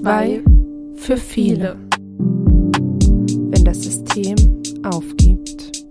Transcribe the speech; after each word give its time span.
Zwei 0.00 0.42
für 0.94 1.18
viele. 1.18 1.76
Wenn 1.90 3.64
das 3.66 3.82
System 3.82 4.34
aufgibt. 4.82 5.84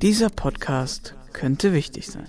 Dieser 0.00 0.30
Podcast 0.30 1.14
könnte 1.34 1.74
wichtig 1.74 2.06
sein. 2.06 2.26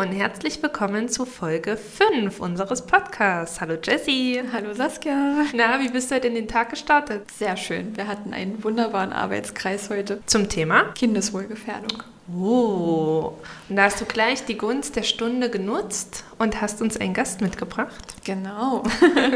Und 0.00 0.12
herzlich 0.12 0.62
willkommen 0.62 1.10
zu 1.10 1.26
Folge 1.26 1.76
5 1.76 2.40
unseres 2.40 2.86
Podcasts. 2.86 3.60
Hallo 3.60 3.74
Jessie. 3.82 4.40
Hallo 4.50 4.72
Saskia. 4.72 5.44
Na, 5.52 5.78
wie 5.78 5.90
bist 5.90 6.10
du 6.10 6.14
heute 6.14 6.28
in 6.28 6.36
den 6.36 6.48
Tag 6.48 6.70
gestartet? 6.70 7.30
Sehr 7.32 7.54
schön. 7.58 7.94
Wir 7.98 8.08
hatten 8.08 8.32
einen 8.32 8.64
wunderbaren 8.64 9.12
Arbeitskreis 9.12 9.90
heute. 9.90 10.22
Zum 10.24 10.48
Thema? 10.48 10.84
Kindeswohlgefährdung. 10.94 12.02
Oh, 12.34 13.34
und 13.68 13.76
da 13.76 13.82
hast 13.82 14.00
du 14.00 14.06
gleich 14.06 14.42
die 14.46 14.56
Gunst 14.56 14.96
der 14.96 15.02
Stunde 15.02 15.50
genutzt 15.50 16.24
und 16.38 16.62
hast 16.62 16.80
uns 16.80 16.96
einen 16.96 17.12
Gast 17.12 17.42
mitgebracht. 17.42 18.24
Genau. 18.24 18.82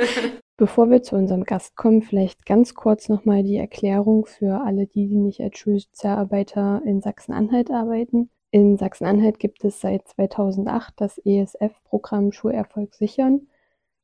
Bevor 0.56 0.88
wir 0.88 1.02
zu 1.02 1.14
unserem 1.14 1.44
Gast 1.44 1.77
kommen, 1.77 2.00
vielleicht 2.00 2.46
ganz 2.46 2.74
kurz 2.74 3.10
nochmal 3.10 3.42
die 3.42 3.58
Erklärung 3.58 4.24
für 4.24 4.62
alle 4.64 4.86
die, 4.86 5.08
die 5.08 5.19
nicht 5.19 5.42
als 5.42 5.58
Schulsozialarbeiter 5.58 6.80
in 6.86 7.02
Sachsen-Anhalt 7.02 7.70
arbeiten. 7.70 8.30
In 8.54 8.76
Sachsen-Anhalt 8.76 9.40
gibt 9.40 9.64
es 9.64 9.80
seit 9.80 10.06
2008 10.06 10.94
das 10.98 11.18
ESF-Programm 11.18 12.30
Schulerfolg 12.30 12.94
sichern. 12.94 13.48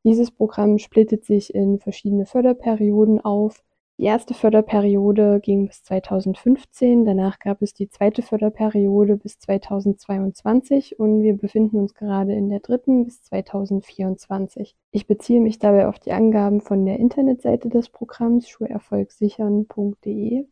Dieses 0.02 0.32
Programm 0.32 0.78
splittet 0.78 1.24
sich 1.24 1.54
in 1.54 1.78
verschiedene 1.78 2.26
Förderperioden 2.26 3.20
auf 3.20 3.62
die 3.96 4.06
erste 4.06 4.34
Förderperiode 4.34 5.38
ging 5.40 5.68
bis 5.68 5.84
2015, 5.84 7.04
danach 7.04 7.38
gab 7.38 7.62
es 7.62 7.74
die 7.74 7.88
zweite 7.88 8.22
Förderperiode 8.22 9.16
bis 9.18 9.38
2022 9.38 10.98
und 10.98 11.22
wir 11.22 11.36
befinden 11.36 11.76
uns 11.76 11.94
gerade 11.94 12.32
in 12.32 12.48
der 12.48 12.58
dritten 12.58 13.04
bis 13.04 13.22
2024. 13.22 14.74
Ich 14.90 15.06
beziehe 15.06 15.40
mich 15.40 15.60
dabei 15.60 15.86
auf 15.86 16.00
die 16.00 16.10
Angaben 16.10 16.60
von 16.60 16.84
der 16.86 16.98
Internetseite 16.98 17.68
des 17.68 17.88
Programms 17.88 18.48
schulerfolgsichern.de. 18.48 20.46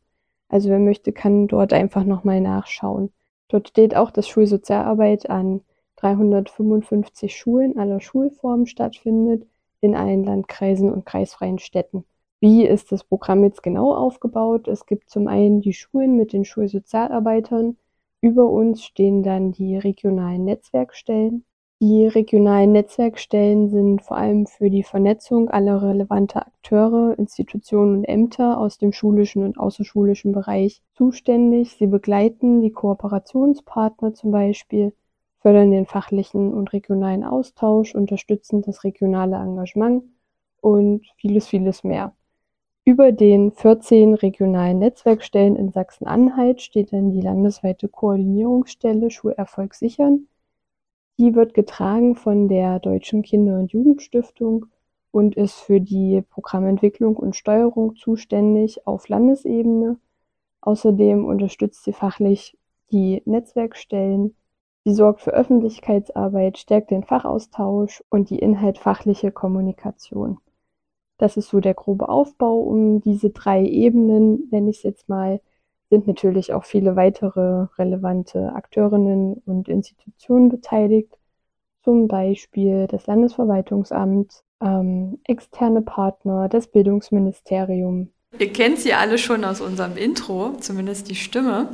Also 0.49 0.69
wer 0.69 0.79
möchte, 0.79 1.13
kann 1.13 1.49
dort 1.49 1.73
einfach 1.73 2.05
nochmal 2.05 2.41
nachschauen. 2.41 3.13
Dort 3.49 3.69
steht 3.69 3.97
auch, 3.97 4.11
dass 4.11 4.29
Schulsozialarbeit 4.29 5.29
an 5.31 5.63
355 5.97 7.37
Schulen 7.37 7.77
aller 7.79 8.01
Schulformen 8.01 8.67
stattfindet, 8.67 9.47
in 9.81 9.95
allen 9.95 10.25
Landkreisen 10.25 10.93
und 10.93 11.07
kreisfreien 11.07 11.59
Städten. 11.59 12.05
Wie 12.41 12.65
ist 12.65 12.93
das 12.93 13.03
Programm 13.03 13.43
jetzt 13.43 13.63
genau 13.63 13.95
aufgebaut? 13.95 14.69
Es 14.69 14.87
gibt 14.87 15.11
zum 15.11 15.27
einen 15.27 15.61
die 15.61 15.73
Schulen 15.73 16.17
mit 16.17 16.33
den 16.33 16.45
Schulsozialarbeitern. 16.45 17.77
Über 18.21 18.49
uns 18.49 18.85
stehen 18.85 19.23
dann 19.23 19.53
die 19.53 19.77
regionalen 19.77 20.45
Netzwerkstellen. 20.45 21.45
Die 21.81 22.09
regionalen 22.09 22.73
Netzwerkstellen 22.73 23.69
sind 23.69 24.03
vor 24.03 24.17
allem 24.17 24.47
für 24.47 24.69
die 24.69 24.83
Vernetzung 24.83 25.49
aller 25.49 25.81
relevanter 25.81 26.45
Akteure, 26.45 27.17
Institutionen 27.17 27.99
und 27.99 28.05
Ämter 28.05 28.59
aus 28.59 28.79
dem 28.79 28.93
schulischen 28.93 29.45
und 29.45 29.61
außerschulischen 29.61 30.33
Bereich 30.33 30.83
zuständig. 30.95 31.77
Sie 31.77 31.87
begleiten 31.87 32.63
die 32.63 32.73
Kooperationspartner 32.73 34.13
zum 34.15 34.33
Beispiel, 34.33 34.93
fördern 35.39 35.71
den 35.71 35.87
fachlichen 35.87 36.53
und 36.53 36.73
regionalen 36.73 37.23
Austausch, 37.23 37.95
unterstützen 37.95 38.63
das 38.63 38.83
regionale 38.83 39.37
Engagement 39.37 40.03
und 40.61 41.07
vieles, 41.17 41.47
vieles 41.47 41.85
mehr. 41.85 42.13
Über 42.85 43.13
den 43.13 43.53
14 43.53 44.15
regionalen 44.15 44.81
Netzwerkstellen 44.81 45.55
in 45.55 45.71
Sachsen-Anhalt 45.71 46.61
steht 46.61 46.93
dann 46.93 47.13
die 47.13 47.21
landesweite 47.21 47.87
Koordinierungsstelle 47.87 49.13
Schulerfolg 49.13 49.75
sichern. 49.75 50.27
Die 51.19 51.35
wird 51.35 51.53
getragen 51.53 52.15
von 52.15 52.49
der 52.49 52.79
Deutschen 52.79 53.23
Kinder- 53.23 53.59
und 53.59 53.73
Jugendstiftung 53.73 54.67
und 55.11 55.37
ist 55.37 55.57
für 55.57 55.81
die 55.81 56.23
Programmentwicklung 56.31 57.17
und 57.17 57.35
Steuerung 57.35 57.97
zuständig 57.97 58.87
auf 58.87 59.09
Landesebene. 59.09 59.99
Außerdem 60.61 61.25
unterstützt 61.25 61.83
sie 61.83 61.93
fachlich 61.93 62.57
die 62.93 63.23
Netzwerkstellen. 63.25 64.37
Sie 64.85 64.95
sorgt 64.95 65.21
für 65.21 65.33
Öffentlichkeitsarbeit, 65.33 66.57
stärkt 66.57 66.93
den 66.93 67.03
Fachaustausch 67.03 68.05
und 68.11 68.31
die 68.31 68.39
inhaltfachliche 68.39 69.33
Kommunikation. 69.33 70.39
Das 71.19 71.37
ist 71.37 71.49
so 71.49 71.59
der 71.59 71.75
grobe 71.75 72.09
Aufbau 72.09 72.61
um 72.61 73.01
diese 73.01 73.31
drei 73.31 73.65
Ebenen, 73.65 74.49
nenne 74.53 74.71
ich 74.71 74.79
es 74.79 74.83
jetzt 74.85 75.09
mal, 75.09 75.41
sind 75.91 76.07
natürlich 76.07 76.53
auch 76.53 76.65
viele 76.65 76.97
weitere 76.97 77.67
relevante 77.79 78.53
Akteurinnen 78.55 79.35
und 79.47 79.69
Institutionen 79.69 80.49
beteiligt, 80.49 81.17
zum 81.83 82.09
Beispiel 82.09 82.87
das 82.87 83.07
Landesverwaltungsamt, 83.07 84.43
ähm, 84.61 85.21
externe 85.25 85.83
Partner, 85.83 86.49
das 86.49 86.67
Bildungsministerium. 86.67 88.11
Ihr 88.39 88.53
kennt 88.53 88.79
sie 88.79 88.93
alle 88.93 89.17
schon 89.17 89.45
aus 89.45 89.61
unserem 89.61 89.97
Intro, 89.97 90.53
zumindest 90.61 91.09
die 91.09 91.15
Stimme 91.15 91.69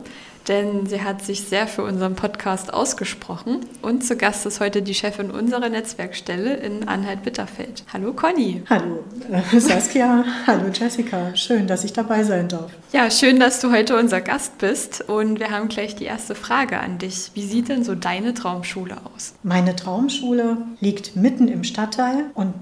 denn 0.48 0.86
sie 0.86 1.02
hat 1.02 1.22
sich 1.22 1.42
sehr 1.42 1.66
für 1.66 1.82
unseren 1.82 2.14
Podcast 2.14 2.72
ausgesprochen. 2.72 3.60
Und 3.82 4.04
zu 4.04 4.16
Gast 4.16 4.46
ist 4.46 4.60
heute 4.60 4.82
die 4.82 4.94
Chefin 4.94 5.30
unserer 5.30 5.68
Netzwerkstelle 5.68 6.54
in 6.56 6.86
Anhalt-Bitterfeld. 6.86 7.84
Hallo 7.92 8.12
Conny. 8.12 8.62
Hallo 8.68 9.04
äh, 9.30 9.58
Saskia, 9.58 10.24
hallo 10.46 10.68
Jessica. 10.72 11.34
Schön, 11.34 11.66
dass 11.66 11.84
ich 11.84 11.92
dabei 11.92 12.24
sein 12.24 12.48
darf. 12.48 12.70
Ja, 12.92 13.10
schön, 13.10 13.40
dass 13.40 13.60
du 13.60 13.72
heute 13.72 13.96
unser 13.96 14.20
Gast 14.20 14.58
bist. 14.58 15.08
Und 15.08 15.38
wir 15.38 15.50
haben 15.50 15.68
gleich 15.68 15.96
die 15.96 16.04
erste 16.04 16.34
Frage 16.34 16.78
an 16.78 16.98
dich. 16.98 17.30
Wie 17.34 17.44
sieht 17.44 17.68
denn 17.68 17.84
so 17.84 17.94
deine 17.94 18.34
Traumschule 18.34 18.96
aus? 19.14 19.34
Meine 19.42 19.76
Traumschule 19.76 20.58
liegt 20.80 21.16
mitten 21.16 21.48
im 21.48 21.64
Stadtteil 21.64 22.26
und 22.34 22.54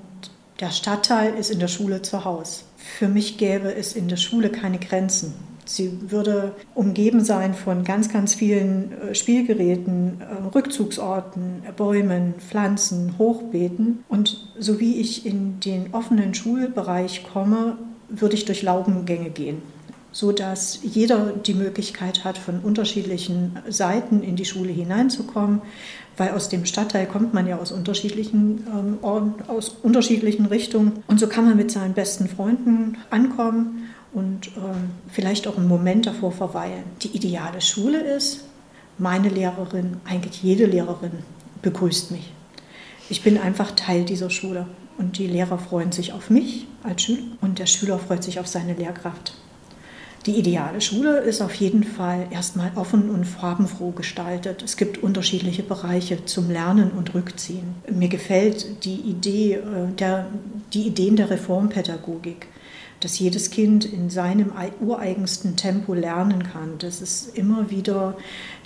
der 0.61 0.71
Stadtteil 0.71 1.35
ist 1.35 1.51
in 1.51 1.59
der 1.59 1.69
Schule 1.69 2.03
zu 2.03 2.25
Hause. 2.25 2.63
Für 2.77 3.09
mich 3.09 3.39
gäbe 3.39 3.75
es 3.75 3.95
in 3.95 4.09
der 4.09 4.17
Schule 4.17 4.49
keine 4.49 4.79
Grenzen. 4.79 5.35
Sie 5.65 6.11
würde 6.11 6.55
umgeben 6.75 7.23
sein 7.23 7.55
von 7.55 7.85
ganz, 7.85 8.09
ganz 8.09 8.35
vielen 8.35 8.93
äh, 8.93 9.15
Spielgeräten, 9.15 10.21
äh, 10.21 10.55
Rückzugsorten, 10.55 11.63
Bäumen, 11.77 12.35
Pflanzen, 12.39 13.15
Hochbeeten. 13.19 14.05
Und 14.09 14.49
so 14.59 14.81
wie 14.81 15.01
ich 15.01 15.25
in 15.25 15.61
den 15.61 15.95
offenen 15.95 16.35
Schulbereich 16.35 17.25
komme, 17.33 17.79
würde 18.09 18.35
ich 18.35 18.45
durch 18.45 18.63
Laubengänge 18.63 19.31
gehen 19.31 19.63
so 20.13 20.31
dass 20.31 20.81
jeder 20.83 21.33
die 21.33 21.55
Möglichkeit 21.55 22.23
hat, 22.23 22.37
von 22.37 22.61
unterschiedlichen 22.61 23.59
Seiten 23.69 24.23
in 24.23 24.37
die 24.37 24.45
Schule 24.45 24.71
hineinzukommen, 24.71 25.63
weil 26.19 26.33
aus 26.33 26.51
dem 26.51 26.67
Stadtteil 26.67 27.07
kommt 27.07 27.33
man 27.33 27.47
ja 27.47 27.59
aus 27.59 27.73
unterschiedlichen, 27.73 28.67
ähm, 28.67 28.99
aus 29.49 29.71
unterschiedlichen 29.83 30.47
Richtungen. 30.47 31.03
Und 31.07 31.19
so 31.19 31.27
kann 31.27 31.47
man 31.47 31.57
mit 31.57 31.71
seinen 31.71 31.95
besten 31.95 32.29
Freunden 32.29 32.99
ankommen 33.09 33.89
und 34.13 34.49
ähm, 34.57 34.91
vielleicht 35.09 35.47
auch 35.47 35.57
einen 35.57 35.69
Moment 35.69 36.07
davor 36.07 36.33
verweilen. 36.33 36.85
Die 37.03 37.17
ideale 37.17 37.61
Schule 37.61 38.01
ist, 38.01 38.45
meine 38.99 39.29
Lehrerin, 39.29 39.97
eigentlich 40.05 40.43
jede 40.43 40.67
Lehrerin 40.67 41.13
begrüßt 41.63 42.11
mich. 42.11 42.33
Ich 43.09 43.23
bin 43.23 43.39
einfach 43.39 43.73
Teil 43.73 44.05
dieser 44.05 44.31
Schule 44.31 44.67
und 44.99 45.19
die 45.19 45.27
Lehrer 45.27 45.59
freuen 45.59 45.93
sich 45.93 46.13
auf 46.13 46.31
mich 46.31 46.67
als 46.83 47.03
Schüler 47.03 47.23
und 47.41 47.59
der 47.59 47.67
Schüler 47.67 47.99
freut 47.99 48.23
sich 48.23 48.39
auf 48.39 48.47
seine 48.47 48.75
Lehrkraft. 48.75 49.35
Die 50.27 50.39
ideale 50.39 50.81
Schule 50.81 51.19
ist 51.19 51.43
auf 51.43 51.55
jeden 51.55 51.83
Fall 51.83 52.29
erstmal 52.31 52.71
offen 52.77 53.11
und 53.11 53.25
farbenfroh 53.25 53.91
gestaltet. 53.91 54.63
Es 54.63 54.77
gibt 54.77 55.03
unterschiedliche 55.03 55.65
Bereiche 55.65 56.25
zum 56.27 56.49
Lernen 56.49 56.93
und 56.93 57.13
Rückziehen. 57.13 57.75
Mir 57.91 58.09
gefällt 58.09 58.85
die 58.85 59.01
Idee 59.01 59.55
äh, 59.55 59.93
der, 59.99 60.27
die 60.73 60.87
Ideen 60.87 61.17
der 61.17 61.29
Reformpädagogik 61.29 62.47
dass 63.05 63.19
jedes 63.19 63.51
Kind 63.51 63.85
in 63.85 64.11
seinem 64.11 64.53
ureigensten 64.81 65.57
Tempo 65.57 65.95
lernen 65.95 66.45
kann, 66.45 66.79
dass 66.79 67.01
es 67.01 67.27
immer 67.27 67.71
wieder 67.71 68.17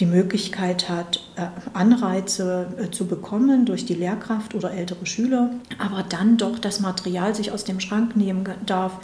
die 0.01 0.07
Möglichkeit 0.07 0.89
hat, 0.89 1.21
äh, 1.37 1.47
Anreize 1.73 2.69
äh, 2.79 2.91
zu 2.91 3.07
bekommen 3.07 3.65
durch 3.65 3.87
die 3.87 3.95
Lehrkraft 3.95 4.55
oder 4.55 4.73
ältere 4.73 5.07
Schüler, 5.07 5.51
aber 5.79 6.03
dann 6.03 6.37
doch 6.37 6.59
das 6.59 6.81
Material 6.81 7.35
sich 7.35 7.51
aus 7.51 7.65
dem 7.65 7.81
Schrank 7.81 8.17
nehmen 8.17 8.47
darf, 8.67 8.99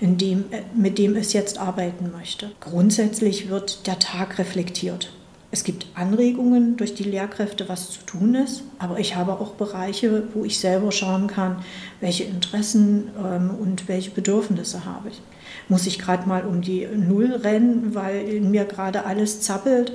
dem, 0.00 0.44
äh, 0.50 0.62
mit 0.74 0.98
dem 0.98 1.16
es 1.16 1.32
jetzt 1.32 1.58
arbeiten 1.58 2.12
möchte. 2.12 2.52
Grundsätzlich 2.60 3.48
wird 3.48 3.86
der 3.86 3.98
Tag 3.98 4.38
reflektiert. 4.38 5.15
Es 5.56 5.64
gibt 5.64 5.86
Anregungen 5.94 6.76
durch 6.76 6.94
die 6.94 7.04
Lehrkräfte, 7.04 7.66
was 7.66 7.88
zu 7.88 8.00
tun 8.04 8.34
ist, 8.34 8.62
aber 8.78 8.98
ich 8.98 9.16
habe 9.16 9.32
auch 9.32 9.52
Bereiche, 9.52 10.24
wo 10.34 10.44
ich 10.44 10.58
selber 10.58 10.92
schauen 10.92 11.28
kann, 11.28 11.64
welche 12.02 12.24
Interessen 12.24 13.08
ähm, 13.18 13.52
und 13.58 13.88
welche 13.88 14.10
Bedürfnisse 14.10 14.84
habe 14.84 15.08
ich. 15.08 15.22
Muss 15.70 15.86
ich 15.86 15.98
gerade 15.98 16.28
mal 16.28 16.44
um 16.44 16.60
die 16.60 16.86
Null 16.94 17.32
rennen, 17.42 17.94
weil 17.94 18.28
in 18.28 18.50
mir 18.50 18.66
gerade 18.66 19.06
alles 19.06 19.40
zappelt? 19.40 19.92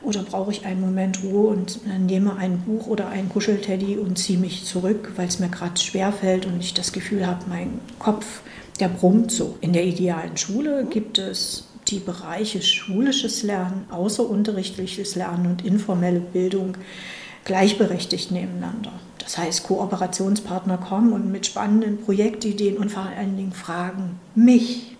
Oder 0.00 0.22
brauche 0.22 0.52
ich 0.52 0.64
einen 0.64 0.80
Moment 0.80 1.24
Ruhe 1.24 1.48
und 1.48 1.80
nehme 1.98 2.36
ein 2.36 2.60
Buch 2.60 2.86
oder 2.86 3.08
einen 3.08 3.30
Kuschelteddy 3.30 3.98
und 3.98 4.16
ziehe 4.16 4.38
mich 4.38 4.64
zurück, 4.64 5.14
weil 5.16 5.26
es 5.26 5.40
mir 5.40 5.48
gerade 5.48 5.80
schwerfällt 5.80 6.46
und 6.46 6.60
ich 6.60 6.72
das 6.72 6.92
Gefühl 6.92 7.26
habe, 7.26 7.46
mein 7.48 7.80
Kopf, 7.98 8.42
der 8.78 8.86
brummt 8.86 9.32
so. 9.32 9.56
In 9.60 9.72
der 9.72 9.84
idealen 9.84 10.36
Schule 10.36 10.86
gibt 10.88 11.18
es 11.18 11.69
die 11.88 11.98
Bereiche 11.98 12.62
schulisches 12.62 13.42
Lernen, 13.42 13.86
außerunterrichtliches 13.90 15.16
Lernen 15.16 15.46
und 15.46 15.64
informelle 15.64 16.20
Bildung 16.20 16.76
gleichberechtigt 17.44 18.30
nebeneinander. 18.30 18.92
Das 19.18 19.38
heißt, 19.38 19.64
Kooperationspartner 19.64 20.78
kommen 20.78 21.12
und 21.12 21.30
mit 21.30 21.46
spannenden 21.46 21.98
Projektideen 21.98 22.76
und 22.76 22.90
vor 22.90 23.04
allen 23.04 23.36
Dingen 23.36 23.52
fragen 23.52 24.18
mich, 24.34 24.96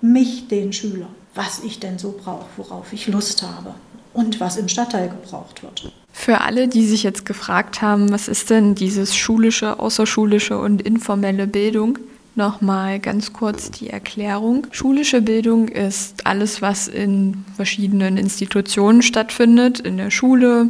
mich, 0.00 0.48
den 0.48 0.72
Schüler, 0.72 1.08
was 1.34 1.60
ich 1.60 1.80
denn 1.80 1.98
so 1.98 2.14
brauche, 2.22 2.46
worauf 2.56 2.92
ich 2.92 3.06
Lust 3.08 3.42
habe 3.42 3.74
und 4.12 4.40
was 4.40 4.56
im 4.56 4.68
Stadtteil 4.68 5.08
gebraucht 5.08 5.62
wird. 5.62 5.92
Für 6.12 6.40
alle, 6.40 6.68
die 6.68 6.86
sich 6.86 7.02
jetzt 7.02 7.26
gefragt 7.26 7.82
haben, 7.82 8.10
was 8.10 8.28
ist 8.28 8.48
denn 8.48 8.74
dieses 8.74 9.14
schulische, 9.14 9.78
außerschulische 9.78 10.58
und 10.58 10.80
informelle 10.80 11.46
Bildung? 11.46 11.98
Nochmal 12.36 13.00
ganz 13.00 13.32
kurz 13.32 13.70
die 13.70 13.88
Erklärung. 13.88 14.66
Schulische 14.70 15.22
Bildung 15.22 15.68
ist 15.68 16.26
alles, 16.26 16.60
was 16.60 16.86
in 16.86 17.46
verschiedenen 17.56 18.18
Institutionen 18.18 19.00
stattfindet, 19.00 19.80
in 19.80 19.96
der 19.96 20.10
Schule 20.10 20.68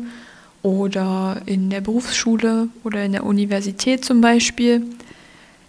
oder 0.62 1.42
in 1.44 1.68
der 1.68 1.80
Berufsschule 1.80 2.68
oder 2.84 3.04
in 3.04 3.10
der 3.10 3.26
Universität 3.26 4.04
zum 4.04 4.20
Beispiel. 4.20 4.86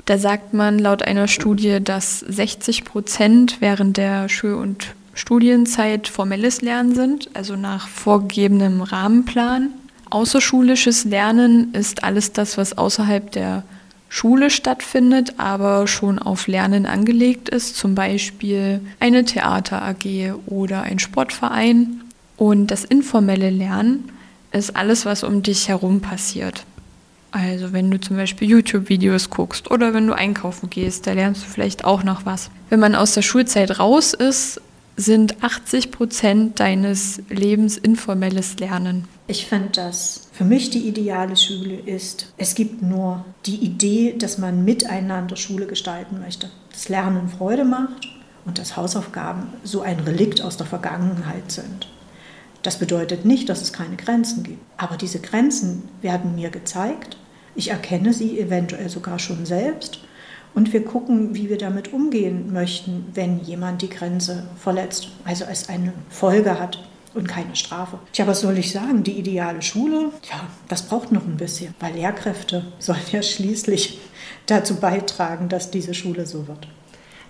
Da 0.06 0.20
sagt 0.20 0.54
man 0.54 0.78
laut 0.78 1.02
einer 1.02 1.28
Studie, 1.28 1.80
dass 1.84 2.20
60 2.20 2.86
Prozent 2.86 3.58
während 3.60 3.98
der 3.98 4.30
Schul- 4.30 4.54
und 4.54 4.94
Studienzeit 5.16 6.08
formelles 6.08 6.62
Lernen 6.62 6.94
sind, 6.94 7.32
also 7.34 7.56
nach 7.56 7.88
vorgegebenem 7.88 8.84
Rahmenplan. 8.84 9.74
Außerschulisches 10.12 11.06
Lernen 11.06 11.74
ist 11.74 12.04
alles 12.04 12.34
das, 12.34 12.56
was 12.56 12.78
außerhalb 12.78 13.32
der 13.32 13.64
Schule 14.10 14.50
stattfindet, 14.50 15.34
aber 15.38 15.88
schon 15.88 16.20
auf 16.20 16.48
Lernen 16.48 16.86
angelegt 16.86 17.50
ist, 17.50 17.76
zum 17.76 17.96
Beispiel 17.96 18.82
eine 19.00 19.26
Theater 19.26 19.82
AG 19.82 20.34
oder 20.46 20.84
ein 20.84 21.00
Sportverein. 21.00 22.02
Und 22.38 22.68
das 22.68 22.84
informelle 22.84 23.50
Lernen 23.50 24.12
ist 24.52 24.76
alles, 24.76 25.06
was 25.06 25.24
um 25.24 25.44
dich 25.44 25.68
herum 25.68 26.02
passiert. 26.02 26.66
Also 27.32 27.74
wenn 27.74 27.92
du 27.92 28.00
zum 28.00 28.16
Beispiel 28.16 28.50
YouTube-Videos 28.50 29.30
guckst 29.30 29.70
oder 29.70 29.94
wenn 29.94 30.08
du 30.08 30.14
einkaufen 30.14 30.70
gehst, 30.70 31.06
da 31.06 31.14
lernst 31.14 31.44
du 31.44 31.48
vielleicht 31.48 31.84
auch 31.84 32.04
noch 32.04 32.26
was. 32.26 32.50
Wenn 32.70 32.80
man 32.80 32.96
aus 32.96 33.14
der 33.14 33.22
Schulzeit 33.22 33.80
raus 33.80 34.14
ist, 34.14 34.62
sind 34.96 35.44
80 35.44 35.92
Prozent 35.92 36.60
deines 36.60 37.22
Lebens 37.30 37.78
informelles 37.78 38.58
Lernen. 38.60 39.06
Ich 39.30 39.46
finde, 39.46 39.70
dass 39.72 40.30
für 40.32 40.46
mich 40.46 40.70
die 40.70 40.88
ideale 40.88 41.36
Schule 41.36 41.76
ist, 41.76 42.32
es 42.38 42.56
gibt 42.56 42.82
nur 42.82 43.26
die 43.46 43.58
Idee, 43.58 44.16
dass 44.18 44.38
man 44.38 44.64
miteinander 44.64 45.36
Schule 45.36 45.68
gestalten 45.68 46.22
möchte. 46.22 46.50
Das 46.72 46.88
Lernen 46.88 47.28
Freude 47.28 47.66
macht 47.66 48.08
und 48.46 48.58
dass 48.58 48.78
Hausaufgaben 48.78 49.50
so 49.66 49.82
ein 49.82 50.00
Relikt 50.00 50.42
aus 50.42 50.56
der 50.56 50.66
Vergangenheit 50.66 51.52
sind. 51.52 51.90
Das 52.64 52.80
bedeutet 52.80 53.26
nicht, 53.26 53.50
dass 53.50 53.62
es 53.62 53.74
keine 53.74 53.98
Grenzen 53.98 54.44
gibt. 54.44 54.64
Aber 54.78 54.96
diese 54.96 55.20
Grenzen 55.20 55.90
werden 56.02 56.36
mir 56.36 56.50
gezeigt. 56.50 57.18
Ich 57.54 57.72
erkenne 57.72 58.14
sie 58.14 58.40
eventuell 58.40 58.88
sogar 58.88 59.20
schon 59.20 59.46
selbst 59.46 60.00
und 60.56 60.72
wir 60.72 60.86
gucken, 60.86 61.36
wie 61.36 61.50
wir 61.50 61.58
damit 61.58 61.92
umgehen 61.92 62.54
möchten, 62.54 63.08
wenn 63.14 63.42
jemand 63.42 63.82
die 63.82 63.90
Grenze 63.90 64.48
verletzt, 64.58 65.10
also 65.26 65.44
es 65.44 65.68
eine 65.68 65.92
Folge 66.10 66.58
hat 66.58 66.80
und 67.14 67.28
keine 67.28 67.56
Strafe. 67.56 68.00
Tja, 68.14 68.28
was 68.28 68.42
soll 68.42 68.58
ich 68.58 68.72
sagen? 68.72 69.04
Die 69.04 69.20
ideale 69.20 69.62
Schule, 69.62 70.12
ja, 70.30 70.48
das 70.68 70.84
braucht 70.84 71.12
noch 71.12 71.26
ein 71.26 71.38
bisschen, 71.38 71.74
weil 71.80 71.94
Lehrkräfte 71.94 72.66
sollen 72.80 73.00
ja 73.12 73.22
schließlich 73.24 74.00
dazu 74.46 74.76
beitragen, 74.76 75.50
dass 75.50 75.72
diese 75.72 75.94
Schule 75.94 76.26
so 76.26 76.48
wird. 76.48 76.68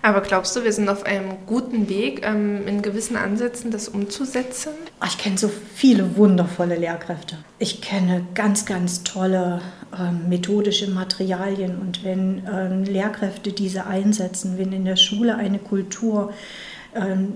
Aber 0.00 0.20
glaubst 0.20 0.54
du, 0.54 0.62
wir 0.62 0.72
sind 0.72 0.88
auf 0.88 1.04
einem 1.04 1.44
guten 1.46 1.88
Weg, 1.88 2.24
ähm, 2.24 2.66
in 2.68 2.82
gewissen 2.82 3.16
Ansätzen 3.16 3.72
das 3.72 3.88
umzusetzen? 3.88 4.70
Ich 5.04 5.18
kenne 5.18 5.36
so 5.36 5.50
viele 5.74 6.16
wundervolle 6.16 6.76
Lehrkräfte. 6.76 7.36
Ich 7.58 7.80
kenne 7.80 8.24
ganz, 8.34 8.64
ganz 8.64 9.02
tolle 9.02 9.60
äh, 9.92 10.12
methodische 10.12 10.88
Materialien. 10.88 11.78
Und 11.80 12.04
wenn 12.04 12.46
äh, 12.46 12.68
Lehrkräfte 12.68 13.52
diese 13.52 13.86
einsetzen, 13.86 14.56
wenn 14.56 14.72
in 14.72 14.84
der 14.84 14.96
Schule 14.96 15.34
eine 15.34 15.58
Kultur 15.58 16.28
ähm, 16.28 16.34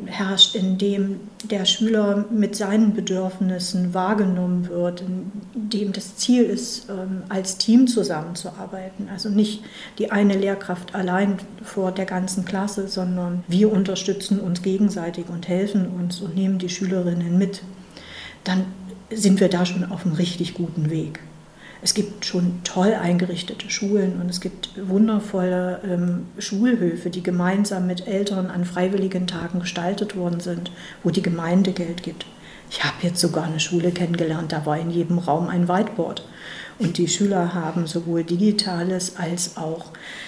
herrscht, 0.06 0.54
in 0.54 0.78
dem 0.78 1.20
der 1.44 1.66
Schüler 1.66 2.24
mit 2.30 2.56
seinen 2.56 2.94
Bedürfnissen 2.94 3.92
wahrgenommen 3.92 4.68
wird, 4.68 5.02
in 5.02 5.30
dem 5.54 5.92
das 5.92 6.16
Ziel 6.16 6.44
ist, 6.44 6.88
ähm, 6.88 7.22
als 7.28 7.58
Team 7.58 7.86
zusammenzuarbeiten. 7.86 9.08
Also 9.12 9.28
nicht 9.28 9.62
die 9.98 10.10
eine 10.10 10.38
Lehrkraft 10.38 10.94
allein 10.94 11.36
vor 11.62 11.92
der 11.92 12.06
ganzen 12.06 12.44
Klasse, 12.44 12.88
sondern 12.88 13.44
wir 13.46 13.70
unterstützen 13.70 14.40
uns 14.40 14.62
gegenseitig 14.62 15.26
und 15.28 15.48
helfen 15.48 15.86
uns 15.88 16.20
und 16.20 16.34
nehmen 16.34 16.58
die 16.58 16.70
Schülerinnen 16.70 17.36
mit. 17.36 17.62
Dann 18.44 18.64
sind 19.10 19.40
wir 19.40 19.48
da 19.48 19.66
schon 19.66 19.84
auf 19.84 20.06
einem 20.06 20.14
richtig 20.14 20.54
guten 20.54 20.88
Weg. 20.88 21.20
Es 21.84 21.94
gibt 21.94 22.24
schon 22.24 22.60
toll 22.62 22.94
eingerichtete 22.94 23.68
Schulen 23.68 24.20
und 24.20 24.30
es 24.30 24.40
gibt 24.40 24.70
wundervolle 24.88 25.80
ähm, 25.84 26.26
Schulhöfe, 26.38 27.10
die 27.10 27.24
gemeinsam 27.24 27.88
mit 27.88 28.06
Eltern 28.06 28.46
an 28.46 28.64
freiwilligen 28.64 29.26
Tagen 29.26 29.58
gestaltet 29.58 30.16
worden 30.16 30.38
sind, 30.38 30.70
wo 31.02 31.10
die 31.10 31.22
Gemeinde 31.22 31.72
Geld 31.72 32.04
gibt. 32.04 32.24
Ich 32.70 32.84
habe 32.84 32.94
jetzt 33.02 33.20
sogar 33.20 33.44
eine 33.44 33.58
Schule 33.58 33.90
kennengelernt, 33.90 34.52
da 34.52 34.64
war 34.64 34.78
in 34.78 34.90
jedem 34.90 35.18
Raum 35.18 35.48
ein 35.48 35.68
Whiteboard. 35.68 36.24
Und 36.78 36.98
die 36.98 37.08
Schüler 37.08 37.52
haben 37.52 37.86
sowohl 37.86 38.24
digitales 38.24 39.16
als 39.16 39.56
auch 39.56 39.86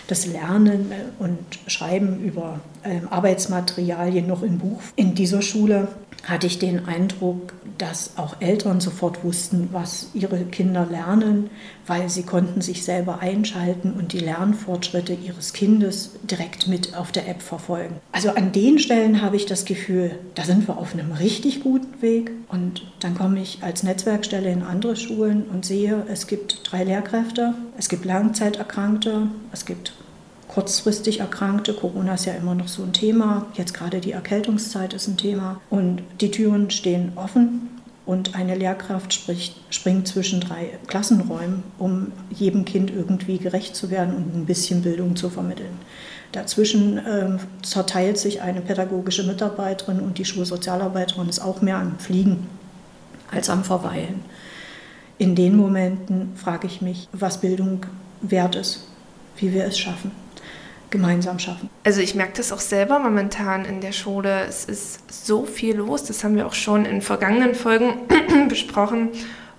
das 0.09 0.27
Lernen 0.27 0.93
äh, 0.93 1.23
und 1.23 1.39
Schreiben 1.69 2.21
über 2.21 2.61
ähm, 2.85 3.09
Arbeitsmaterialien 3.11 4.27
noch 4.27 4.43
im 4.43 4.59
Buch. 4.59 4.81
In 4.97 5.15
dieser 5.15 5.41
Schule 5.41 5.89
hatte 6.27 6.47
ich 6.47 6.59
den 6.59 6.87
Eindruck, 6.87 7.53
dass 7.79 8.13
auch 8.17 8.37
Eltern 8.41 8.81
sofort 8.81 9.25
wussten, 9.25 9.69
was 9.73 10.09
ihre 10.15 10.45
Kinder 10.45 10.87
lernen, 10.91 11.51
weil 11.87 12.09
sie 12.09 12.23
konnten 12.23 12.61
sich 12.61 12.85
selber 12.85 13.21
einschalten 13.21 13.93
und 13.93 14.13
die 14.13 14.21
Lernfortschritte 14.21 15.13
ihres 15.13 15.53
Kindes 15.53 16.13
direkt 16.23 16.69
mit 16.69 16.97
auf 16.97 17.13
der 17.13 17.29
App 17.29 17.43
verfolgen. 17.43 17.97
Also 18.13 18.31
an 18.31 18.53
den 18.53 18.79
Stellen 18.79 19.23
habe 19.23 19.37
ich 19.37 19.47
das 19.47 19.65
Gefühl, 19.65 20.19
da 20.35 20.45
sind 20.45 20.69
wir 20.69 20.79
auf 20.79 20.95
einem 20.95 21.13
richtig 21.13 21.63
guten 21.63 22.01
Weg. 22.01 22.31
Und 22.49 22.87
dann 23.01 23.17
komme 23.17 23.41
ich 23.41 23.59
als 23.63 23.83
Netzwerkstelle 23.83 24.51
in 24.51 24.63
andere 24.63 24.97
Schulen 24.97 25.45
und 25.53 25.65
sehe, 25.65 26.05
es 26.09 26.27
gibt 26.27 26.61
drei 26.71 26.85
Lehrkräfte, 26.85 27.55
es 27.77 27.89
gibt 27.89 28.05
Langzeiterkrankte, 28.05 29.29
es 29.53 29.67
gibt 29.67 29.93
kurzfristig 30.55 31.19
Erkrankte. 31.19 31.75
Corona 31.75 32.15
ist 32.15 32.27
ja 32.27 32.35
immer 32.35 32.55
noch 32.55 32.69
so 32.69 32.85
ein 32.85 32.93
Thema. 32.93 33.47
Jetzt 33.55 33.75
gerade 33.75 34.01
die 34.01 34.13
Erkältungszeit 34.13 34.95
ist 34.95 35.09
ein 35.09 35.17
Thema. 35.17 35.61
Und 35.69 36.03
die 36.21 36.31
Türen 36.31 36.71
stehen 36.71 37.13
offen 37.17 37.71
und 38.07 38.37
eine 38.37 38.55
Lehrkraft 38.55 39.13
spricht, 39.13 39.57
springt 39.71 40.07
zwischen 40.07 40.41
drei 40.41 40.79
Klassenräumen, 40.87 41.65
um 41.79 42.13
jedem 42.31 42.65
Kind 42.65 42.91
irgendwie 42.91 43.39
gerecht 43.39 43.75
zu 43.75 43.91
werden 43.91 44.15
und 44.15 44.35
ein 44.35 44.47
bisschen 44.47 44.83
Bildung 44.83 45.17
zu 45.17 45.29
vermitteln. 45.29 45.77
Dazwischen 46.31 47.01
ähm, 47.09 47.39
zerteilt 47.63 48.19
sich 48.19 48.41
eine 48.41 48.61
pädagogische 48.61 49.25
Mitarbeiterin 49.25 50.01
und 50.01 50.19
die 50.19 50.25
Schulsozialarbeiterin 50.25 51.29
ist 51.29 51.41
auch 51.41 51.63
mehr 51.63 51.79
am 51.79 51.99
Fliegen 51.99 52.47
als 53.31 53.51
am 53.51 53.65
Verweilen. 53.65 54.21
In 55.19 55.35
den 55.35 55.57
Momenten 55.57 56.33
frage 56.37 56.67
ich 56.67 56.81
mich, 56.81 57.09
was 57.13 57.41
Bildung 57.41 57.87
wert 58.21 58.55
ist, 58.55 58.87
wie 59.37 59.53
wir 59.53 59.65
es 59.65 59.79
schaffen 59.79 60.24
gemeinsam 60.91 61.39
schaffen. 61.39 61.71
Also 61.85 62.01
ich 62.01 62.15
merke 62.15 62.35
das 62.37 62.53
auch 62.53 62.61
selber 62.61 62.99
momentan 62.99 63.65
in 63.65 63.81
der 63.81 63.93
Schule. 63.93 64.45
Es 64.49 64.65
ist 64.65 65.01
so 65.27 65.45
viel 65.45 65.77
los, 65.77 66.05
das 66.05 66.25
haben 66.25 66.37
wir 66.37 66.47
auch 66.47 66.55
schon 66.55 66.85
in 66.85 67.03
vergangenen 67.03 67.55
Folgen 67.55 67.95
besprochen. 68.49 69.11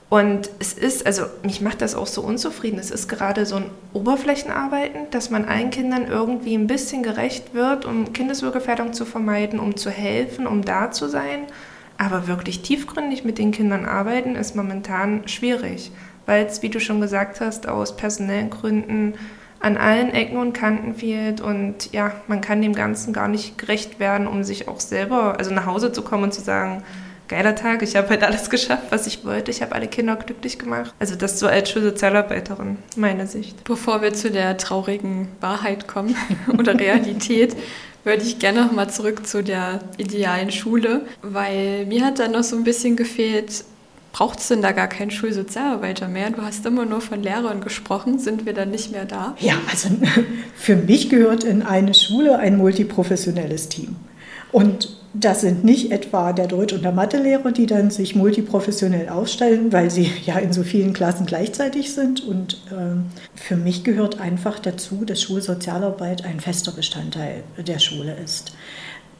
Und 0.08 0.50
es 0.60 0.74
ist, 0.74 1.06
also 1.06 1.24
mich 1.44 1.62
macht 1.62 1.82
das 1.82 1.96
auch 1.96 2.08
so 2.08 2.22
unzufrieden. 2.22 2.80
Es 2.80 2.92
ist 2.92 3.10
gerade 3.10 3.46
so 3.46 3.56
ein 3.58 3.66
Oberflächenarbeiten, 3.94 5.10
dass 5.12 5.30
man 5.30 5.46
allen 5.46 5.72
Kindern 5.72 6.08
irgendwie 6.08 6.56
ein 6.56 6.68
bisschen 6.68 7.02
gerecht 7.02 7.54
wird, 7.54 7.86
um 7.86 8.14
Kindeswohlgefährdung 8.14 8.94
zu 8.94 9.04
vermeiden, 9.04 9.60
um 9.60 9.76
zu 9.76 9.90
helfen, 9.90 10.46
um 10.46 10.64
da 10.64 10.92
zu 10.92 11.10
sein. 11.10 11.48
Aber 11.98 12.28
wirklich 12.28 12.62
tiefgründig 12.62 13.24
mit 13.24 13.38
den 13.38 13.52
Kindern 13.52 13.86
arbeiten 13.86 14.36
ist 14.36 14.56
momentan 14.56 15.28
schwierig, 15.28 15.92
weil 16.26 16.46
es, 16.46 16.62
wie 16.62 16.70
du 16.70 16.80
schon 16.80 17.02
gesagt 17.02 17.42
hast, 17.42 17.68
aus 17.68 17.96
personellen 17.96 18.50
Gründen 18.50 19.16
an 19.66 19.78
allen 19.78 20.14
Ecken 20.14 20.38
und 20.38 20.54
Kanten 20.54 20.94
fehlt 20.94 21.42
und 21.42 21.92
ja, 21.92 22.12
man 22.28 22.40
kann 22.40 22.62
dem 22.62 22.74
Ganzen 22.74 23.14
gar 23.14 23.28
nicht 23.28 23.58
gerecht 23.58 24.00
werden, 24.00 24.28
um 24.28 24.44
sich 24.44 24.68
auch 24.68 24.80
selber, 24.80 25.40
also 25.40 25.52
nach 25.52 25.66
Hause 25.66 25.92
zu 25.92 26.04
kommen 26.04 26.26
und 26.26 26.36
zu 26.36 26.42
sagen, 26.42 26.84
geiler 27.28 27.56
Tag, 27.56 27.82
ich 27.82 27.96
habe 27.96 28.10
halt 28.10 28.24
alles 28.24 28.52
geschafft, 28.52 28.84
was 28.92 29.08
ich 29.08 29.26
wollte, 29.26 29.50
ich 29.50 29.64
habe 29.64 29.74
alle 29.74 29.88
Kinder 29.88 30.18
glücklich 30.18 30.60
gemacht. 30.60 30.94
Also 31.00 31.16
das 31.16 31.40
so 31.40 31.48
als 31.48 31.72
Schulsozialarbeiterin, 31.72 32.78
meine 32.96 33.26
Sicht. 33.26 33.64
Bevor 33.64 34.04
wir 34.04 34.14
zu 34.14 34.30
der 34.30 34.56
traurigen 34.58 35.30
Wahrheit 35.42 35.88
kommen 35.88 36.16
oder 36.60 36.80
Realität, 36.80 37.56
würde 38.04 38.22
ich 38.22 38.38
gerne 38.38 38.66
noch 38.66 38.72
mal 38.72 38.88
zurück 38.92 39.26
zu 39.26 39.44
der 39.44 39.80
idealen 39.98 40.52
Schule, 40.52 41.08
weil 41.24 41.88
mir 41.88 42.06
hat 42.06 42.20
da 42.20 42.28
noch 42.28 42.44
so 42.44 42.56
ein 42.56 42.64
bisschen 42.64 42.96
gefehlt, 42.96 43.66
braucht 44.16 44.40
es 44.40 44.48
denn 44.48 44.62
da 44.62 44.72
gar 44.72 44.88
keinen 44.88 45.12
Schulsozialarbeiter 45.12 46.08
mehr? 46.08 46.30
Du 46.30 46.42
hast 46.42 46.66
immer 46.66 46.86
nur 46.86 47.02
von 47.02 47.22
Lehrern 47.22 47.60
gesprochen. 47.60 48.18
Sind 48.18 48.46
wir 48.46 48.54
dann 48.54 48.72
nicht 48.72 48.94
mehr 48.94 49.04
da? 49.04 49.36
Ja, 49.42 49.56
also 49.70 49.90
für 50.56 50.78
mich 50.78 51.10
gehört 51.10 51.44
in 51.44 51.62
eine 51.62 51.94
Schule 51.94 52.40
ein 52.40 52.56
multiprofessionelles 52.56 53.68
Team. 53.68 53.98
Und 54.54 54.98
das 55.14 55.42
sind 55.42 55.66
nicht 55.66 55.92
etwa 55.92 56.32
der 56.32 56.48
Deutsch- 56.48 56.72
und 56.72 56.84
der 56.84 56.94
Mathelehrer, 56.94 57.52
die 57.52 57.66
dann 57.66 57.92
sich 57.92 58.16
multiprofessionell 58.16 59.10
aufstellen, 59.10 59.74
weil 59.74 59.92
sie 59.92 60.10
ja 60.26 60.38
in 60.38 60.54
so 60.54 60.64
vielen 60.64 60.94
Klassen 60.94 61.26
gleichzeitig 61.26 61.94
sind. 61.94 62.26
Und 62.26 62.54
äh, 62.72 62.96
für 63.36 63.58
mich 63.58 63.84
gehört 63.84 64.22
einfach 64.22 64.60
dazu, 64.60 65.04
dass 65.04 65.22
Schulsozialarbeit 65.24 66.24
ein 66.24 66.40
fester 66.40 66.72
Bestandteil 66.72 67.44
der 67.58 67.80
Schule 67.80 68.16
ist. 68.24 68.54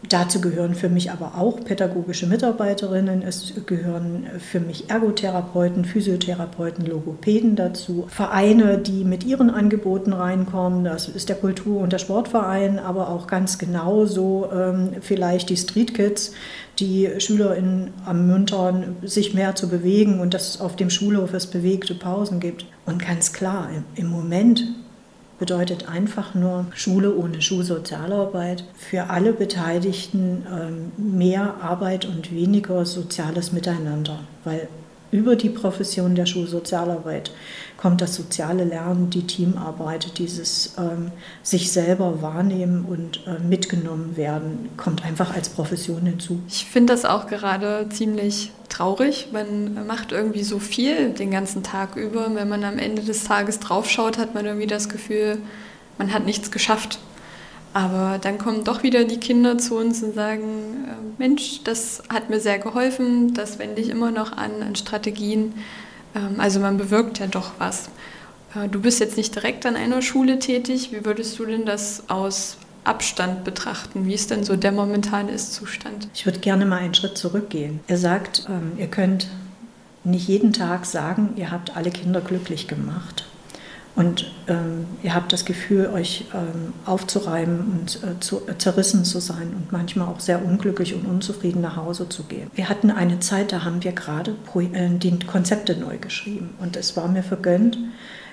Dazu 0.10 0.42
gehören 0.42 0.76
für 0.76 0.90
mich 0.90 1.12
aber 1.12 1.34
auch 1.38 1.64
pädagogische 1.64 2.28
Mitarbeiterinnen, 2.28 3.24
es 3.24 3.54
gehören 3.66 4.28
für 4.40 4.60
mich 4.60 4.90
Ergotherapeuten, 4.90 5.86
Physiotherapeuten, 5.86 6.86
Logopäden 6.86 7.56
dazu, 7.56 8.06
Vereine, 8.08 8.78
die 8.78 9.04
mit 9.04 9.24
ihren 9.24 9.50
Angeboten 9.50 10.14
reinkommen, 10.14 10.84
das 10.84 11.08
ist 11.08 11.30
der 11.30 11.38
Kultur- 11.38 11.82
und 11.82 11.92
der 11.92 11.98
Sportverein, 11.98 12.78
aber 12.78 13.10
auch 13.10 13.28
ganz 13.28 13.58
genauso 13.58 14.50
ähm, 14.54 14.90
vielleicht 15.02 15.50
die 15.50 15.58
Street 15.58 15.94
Kids, 15.94 16.34
die 16.80 17.10
SchülerInnen 17.18 17.92
ermuntern, 18.06 18.98
sich 19.02 19.34
mehr 19.34 19.56
zu 19.56 19.70
bewegen 19.70 20.20
und 20.20 20.34
dass 20.34 20.50
es 20.50 20.62
auf 20.62 20.76
dem 20.76 20.90
Schulhof 20.90 21.34
es 21.34 21.48
bewegte 21.48 21.96
Pausen 21.96 22.40
gibt. 22.40 22.66
Und 22.86 23.04
ganz 23.04 23.34
klar, 23.34 23.70
im 23.96 24.08
Moment 24.08 24.64
bedeutet 25.40 25.90
einfach 25.90 26.34
nur 26.34 26.68
Schule 26.74 27.16
ohne 27.16 27.42
Schulsozialarbeit. 27.42 28.64
Für 28.76 29.10
alle 29.10 29.34
Beteiligten 29.34 30.46
ähm, 30.50 30.92
mehr 30.98 31.56
Arbeit 31.62 32.06
und 32.06 32.32
weniger 32.32 32.86
soziales 32.86 33.52
Miteinander, 33.52 34.20
weil 34.44 34.68
über 35.16 35.36
die 35.36 35.50
Profession 35.50 36.14
der 36.14 36.26
Schulsozialarbeit 36.26 37.32
kommt 37.78 38.02
das 38.02 38.16
soziale 38.16 38.64
Lernen, 38.64 39.10
die 39.10 39.26
Teamarbeit, 39.26 40.18
dieses 40.18 40.76
ähm, 40.78 41.12
sich 41.44 41.72
selber 41.72 42.22
wahrnehmen 42.22 42.86
und 42.86 43.26
äh, 43.28 43.40
mitgenommen 43.40 44.18
werden, 44.18 44.70
kommt 44.78 45.06
einfach 45.06 45.34
als 45.34 45.50
Profession 45.50 46.06
hinzu. 46.06 46.40
Ich 46.48 46.66
finde 46.66 46.94
das 46.94 47.06
auch 47.06 47.28
gerade 47.28 47.88
ziemlich 47.90 48.52
traurig. 48.70 49.30
Man 49.32 49.88
macht 49.88 50.12
irgendwie 50.12 50.44
so 50.44 50.60
viel 50.60 51.12
den 51.12 51.32
ganzen 51.32 51.64
Tag 51.64 51.96
über. 51.96 52.34
Wenn 52.34 52.50
man 52.50 52.64
am 52.64 52.78
Ende 52.78 53.02
des 53.02 53.24
Tages 53.24 53.60
draufschaut, 53.60 54.18
hat 54.18 54.34
man 54.34 54.46
irgendwie 54.46 54.68
das 54.68 54.90
Gefühl, 54.90 55.38
man 55.98 56.14
hat 56.14 56.26
nichts 56.26 56.52
geschafft. 56.52 57.00
Aber 57.76 58.20
dann 58.22 58.38
kommen 58.38 58.64
doch 58.64 58.84
wieder 58.84 59.04
die 59.04 59.20
Kinder 59.20 59.58
zu 59.58 59.76
uns 59.76 60.02
und 60.02 60.16
sagen, 60.16 60.86
äh, 60.88 60.92
Mensch, 61.18 61.62
das 61.66 62.04
hat 62.08 62.30
mir 62.30 62.40
sehr 62.40 62.58
geholfen, 62.58 63.34
das 63.34 63.60
wende 63.60 63.82
ich 63.82 63.90
immer 63.90 64.12
noch 64.12 64.32
an, 64.32 64.64
an 64.64 64.78
Strategien. 64.78 65.54
Ähm, 66.16 66.40
also 66.40 66.62
man 66.62 66.78
bewirkt 66.78 67.20
ja 67.20 67.28
doch 67.28 67.52
was. 67.58 67.90
Äh, 68.56 68.70
du 68.70 68.80
bist 68.80 69.02
jetzt 69.02 69.18
nicht 69.18 69.36
direkt 69.36 69.66
an 69.66 69.76
einer 69.76 70.02
Schule 70.02 70.40
tätig. 70.40 70.94
Wie 70.94 71.04
würdest 71.04 71.38
du 71.38 71.46
denn 71.46 71.66
das 71.66 72.04
aus 72.08 72.56
Abstand 72.86 73.44
betrachten? 73.44 74.06
Wie 74.06 74.14
ist 74.14 74.32
denn 74.32 74.46
so 74.46 74.56
der 74.56 74.72
momentane 74.72 75.34
Ist-Zustand? 75.34 76.08
Ich 76.14 76.26
würde 76.26 76.40
gerne 76.40 76.66
mal 76.66 76.78
einen 76.78 76.94
Schritt 76.94 77.18
zurückgehen. 77.18 77.82
Er 77.88 77.98
sagt, 77.98 78.46
ähm, 78.48 78.72
ihr 78.78 78.88
könnt 78.88 79.28
nicht 80.06 80.30
jeden 80.30 80.54
Tag 80.54 80.86
sagen, 80.86 81.34
ihr 81.36 81.52
habt 81.52 81.76
alle 81.76 81.92
Kinder 81.92 82.22
glücklich 82.22 82.70
gemacht. 82.70 83.26
Und 83.96 84.30
ähm, 84.48 84.86
ihr 85.04 85.16
habt 85.16 85.32
das 85.32 85.46
Gefühl, 85.46 85.88
euch 85.88 86.26
ähm, 86.34 86.74
aufzureiben 86.86 87.60
und 87.60 88.04
äh, 88.04 88.20
zu, 88.20 88.42
äh, 88.48 88.58
zerrissen 88.58 89.06
zu 89.06 89.20
sein 89.20 89.54
und 89.56 89.72
manchmal 89.72 90.10
auch 90.10 90.20
sehr 90.20 90.44
unglücklich 90.44 90.94
und 90.94 91.06
unzufrieden 91.06 91.62
nach 91.62 91.78
Hause 91.78 92.10
zu 92.10 92.24
gehen. 92.24 92.52
Wir 92.56 92.68
hatten 92.68 92.92
eine 92.92 93.22
Zeit, 93.22 93.54
da 93.54 93.64
haben 93.64 93.84
wir 93.84 93.94
gerade 93.94 94.36
äh, 94.56 94.90
die 94.98 95.18
Konzepte 95.20 95.78
neu 95.78 95.98
geschrieben. 95.98 96.56
Und 96.60 96.76
es 96.76 96.98
war 96.98 97.08
mir 97.08 97.24
vergönnt, 97.24 97.78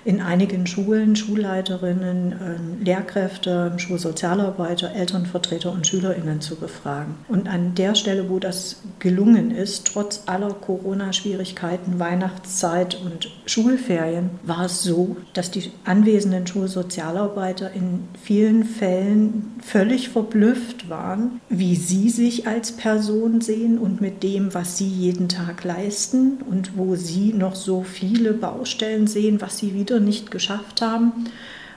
in 0.04 0.20
einigen 0.20 0.66
Schulen 0.66 1.14
Schulleiterinnen, 1.16 2.32
ähm, 2.32 2.84
Lehrkräfte, 2.84 3.72
Schulsozialarbeiter, 3.76 4.92
Elternvertreter 4.92 5.72
und 5.72 5.86
Schülerinnen 5.86 6.40
zu 6.40 6.56
befragen. 6.56 7.14
Und 7.28 7.48
an 7.48 7.74
der 7.74 7.94
Stelle, 7.94 8.28
wo 8.28 8.38
das 8.38 8.82
gelungen 8.98 9.50
ist, 9.50 9.86
trotz 9.86 10.24
aller 10.26 10.52
Corona-Schwierigkeiten, 10.52 11.98
Weihnachtszeit 11.98 13.00
und 13.04 13.30
Schulferien, 13.46 14.30
war 14.42 14.64
es 14.66 14.82
so, 14.82 15.16
dass 15.34 15.50
die 15.50 15.70
anwesenden 15.84 16.46
Schulsozialarbeiter 16.46 17.72
in 17.72 18.04
vielen 18.20 18.64
Fällen 18.64 19.52
völlig 19.60 20.08
verblüfft 20.08 20.88
waren, 20.88 21.40
wie 21.48 21.76
sie 21.76 22.10
sich 22.10 22.46
als 22.46 22.72
Person 22.72 23.40
sehen 23.40 23.78
und 23.78 24.00
mit 24.00 24.22
dem, 24.22 24.54
was 24.54 24.78
sie 24.78 24.88
jeden 24.88 25.28
Tag 25.28 25.64
leisten 25.64 26.38
und 26.48 26.76
wo 26.76 26.96
sie 26.96 27.32
noch 27.32 27.54
so 27.54 27.82
viele 27.82 28.32
Baustellen 28.32 29.06
sehen, 29.06 29.40
was 29.40 29.58
sie 29.58 29.74
wieder 29.74 29.91
Schritte 29.92 30.00
nicht 30.00 30.30
geschafft 30.30 30.80
haben. 30.80 31.12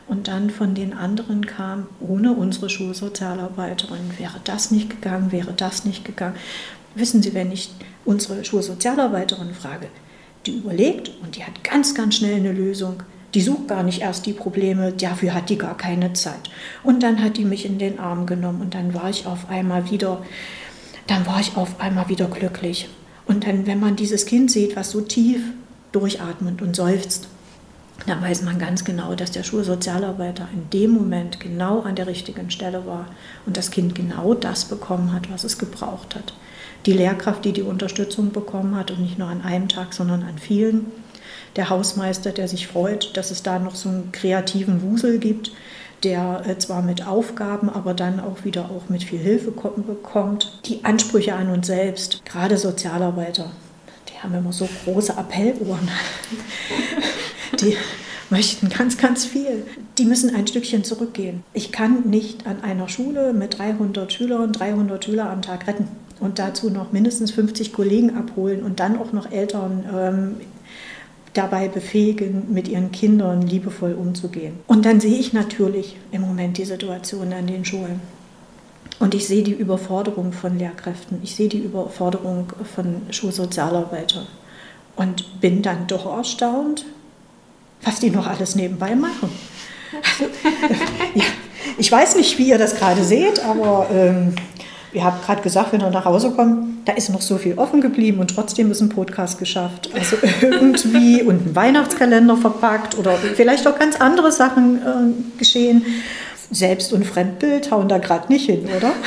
Und 0.08 0.28
dann 0.28 0.52
von 0.52 0.76
den 0.76 0.94
anderen 0.94 1.48
kam, 1.48 1.88
ohne 2.00 2.34
unsere 2.34 2.70
Schulsozialarbeiterin 2.70 4.12
wäre 4.20 4.40
das 4.44 4.70
nicht 4.70 4.90
gegangen, 4.90 5.32
wäre 5.32 5.54
das 5.54 5.84
nicht 5.84 6.06
gegangen. 6.06 6.36
Wissen 6.94 7.24
Sie, 7.24 7.34
wenn 7.34 7.52
ich 7.52 7.72
unsere 8.06 8.46
Schulsozialarbeiterin 8.46 9.56
frage, 9.56 9.88
die 10.46 10.58
überlegt 10.58 11.12
und 11.24 11.36
die 11.36 11.44
hat 11.44 11.64
ganz, 11.64 11.96
ganz 11.96 12.16
schnell 12.18 12.36
eine 12.36 12.52
Lösung. 12.52 13.02
Die 13.34 13.42
sucht 13.42 13.68
gar 13.68 13.82
nicht 13.82 14.02
erst 14.02 14.28
die 14.28 14.34
Probleme, 14.34 14.94
dafür 14.94 15.34
hat 15.34 15.50
die 15.50 15.58
gar 15.58 15.76
keine 15.76 16.14
Zeit. 16.14 16.52
Und 16.84 17.02
dann 17.02 17.24
hat 17.24 17.38
die 17.38 17.46
mich 17.46 17.66
in 17.66 17.80
den 17.80 18.00
Arm 18.00 18.28
genommen 18.28 18.62
und 18.62 18.76
dann 18.76 18.94
war 18.94 19.10
ich 19.10 19.26
auf 19.26 19.50
einmal 19.50 19.90
wieder, 19.90 20.24
dann 21.08 21.26
war 21.26 21.40
ich 21.40 21.58
auf 21.58 21.82
einmal 21.82 22.10
wieder 22.10 22.28
glücklich. 22.28 22.88
Und 23.26 23.48
dann, 23.48 23.66
wenn 23.66 23.80
man 23.80 23.96
dieses 23.96 24.28
Kind 24.28 24.52
sieht, 24.52 24.76
was 24.76 24.92
so 24.92 25.02
tief 25.02 25.42
durchatmet 25.92 26.62
und 26.62 26.76
seufzt 26.76 27.28
da 28.06 28.22
weiß 28.22 28.44
man 28.44 28.60
ganz 28.60 28.84
genau, 28.84 29.16
dass 29.16 29.32
der 29.32 29.44
Schulsozialarbeiter 29.44 30.48
in 30.54 30.70
dem 30.70 30.92
Moment 30.92 31.40
genau 31.40 31.82
an 31.82 31.96
der 31.96 32.08
richtigen 32.08 32.52
Stelle 32.52 32.86
war 32.86 33.08
und 33.46 33.58
das 33.58 33.72
Kind 33.72 33.96
genau 33.96 34.34
das 34.34 34.66
bekommen 34.66 35.14
hat, 35.14 35.32
was 35.32 35.44
es 35.44 35.58
gebraucht 35.58 36.16
hat. 36.16 36.34
Die 36.86 36.94
Lehrkraft, 36.94 37.46
die 37.46 37.54
die 37.54 37.64
Unterstützung 37.64 38.32
bekommen 38.32 38.76
hat 38.76 38.92
und 38.92 39.02
nicht 39.02 39.18
nur 39.18 39.28
an 39.28 39.42
einem 39.42 39.70
Tag, 39.70 39.94
sondern 39.94 40.24
an 40.24 40.38
vielen. 40.38 40.92
Der 41.56 41.70
Hausmeister, 41.70 42.32
der 42.32 42.48
sich 42.48 42.68
freut, 42.68 43.16
dass 43.18 43.32
es 43.32 43.42
da 43.42 43.58
noch 43.58 43.76
so 43.76 43.90
einen 43.90 44.12
kreativen 44.12 44.82
Wusel 44.84 45.18
gibt, 45.18 45.52
der 46.04 46.44
äh, 46.46 46.58
zwar 46.60 46.82
mit 46.84 47.08
Aufgaben, 47.08 47.70
aber 47.70 47.94
dann 47.94 48.20
auch 48.20 48.44
wieder 48.44 48.66
auch 48.66 48.90
mit 48.90 49.04
viel 49.04 49.20
Hilfe 49.20 49.52
bekommt. 49.52 50.60
Die 50.66 50.84
Ansprüche 50.84 51.34
an 51.34 51.50
uns 51.50 51.68
selbst, 51.68 52.24
gerade 52.26 52.58
Sozialarbeiter, 52.58 53.52
haben 54.26 54.36
immer 54.36 54.54
so 54.54 54.68
große 54.84 55.18
Appellohren. 55.18 55.88
Die 57.62 57.78
möchten 58.30 58.70
ganz, 58.70 58.98
ganz 58.98 59.26
viel. 59.26 59.66
Die 59.98 60.06
müssen 60.06 60.36
ein 60.36 60.48
Stückchen 60.48 60.84
zurückgehen. 60.84 61.44
Ich 61.54 61.72
kann 61.72 62.10
nicht 62.10 62.48
an 62.48 62.64
einer 62.64 62.90
Schule 62.90 63.34
mit 63.34 63.60
300 63.60 64.12
Schülern 64.12 64.52
300 64.52 65.06
Schüler 65.06 65.30
am 65.30 65.42
Tag 65.42 65.68
retten 65.68 65.88
und 66.20 66.40
dazu 66.40 66.70
noch 66.70 66.92
mindestens 66.92 67.32
50 67.32 67.72
Kollegen 67.72 68.18
abholen 68.18 68.64
und 68.64 68.80
dann 68.80 68.98
auch 68.98 69.14
noch 69.14 69.32
Eltern 69.32 69.86
ähm, 69.94 70.36
dabei 71.34 71.68
befähigen, 71.68 72.54
mit 72.54 72.68
ihren 72.68 72.92
Kindern 72.92 73.42
liebevoll 73.44 73.94
umzugehen. 73.94 74.54
Und 74.68 74.86
dann 74.86 75.02
sehe 75.02 75.20
ich 75.20 75.34
natürlich 75.34 75.98
im 76.12 76.22
Moment 76.22 76.58
die 76.58 76.66
Situation 76.66 77.32
an 77.34 77.46
den 77.46 77.66
Schulen. 77.66 78.00
Und 79.00 79.14
ich 79.14 79.28
sehe 79.28 79.44
die 79.44 79.54
Überforderung 79.54 80.32
von 80.32 80.58
Lehrkräften, 80.58 81.20
ich 81.22 81.36
sehe 81.36 81.50
die 81.50 81.60
Überforderung 81.60 82.48
von 82.76 83.02
Schulsozialarbeitern 83.10 84.26
und 84.96 85.42
bin 85.42 85.62
dann 85.62 85.88
doch 85.88 86.06
erstaunt, 86.18 86.86
was 87.84 88.00
die 88.00 88.10
noch 88.10 88.28
alles 88.28 88.56
nebenbei 88.56 88.96
machen. 88.96 89.30
Also, 89.94 90.32
ja, 91.14 91.26
ich 91.78 91.92
weiß 91.92 92.16
nicht, 92.16 92.38
wie 92.38 92.50
ihr 92.50 92.58
das 92.58 92.76
gerade 92.76 93.04
seht, 93.04 93.44
aber 93.44 93.88
ähm, 93.92 94.34
ihr 94.94 95.04
habt 95.04 95.26
gerade 95.26 95.42
gesagt, 95.42 95.74
wenn 95.74 95.82
ihr 95.82 95.90
nach 95.90 96.06
Hause 96.06 96.32
kommt, 96.32 96.88
da 96.88 96.94
ist 96.94 97.10
noch 97.10 97.22
so 97.22 97.38
viel 97.38 97.58
offen 97.58 97.82
geblieben 97.82 98.20
und 98.20 98.30
trotzdem 98.30 98.72
ist 98.72 98.82
ein 98.82 98.90
Podcast 98.90 99.40
geschafft. 99.40 99.90
Also 99.94 100.16
irgendwie 100.42 101.22
und 101.22 101.48
ein 101.48 101.56
Weihnachtskalender 101.56 102.38
verpackt 102.38 102.98
oder 102.98 103.18
vielleicht 103.18 103.68
auch 103.68 103.78
ganz 103.78 103.98
andere 103.98 104.32
Sachen 104.32 104.78
äh, 104.78 105.38
geschehen. 105.38 105.86
Selbst- 106.52 106.94
und 106.94 107.06
Fremdbild 107.06 107.72
hauen 107.72 107.88
da 107.88 107.98
gerade 107.98 108.32
nicht 108.32 108.46
hin, 108.46 108.70
oder? 108.76 108.94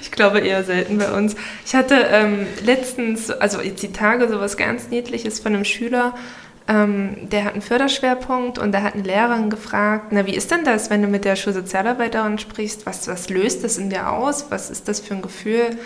Ich 0.00 0.10
glaube 0.10 0.40
eher 0.40 0.64
selten 0.64 0.98
bei 0.98 1.12
uns. 1.12 1.36
Ich 1.66 1.74
hatte 1.74 1.94
ähm, 2.10 2.46
letztens, 2.64 3.30
also 3.30 3.60
jetzt 3.60 3.82
die 3.82 3.92
Tage, 3.92 4.28
so 4.28 4.40
was 4.40 4.56
ganz 4.56 4.88
Niedliches 4.88 5.40
von 5.40 5.54
einem 5.54 5.64
Schüler, 5.64 6.14
ähm, 6.68 7.28
der 7.30 7.44
hat 7.44 7.52
einen 7.52 7.62
Förderschwerpunkt 7.62 8.58
und 8.58 8.72
da 8.72 8.82
hat 8.82 8.94
eine 8.94 9.02
Lehrerin 9.02 9.50
gefragt, 9.50 10.06
na 10.10 10.26
wie 10.26 10.34
ist 10.34 10.50
denn 10.50 10.64
das, 10.64 10.90
wenn 10.90 11.02
du 11.02 11.08
mit 11.08 11.24
der 11.24 11.36
Schulsozialarbeiterin 11.36 12.38
sprichst, 12.38 12.86
was, 12.86 13.06
was 13.08 13.28
löst 13.28 13.62
das 13.62 13.78
in 13.78 13.90
dir 13.90 14.10
aus, 14.10 14.46
was 14.50 14.70
ist 14.70 14.88
das 14.88 15.00
für 15.00 15.14
ein 15.14 15.22
Gefühl? 15.22 15.76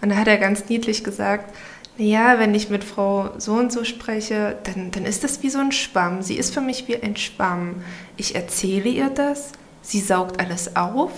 Und 0.00 0.10
da 0.10 0.16
hat 0.16 0.28
er 0.28 0.36
ganz 0.36 0.68
niedlich 0.68 1.02
gesagt, 1.02 1.52
naja, 1.96 2.38
wenn 2.38 2.54
ich 2.54 2.70
mit 2.70 2.84
Frau 2.84 3.30
so 3.38 3.54
und 3.54 3.72
so 3.72 3.82
spreche, 3.82 4.56
dann, 4.62 4.92
dann 4.92 5.04
ist 5.04 5.24
das 5.24 5.42
wie 5.42 5.50
so 5.50 5.58
ein 5.58 5.72
Schwamm. 5.72 6.22
Sie 6.22 6.36
ist 6.36 6.54
für 6.54 6.60
mich 6.60 6.86
wie 6.86 7.02
ein 7.02 7.16
Schwamm. 7.16 7.82
Ich 8.16 8.36
erzähle 8.36 8.88
ihr 8.88 9.10
das, 9.10 9.50
sie 9.88 10.00
saugt 10.00 10.38
alles 10.38 10.76
auf, 10.76 11.10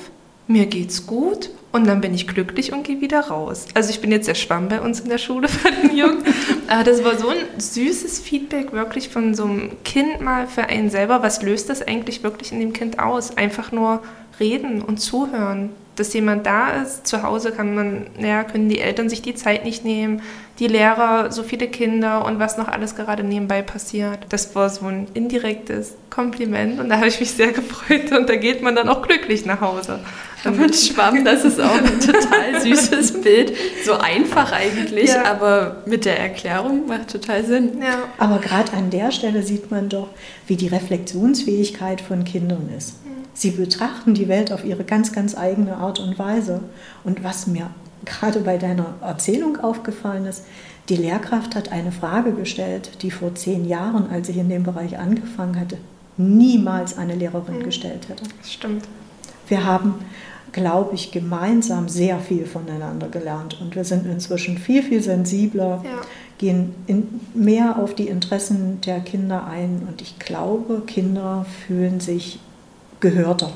mir 0.47 0.67
geht's 0.67 1.07
gut 1.07 1.51
und 1.73 1.87
dann 1.87 2.01
bin 2.01 2.15
ich 2.15 2.27
glücklich 2.27 2.73
und 2.73 2.85
gehe 2.85 3.01
wieder 3.01 3.21
raus. 3.21 3.67
Also 3.75 3.91
ich 3.91 4.01
bin 4.01 4.11
jetzt 4.11 4.29
der 4.29 4.35
Schwamm 4.35 4.69
bei 4.69 4.81
uns 4.81 5.01
in 5.01 5.09
der 5.09 5.19
Schule 5.19 5.49
von 5.49 5.71
den 5.83 5.97
Jungs. 5.97 6.25
Aber 6.69 6.85
das 6.85 7.05
war 7.05 7.19
so 7.19 7.29
ein 7.29 7.37
süßes 7.59 8.21
Feedback 8.21 8.73
wirklich 8.73 9.09
von 9.09 9.35
so 9.35 9.45
einem 9.45 9.83
Kind 9.85 10.21
mal 10.21 10.47
für 10.47 10.65
einen 10.65 10.91
selber. 10.91 11.23
Was 11.23 11.43
löst 11.43 11.69
das 11.69 11.83
eigentlich 11.83 12.23
wirklich 12.23 12.53
in 12.53 12.61
dem 12.61 12.73
Kind 12.73 12.99
aus? 12.99 13.37
Einfach 13.37 13.73
nur 13.73 14.03
reden 14.39 14.83
und 14.83 14.99
zuhören. 14.99 15.71
dass 15.97 16.15
jemand 16.15 16.47
da 16.47 16.71
ist. 16.83 17.07
Zu 17.07 17.23
Hause 17.23 17.53
kann 17.53 17.75
man, 17.75 18.07
ja, 18.19 18.43
können 18.43 18.69
die 18.69 18.81
Eltern 18.81 19.09
sich 19.09 19.21
die 19.21 19.35
Zeit 19.35 19.65
nicht 19.65 19.85
nehmen, 19.85 20.23
die 20.61 20.67
Lehrer, 20.67 21.33
so 21.33 21.43
viele 21.43 21.69
Kinder 21.69 22.25
und 22.27 22.39
was 22.39 22.59
noch 22.59 22.69
alles 22.69 22.95
gerade 22.95 23.25
nebenbei 23.25 23.63
passiert. 23.63 24.27
Das 24.29 24.55
war 24.55 24.69
so 24.69 24.87
ein 24.87 25.09
indirektes 25.15 25.95
Kompliment 26.11 26.79
und 26.79 26.91
da 26.91 26.99
habe 26.99 27.09
ich 27.09 27.19
mich 27.19 27.31
sehr 27.31 27.53
gefreut 27.53 28.13
und 28.13 28.29
da 28.29 28.37
geht 28.37 28.63
man 28.63 28.77
dann 28.77 28.89
auch 28.89 29.01
glücklich 29.03 29.47
nach 29.47 29.63
Hause. 29.63 30.01
Ein 30.45 30.73
Schwamm, 30.73 31.25
das 31.25 31.45
ist 31.45 31.61
auch 31.61 31.77
ein 31.77 32.01
total 32.01 32.61
süßes 32.61 33.21
Bild. 33.23 33.55
So 33.85 33.95
einfach 33.95 34.53
eigentlich, 34.53 35.11
ja. 35.11 35.25
aber 35.25 35.83
mit 35.87 36.05
der 36.05 36.19
Erklärung 36.19 36.87
macht 36.87 37.09
total 37.09 37.45
Sinn. 37.45 37.81
Ja. 37.81 38.05
Aber 38.19 38.39
gerade 38.39 38.73
an 38.75 38.91
der 38.91 39.13
Stelle 39.13 39.43
sieht 39.43 39.71
man 39.71 39.89
doch, 39.89 40.09
wie 40.47 40.57
die 40.57 40.69
Reflexionsfähigkeit 40.69 42.01
von 42.01 42.25
Kindern 42.25 42.71
ist. 42.77 42.95
Sie 43.33 43.53
betrachten 43.53 44.13
die 44.13 44.29
Welt 44.29 44.53
auf 44.53 44.65
ihre 44.65 44.85
ganz, 44.85 45.13
ganz 45.13 45.37
eigene 45.37 45.77
Art 45.77 45.99
und 45.99 46.19
Weise. 46.19 46.61
Und 47.05 47.25
was 47.25 47.47
mir 47.47 47.71
gerade 48.05 48.41
bei 48.41 48.59
deiner 48.59 48.95
Erzählung 49.03 49.59
aufgefallen 49.59 50.27
ist, 50.27 50.45
die 50.89 50.97
Lehrkraft 50.97 51.55
hat 51.55 51.71
eine 51.71 51.93
Frage 51.93 52.33
gestellt, 52.33 53.03
die 53.03 53.11
vor 53.11 53.35
zehn 53.35 53.69
Jahren, 53.69 54.11
als 54.11 54.29
ich 54.29 54.37
in 54.37 54.49
dem 54.49 54.65
Bereich 54.65 54.99
angefangen 54.99 55.59
hatte, 55.59 55.79
niemals 56.17 56.99
eine 56.99 57.15
Lehrerin 57.15 57.59
mhm. 57.59 57.65
gestellt 57.65 58.09
hätte. 58.09 58.25
Das 58.41 58.53
stimmt. 58.53 58.85
Wir 59.47 59.65
haben, 59.65 59.95
glaube 60.53 60.95
ich, 60.95 61.13
gemeinsam 61.13 61.89
sehr 61.89 62.19
viel 62.19 62.47
voneinander 62.47 63.09
gelernt 63.09 63.61
und 63.61 63.77
wir 63.77 63.85
sind 63.85 64.07
inzwischen 64.07 64.59
viel, 64.59 64.83
viel 64.83 65.03
sensibler, 65.03 65.83
ja. 65.85 66.01
gehen 66.39 66.75
mehr 67.35 67.79
auf 67.79 67.95
die 67.95 68.09
Interessen 68.09 68.81
der 68.81 69.01
Kinder 69.01 69.47
ein 69.47 69.83
und 69.89 70.03
ich 70.03 70.19
glaube, 70.19 70.83
Kinder 70.87 71.47
fühlen 71.67 72.01
sich 72.01 72.41
gehörter. 73.01 73.53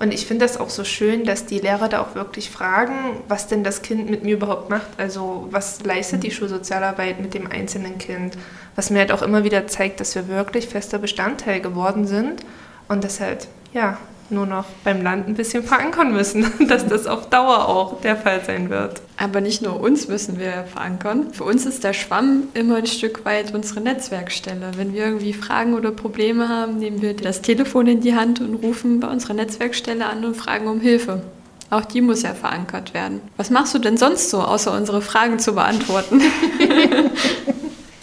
Und 0.00 0.14
ich 0.14 0.26
finde 0.26 0.46
das 0.46 0.56
auch 0.56 0.70
so 0.70 0.82
schön, 0.82 1.24
dass 1.24 1.44
die 1.44 1.58
Lehrer 1.58 1.90
da 1.90 2.00
auch 2.00 2.14
wirklich 2.14 2.48
fragen, 2.48 2.94
was 3.28 3.48
denn 3.48 3.62
das 3.62 3.82
Kind 3.82 4.08
mit 4.08 4.24
mir 4.24 4.36
überhaupt 4.36 4.70
macht. 4.70 4.88
Also 4.96 5.46
was 5.50 5.84
leistet 5.84 6.22
die 6.22 6.30
Schulsozialarbeit 6.30 7.20
mit 7.20 7.34
dem 7.34 7.46
einzelnen 7.46 7.98
Kind? 7.98 8.38
Was 8.76 8.88
mir 8.88 9.00
halt 9.00 9.12
auch 9.12 9.20
immer 9.20 9.44
wieder 9.44 9.66
zeigt, 9.66 10.00
dass 10.00 10.14
wir 10.14 10.26
wirklich 10.26 10.68
fester 10.68 10.98
Bestandteil 10.98 11.60
geworden 11.60 12.06
sind 12.06 12.40
und 12.88 13.04
das 13.04 13.20
halt, 13.20 13.46
ja, 13.74 13.98
nur 14.30 14.46
noch 14.46 14.64
beim 14.84 15.02
Land 15.02 15.28
ein 15.28 15.34
bisschen 15.34 15.62
verankern 15.62 16.12
müssen, 16.12 16.46
dass 16.68 16.86
das 16.86 17.06
auf 17.06 17.28
Dauer 17.28 17.68
auch 17.68 18.00
der 18.00 18.16
Fall 18.16 18.42
sein 18.44 18.70
wird. 18.70 19.00
Aber 19.16 19.40
nicht 19.40 19.62
nur 19.62 19.80
uns 19.80 20.08
müssen 20.08 20.38
wir 20.38 20.64
verankern. 20.72 21.32
Für 21.32 21.44
uns 21.44 21.66
ist 21.66 21.84
der 21.84 21.92
Schwamm 21.92 22.44
immer 22.54 22.76
ein 22.76 22.86
Stück 22.86 23.24
weit 23.24 23.54
unsere 23.54 23.80
Netzwerkstelle. 23.80 24.72
Wenn 24.76 24.94
wir 24.94 25.04
irgendwie 25.04 25.32
Fragen 25.32 25.74
oder 25.74 25.90
Probleme 25.90 26.48
haben, 26.48 26.78
nehmen 26.78 27.02
wir 27.02 27.14
das 27.14 27.42
Telefon 27.42 27.86
in 27.86 28.00
die 28.00 28.14
Hand 28.14 28.40
und 28.40 28.54
rufen 28.56 29.00
bei 29.00 29.08
unserer 29.08 29.34
Netzwerkstelle 29.34 30.06
an 30.06 30.24
und 30.24 30.36
fragen 30.36 30.68
um 30.68 30.80
Hilfe. 30.80 31.22
Auch 31.70 31.84
die 31.84 32.00
muss 32.00 32.22
ja 32.22 32.34
verankert 32.34 32.94
werden. 32.94 33.20
Was 33.36 33.50
machst 33.50 33.74
du 33.74 33.78
denn 33.78 33.96
sonst 33.96 34.30
so, 34.30 34.40
außer 34.40 34.72
unsere 34.72 35.02
Fragen 35.02 35.38
zu 35.38 35.54
beantworten? 35.54 36.20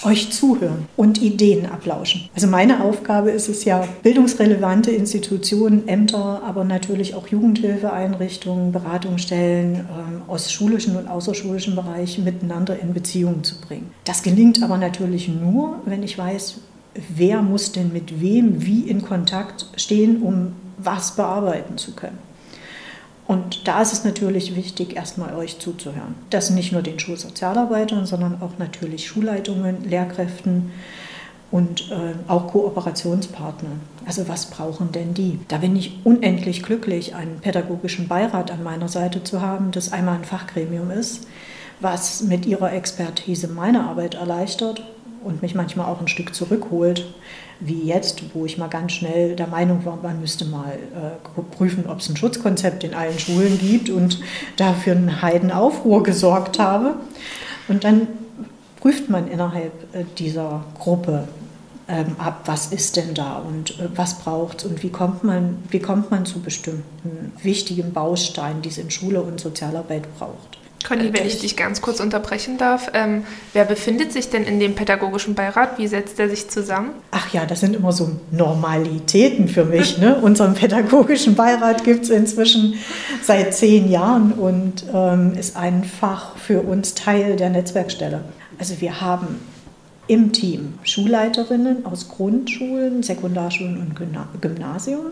euch 0.07 0.31
zuhören 0.31 0.87
und 0.95 1.21
Ideen 1.21 1.65
ablauschen. 1.65 2.29
Also 2.33 2.47
meine 2.47 2.83
Aufgabe 2.83 3.31
ist 3.31 3.49
es 3.49 3.65
ja, 3.65 3.85
bildungsrelevante 4.03 4.91
Institutionen, 4.91 5.87
Ämter, 5.87 6.41
aber 6.45 6.63
natürlich 6.63 7.13
auch 7.15 7.27
Jugendhilfeeinrichtungen, 7.27 8.71
Beratungsstellen 8.71 9.75
ähm, 9.75 10.21
aus 10.27 10.51
schulischen 10.51 10.95
und 10.95 11.07
außerschulischen 11.07 11.75
Bereichen 11.75 12.23
miteinander 12.23 12.79
in 12.79 12.93
Beziehung 12.93 13.43
zu 13.43 13.59
bringen. 13.59 13.91
Das 14.05 14.23
gelingt 14.23 14.63
aber 14.63 14.77
natürlich 14.77 15.27
nur, 15.27 15.81
wenn 15.85 16.03
ich 16.03 16.17
weiß, 16.17 16.59
wer 17.09 17.41
muss 17.41 17.73
denn 17.73 17.91
mit 17.91 18.21
wem 18.21 18.65
wie 18.65 18.81
in 18.81 19.01
Kontakt 19.01 19.67
stehen, 19.75 20.21
um 20.21 20.53
was 20.77 21.15
bearbeiten 21.15 21.77
zu 21.77 21.93
können. 21.93 22.17
Und 23.27 23.67
da 23.67 23.81
ist 23.81 23.91
es 23.91 24.05
natürlich 24.05 24.55
wichtig, 24.55 24.95
erstmal 24.95 25.35
euch 25.35 25.59
zuzuhören. 25.59 26.15
Das 26.29 26.49
nicht 26.49 26.71
nur 26.71 26.81
den 26.81 26.97
Schulsozialarbeitern, 26.97 28.05
sondern 28.05 28.41
auch 28.41 28.57
natürlich 28.57 29.05
Schulleitungen, 29.07 29.83
Lehrkräften 29.83 30.71
und 31.51 31.91
äh, 31.91 32.13
auch 32.29 32.47
Kooperationspartnern. 32.47 33.81
Also 34.05 34.29
was 34.29 34.47
brauchen 34.47 34.93
denn 34.93 35.13
die? 35.13 35.39
Da 35.49 35.57
bin 35.57 35.75
ich 35.75 35.99
unendlich 36.05 36.63
glücklich, 36.63 37.15
einen 37.15 37.39
pädagogischen 37.39 38.07
Beirat 38.07 38.49
an 38.51 38.63
meiner 38.63 38.87
Seite 38.87 39.23
zu 39.23 39.41
haben, 39.41 39.71
das 39.71 39.91
einmal 39.91 40.15
ein 40.15 40.25
Fachgremium 40.25 40.91
ist, 40.91 41.27
was 41.81 42.21
mit 42.21 42.45
ihrer 42.45 42.71
Expertise 42.73 43.49
meine 43.49 43.83
Arbeit 43.83 44.15
erleichtert 44.15 44.83
und 45.23 45.41
mich 45.41 45.55
manchmal 45.55 45.87
auch 45.87 45.99
ein 45.99 46.07
Stück 46.07 46.33
zurückholt, 46.33 47.05
wie 47.59 47.83
jetzt, 47.83 48.21
wo 48.33 48.45
ich 48.45 48.57
mal 48.57 48.67
ganz 48.67 48.93
schnell 48.93 49.35
der 49.35 49.47
Meinung 49.47 49.83
war, 49.85 49.97
man 50.01 50.19
müsste 50.19 50.45
mal 50.45 50.73
äh, 50.73 51.41
prüfen, 51.55 51.85
ob 51.87 51.99
es 51.99 52.09
ein 52.09 52.17
Schutzkonzept 52.17 52.83
in 52.83 52.93
allen 52.93 53.17
Schulen 53.17 53.57
gibt 53.57 53.89
und 53.89 54.19
dafür 54.57 54.95
einen 54.95 55.21
Heidenaufruhr 55.21 56.03
gesorgt 56.03 56.59
habe. 56.59 56.95
Und 57.67 57.83
dann 57.83 58.07
prüft 58.79 59.09
man 59.09 59.27
innerhalb 59.27 59.95
äh, 59.95 60.05
dieser 60.17 60.63
Gruppe 60.77 61.27
ähm, 61.87 62.15
ab, 62.19 62.41
was 62.45 62.67
ist 62.67 62.95
denn 62.97 63.13
da 63.13 63.37
und 63.37 63.79
äh, 63.79 63.89
was 63.95 64.19
braucht 64.19 64.59
es 64.59 64.65
und 64.65 64.83
wie 64.83 64.89
kommt, 64.89 65.23
man, 65.23 65.57
wie 65.69 65.79
kommt 65.79 66.11
man 66.11 66.25
zu 66.25 66.41
bestimmten 66.41 67.31
wichtigen 67.41 67.93
Bausteinen, 67.93 68.61
die 68.61 68.69
es 68.69 68.77
in 68.77 68.91
Schule 68.91 69.21
und 69.21 69.39
Sozialarbeit 69.39 70.07
braucht. 70.17 70.57
Conny, 70.85 71.11
wenn 71.13 71.25
ich 71.25 71.39
dich 71.39 71.57
ganz 71.57 71.81
kurz 71.81 71.99
unterbrechen 71.99 72.57
darf, 72.57 72.91
ähm, 72.93 73.23
wer 73.53 73.65
befindet 73.65 74.13
sich 74.13 74.29
denn 74.29 74.43
in 74.43 74.59
dem 74.59 74.75
pädagogischen 74.75 75.35
Beirat? 75.35 75.77
Wie 75.77 75.87
setzt 75.87 76.19
er 76.19 76.29
sich 76.29 76.49
zusammen? 76.49 76.91
Ach 77.11 77.33
ja, 77.33 77.45
das 77.45 77.59
sind 77.59 77.75
immer 77.75 77.91
so 77.91 78.11
Normalitäten 78.31 79.47
für 79.47 79.65
mich. 79.65 79.97
Ne? 79.97 80.15
Unseren 80.21 80.53
pädagogischen 80.53 81.35
Beirat 81.35 81.83
gibt 81.83 82.05
es 82.05 82.09
inzwischen 82.09 82.75
seit 83.21 83.53
zehn 83.53 83.89
Jahren 83.89 84.31
und 84.33 84.85
ähm, 84.93 85.33
ist 85.37 85.57
einfach 85.57 86.37
für 86.37 86.61
uns 86.61 86.93
Teil 86.93 87.35
der 87.35 87.49
Netzwerkstelle. 87.49 88.21
Also 88.59 88.79
wir 88.79 89.01
haben 89.01 89.39
im 90.07 90.31
Team 90.31 90.75
Schulleiterinnen 90.83 91.85
aus 91.85 92.07
Grundschulen, 92.07 93.03
Sekundarschulen 93.03 93.77
und 93.77 94.41
Gymnasium 94.41 95.07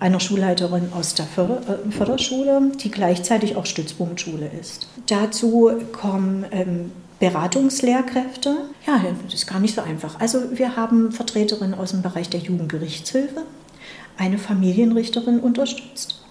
einer 0.00 0.18
Schulleiterin 0.18 0.92
aus 0.92 1.14
der 1.14 1.26
äh, 1.26 1.90
Förderschule, 1.90 2.72
die 2.82 2.90
gleichzeitig 2.90 3.56
auch 3.56 3.66
Stützpunktschule 3.66 4.50
ist. 4.60 4.88
Dazu 5.06 5.70
kommen 5.92 6.46
ähm, 6.50 6.92
Beratungslehrkräfte. 7.20 8.56
Ja, 8.86 9.04
das 9.24 9.34
ist 9.34 9.46
gar 9.46 9.60
nicht 9.60 9.74
so 9.74 9.82
einfach. 9.82 10.18
Also 10.18 10.38
wir 10.58 10.74
haben 10.76 11.12
Vertreterinnen 11.12 11.74
aus 11.74 11.90
dem 11.90 12.00
Bereich 12.02 12.30
der 12.30 12.40
Jugendgerichtshilfe, 12.40 13.42
eine 14.16 14.38
Familienrichterin 14.38 15.38
unterstützt, 15.38 16.22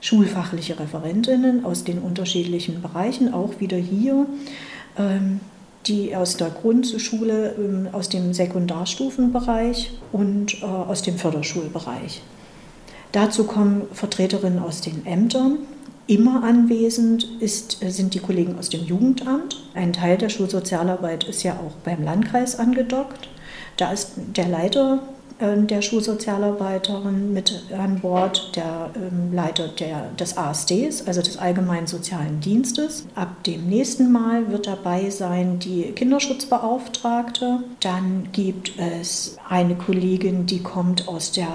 schulfachliche 0.00 0.80
Referentinnen 0.80 1.66
aus 1.66 1.84
den 1.84 1.98
unterschiedlichen 1.98 2.80
Bereichen, 2.80 3.32
auch 3.34 3.60
wieder 3.60 3.76
hier. 3.76 4.26
Ähm, 4.96 5.40
die 5.86 6.14
aus 6.14 6.36
der 6.36 6.50
Grundschule, 6.50 7.54
ähm, 7.56 7.88
aus 7.92 8.08
dem 8.08 8.34
Sekundarstufenbereich 8.34 9.92
und 10.12 10.60
äh, 10.60 10.66
aus 10.66 11.02
dem 11.02 11.16
Förderschulbereich. 11.16 12.20
Dazu 13.12 13.44
kommen 13.44 13.82
Vertreterinnen 13.92 14.58
aus 14.58 14.80
den 14.80 15.06
Ämtern. 15.06 15.58
Immer 16.06 16.42
anwesend 16.42 17.28
ist, 17.40 17.78
sind 17.86 18.14
die 18.14 18.20
Kollegen 18.20 18.58
aus 18.58 18.70
dem 18.70 18.84
Jugendamt. 18.84 19.62
Ein 19.74 19.92
Teil 19.92 20.16
der 20.16 20.28
Schulsozialarbeit 20.28 21.24
ist 21.24 21.42
ja 21.42 21.52
auch 21.54 21.74
beim 21.84 22.02
Landkreis 22.02 22.58
angedockt. 22.58 23.28
Da 23.76 23.92
ist 23.92 24.12
der 24.16 24.48
Leiter 24.48 25.00
der 25.40 25.82
Schulsozialarbeiterin 25.82 27.32
mit 27.32 27.62
an 27.76 28.00
Bord, 28.00 28.56
der 28.56 28.90
ähm, 28.96 29.32
Leiter 29.32 29.68
der, 29.68 30.10
des 30.18 30.36
ASDs, 30.36 31.06
also 31.06 31.22
des 31.22 31.38
Allgemeinen 31.38 31.86
Sozialen 31.86 32.40
Dienstes. 32.40 33.06
Ab 33.14 33.44
dem 33.44 33.68
nächsten 33.68 34.10
Mal 34.10 34.50
wird 34.50 34.66
dabei 34.66 35.10
sein 35.10 35.58
die 35.60 35.92
Kinderschutzbeauftragte. 35.92 37.60
Dann 37.80 38.28
gibt 38.32 38.72
es 38.78 39.36
eine 39.48 39.76
Kollegin, 39.76 40.46
die 40.46 40.60
kommt 40.62 41.06
aus, 41.06 41.32
der, 41.32 41.48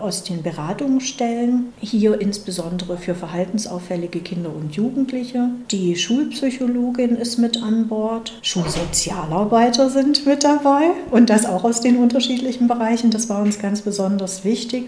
aus 0.00 0.24
den 0.24 0.42
Beratungsstellen, 0.42 1.72
hier 1.80 2.20
insbesondere 2.20 2.98
für 2.98 3.14
verhaltensauffällige 3.14 4.20
Kinder 4.20 4.50
und 4.54 4.74
Jugendliche. 4.74 5.50
Die 5.70 5.94
Schulpsychologin 5.94 7.16
ist 7.16 7.38
mit 7.38 7.62
an 7.62 7.86
Bord. 7.86 8.32
Schulsozialarbeiter 8.42 9.90
sind 9.90 10.26
mit 10.26 10.42
dabei 10.42 10.90
und 11.10 11.30
das 11.30 11.46
auch 11.46 11.62
aus 11.62 11.80
den 11.80 11.98
unterschiedlichen 11.98 12.66
Bereichen 12.66 13.11
das 13.14 13.28
war 13.28 13.42
uns 13.42 13.58
ganz 13.58 13.82
besonders 13.82 14.44
wichtig. 14.44 14.86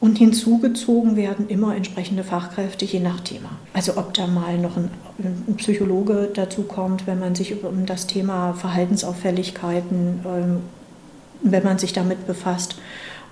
Und 0.00 0.16
hinzugezogen 0.16 1.14
werden 1.14 1.48
immer 1.48 1.76
entsprechende 1.76 2.24
Fachkräfte 2.24 2.86
je 2.86 3.00
nach 3.00 3.20
Thema. 3.20 3.50
Also 3.74 3.98
ob 3.98 4.14
da 4.14 4.26
mal 4.26 4.56
noch 4.56 4.78
ein, 4.78 4.90
ein 5.18 5.56
Psychologe 5.56 6.30
dazu 6.32 6.62
kommt, 6.62 7.06
wenn 7.06 7.18
man 7.18 7.34
sich 7.34 7.62
um 7.62 7.84
das 7.84 8.06
Thema 8.06 8.54
Verhaltensauffälligkeiten, 8.54 10.20
ähm, 10.24 10.56
wenn 11.42 11.64
man 11.64 11.78
sich 11.78 11.92
damit 11.92 12.26
befasst. 12.26 12.76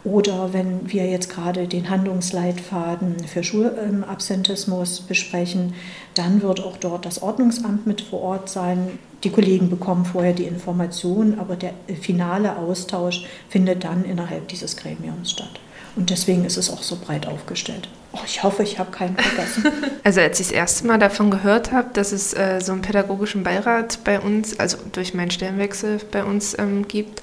Oder 0.05 0.53
wenn 0.53 0.93
wir 0.93 1.07
jetzt 1.07 1.31
gerade 1.31 1.67
den 1.67 1.91
Handlungsleitfaden 1.91 3.17
für 3.27 3.43
Schulabsentismus 3.43 5.01
besprechen, 5.01 5.75
dann 6.15 6.43
wird 6.43 6.63
auch 6.63 6.77
dort 6.77 7.05
das 7.05 7.23
Ordnungsamt 7.23 7.87
mit 7.87 8.03
vor 8.03 8.21
Ort 8.21 8.49
sein. 8.49 8.99
Die 9.25 9.31
Kollegen 9.31 9.69
bekommen 9.69 10.05
vorher 10.05 10.33
die 10.33 10.45
Informationen, 10.45 11.39
aber 11.39 11.57
der 11.57 11.73
finale 12.01 12.57
Austausch 12.57 13.25
findet 13.49 13.83
dann 13.85 14.05
innerhalb 14.05 14.49
dieses 14.49 14.77
Gremiums 14.77 15.33
statt. 15.33 15.61
Und 15.97 16.11
deswegen 16.11 16.45
ist 16.45 16.57
es 16.57 16.71
auch 16.71 16.83
so 16.83 16.97
breit 16.97 17.27
aufgestellt. 17.27 17.89
Oh, 18.13 18.21
ich 18.25 18.43
hoffe, 18.45 18.63
ich 18.63 18.79
habe 18.79 18.93
keinen 18.93 19.17
vergessen. 19.17 19.65
Also 20.05 20.21
als 20.21 20.41
ich 20.41 20.47
das 20.47 20.55
erste 20.55 20.87
Mal 20.87 20.99
davon 20.99 21.31
gehört 21.31 21.73
habe, 21.73 21.89
dass 21.93 22.13
es 22.13 22.33
äh, 22.33 22.61
so 22.63 22.73
einen 22.73 22.81
pädagogischen 22.81 23.43
Beirat 23.43 23.99
bei 24.05 24.21
uns, 24.21 24.59
also 24.59 24.79
durch 24.93 25.13
meinen 25.13 25.31
Stellenwechsel 25.31 26.01
bei 26.11 26.25
uns 26.25 26.57
ähm, 26.59 26.89
gibt, 26.89 27.21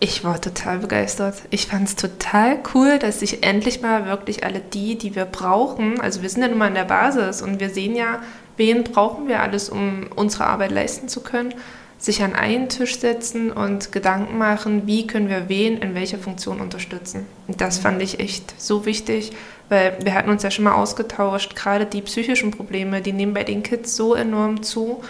ich 0.00 0.24
war 0.24 0.40
total 0.40 0.78
begeistert. 0.78 1.36
Ich 1.50 1.66
fand 1.66 1.88
es 1.88 1.96
total 1.96 2.58
cool, 2.74 2.98
dass 2.98 3.20
sich 3.20 3.42
endlich 3.44 3.80
mal 3.80 4.06
wirklich 4.06 4.44
alle 4.44 4.60
die, 4.60 4.98
die 4.98 5.14
wir 5.16 5.24
brauchen, 5.24 6.00
also 6.00 6.20
wir 6.20 6.28
sind 6.28 6.42
ja 6.42 6.48
nun 6.48 6.58
mal 6.58 6.68
in 6.68 6.74
der 6.74 6.84
Basis 6.84 7.40
und 7.40 7.60
wir 7.60 7.70
sehen 7.70 7.96
ja, 7.96 8.20
wen 8.58 8.84
brauchen 8.84 9.28
wir 9.28 9.40
alles, 9.40 9.70
um 9.70 10.08
unsere 10.14 10.46
Arbeit 10.46 10.70
leisten 10.70 11.08
zu 11.08 11.22
können, 11.22 11.54
sich 11.98 12.22
an 12.22 12.34
einen 12.34 12.68
Tisch 12.68 12.98
setzen 12.98 13.50
und 13.50 13.90
Gedanken 13.90 14.38
machen, 14.38 14.86
wie 14.86 15.06
können 15.06 15.28
wir 15.28 15.48
wen 15.48 15.78
in 15.78 15.94
welcher 15.94 16.18
Funktion 16.18 16.60
unterstützen. 16.60 17.26
Und 17.48 17.60
das 17.60 17.78
fand 17.78 18.00
ich 18.02 18.20
echt 18.20 18.54
so 18.60 18.86
wichtig, 18.86 19.32
weil 19.68 19.98
wir 20.02 20.14
hatten 20.14 20.30
uns 20.30 20.44
ja 20.44 20.50
schon 20.50 20.64
mal 20.64 20.74
ausgetauscht, 20.74 21.56
gerade 21.56 21.86
die 21.86 22.02
psychischen 22.02 22.52
Probleme, 22.52 23.00
die 23.00 23.12
nehmen 23.12 23.34
bei 23.34 23.44
den 23.44 23.62
Kids 23.62 23.96
so 23.96 24.14
enorm 24.14 24.62
zu. 24.62 25.02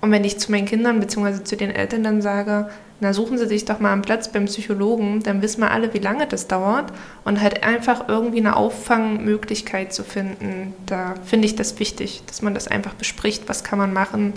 Und 0.00 0.12
wenn 0.12 0.24
ich 0.24 0.38
zu 0.38 0.52
meinen 0.52 0.66
Kindern 0.66 1.00
bzw. 1.00 1.42
zu 1.42 1.56
den 1.56 1.70
Eltern 1.70 2.04
dann 2.04 2.22
sage, 2.22 2.70
na 3.00 3.12
suchen 3.12 3.38
Sie 3.38 3.46
sich 3.46 3.64
doch 3.64 3.78
mal 3.78 3.92
einen 3.92 4.02
Platz 4.02 4.32
beim 4.32 4.46
Psychologen, 4.46 5.22
dann 5.22 5.42
wissen 5.42 5.60
wir 5.60 5.70
alle, 5.70 5.92
wie 5.92 5.98
lange 5.98 6.26
das 6.26 6.48
dauert 6.48 6.92
und 7.24 7.40
halt 7.40 7.62
einfach 7.62 8.08
irgendwie 8.08 8.38
eine 8.38 8.56
Auffangmöglichkeit 8.56 9.92
zu 9.92 10.02
finden. 10.02 10.74
Da 10.86 11.14
finde 11.24 11.46
ich 11.46 11.56
das 11.56 11.78
wichtig, 11.78 12.22
dass 12.26 12.42
man 12.42 12.54
das 12.54 12.68
einfach 12.68 12.94
bespricht, 12.94 13.48
was 13.48 13.64
kann 13.64 13.78
man 13.78 13.92
machen, 13.92 14.32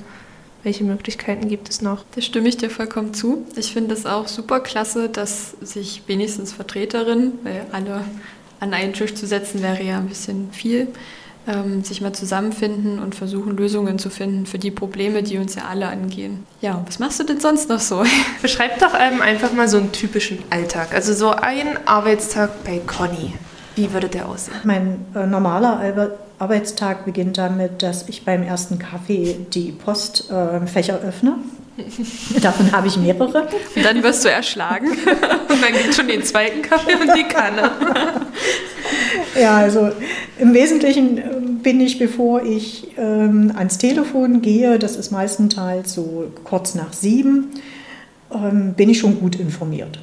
welche 0.64 0.84
Möglichkeiten 0.84 1.48
gibt 1.48 1.70
es 1.70 1.82
noch? 1.82 2.04
Da 2.16 2.22
stimme 2.22 2.50
ich 2.50 2.58
dir 2.58 2.70
vollkommen 2.70 3.14
zu. 3.14 3.46
Ich 3.56 3.72
finde 3.72 3.94
es 3.94 4.06
auch 4.06 4.28
super 4.28 4.60
klasse, 4.60 5.08
dass 5.08 5.52
sich 5.62 6.04
wenigstens 6.08 6.52
Vertreterinnen, 6.52 7.40
weil 7.44 7.66
alle 7.72 8.04
an 8.60 8.74
einen 8.74 8.92
Tisch 8.92 9.16
zu 9.16 9.26
setzen 9.26 9.62
wäre 9.64 9.82
ja 9.82 10.00
ein 10.00 10.08
bisschen 10.08 10.52
viel, 10.52 10.90
ähm, 11.48 11.84
sich 11.84 12.02
mal 12.02 12.14
zusammenfinden 12.14 13.00
und 13.00 13.16
versuchen, 13.16 13.56
Lösungen 13.58 14.00
zu 14.00 14.10
finden 14.10 14.46
für 14.46 14.60
die 14.60 14.72
Probleme, 14.72 15.24
die 15.24 15.38
uns 15.38 15.56
ja 15.56 15.64
alle 15.70 15.88
angehen. 15.88 16.46
Ja, 16.62 16.84
was 16.86 17.00
machst 17.00 17.20
du 17.20 17.24
denn 17.24 17.40
sonst 17.40 17.70
noch 17.70 17.80
so? 17.80 18.04
Beschreib 18.42 18.80
doch 18.80 18.94
ähm, 18.94 19.22
einfach 19.22 19.54
mal 19.54 19.68
so 19.68 19.78
einen 19.78 19.92
typischen 19.92 20.40
Alltag. 20.50 20.94
Also 20.94 21.14
so 21.14 21.32
ein 21.32 21.80
Arbeitstag 21.86 22.64
bei 22.64 22.80
Conny. 22.86 23.34
Wie 23.76 23.94
würde 23.94 24.10
der 24.10 24.28
aussehen? 24.28 24.58
Mein 24.64 25.06
äh, 25.16 25.26
normaler 25.26 26.18
Arbeitstag 26.38 27.06
beginnt 27.06 27.38
damit, 27.38 27.82
dass 27.84 28.10
ich 28.10 28.26
beim 28.26 28.44
ersten 28.44 28.80
Kaffee 28.80 29.38
die 29.54 29.72
Postfächer 29.72 31.02
äh, 31.02 31.08
öffne. 31.08 31.36
Davon 32.42 32.72
habe 32.72 32.88
ich 32.88 32.98
mehrere. 32.98 33.48
Und 33.76 33.86
dann 33.86 34.04
wirst 34.04 34.26
du 34.26 34.30
erschlagen. 34.30 34.90
Und 35.50 35.62
dann 35.62 35.74
gibt 35.74 35.90
es 35.90 35.96
schon 35.96 36.08
den 36.08 36.24
zweiten 36.24 36.62
Kaffee 36.62 36.96
und 36.96 37.16
die 37.16 37.24
Kanne. 37.24 37.72
Ja, 39.40 39.58
also 39.58 39.92
im 40.40 40.54
Wesentlichen 40.54 41.18
äh, 41.18 41.22
bin 41.64 41.80
ich, 41.80 42.00
bevor 42.00 42.44
ich 42.44 42.88
ähm, 42.98 43.54
ans 43.56 43.78
Telefon 43.78 44.42
gehe, 44.42 44.80
das 44.80 44.96
ist 44.96 45.12
meistenteils 45.12 45.94
so 45.94 46.32
kurz 46.44 46.76
nach 46.76 46.94
sieben, 46.94 47.52
ähm, 48.34 48.74
bin 48.74 48.90
ich 48.90 49.00
schon 49.00 49.20
gut 49.20 49.36
informiert 49.36 50.00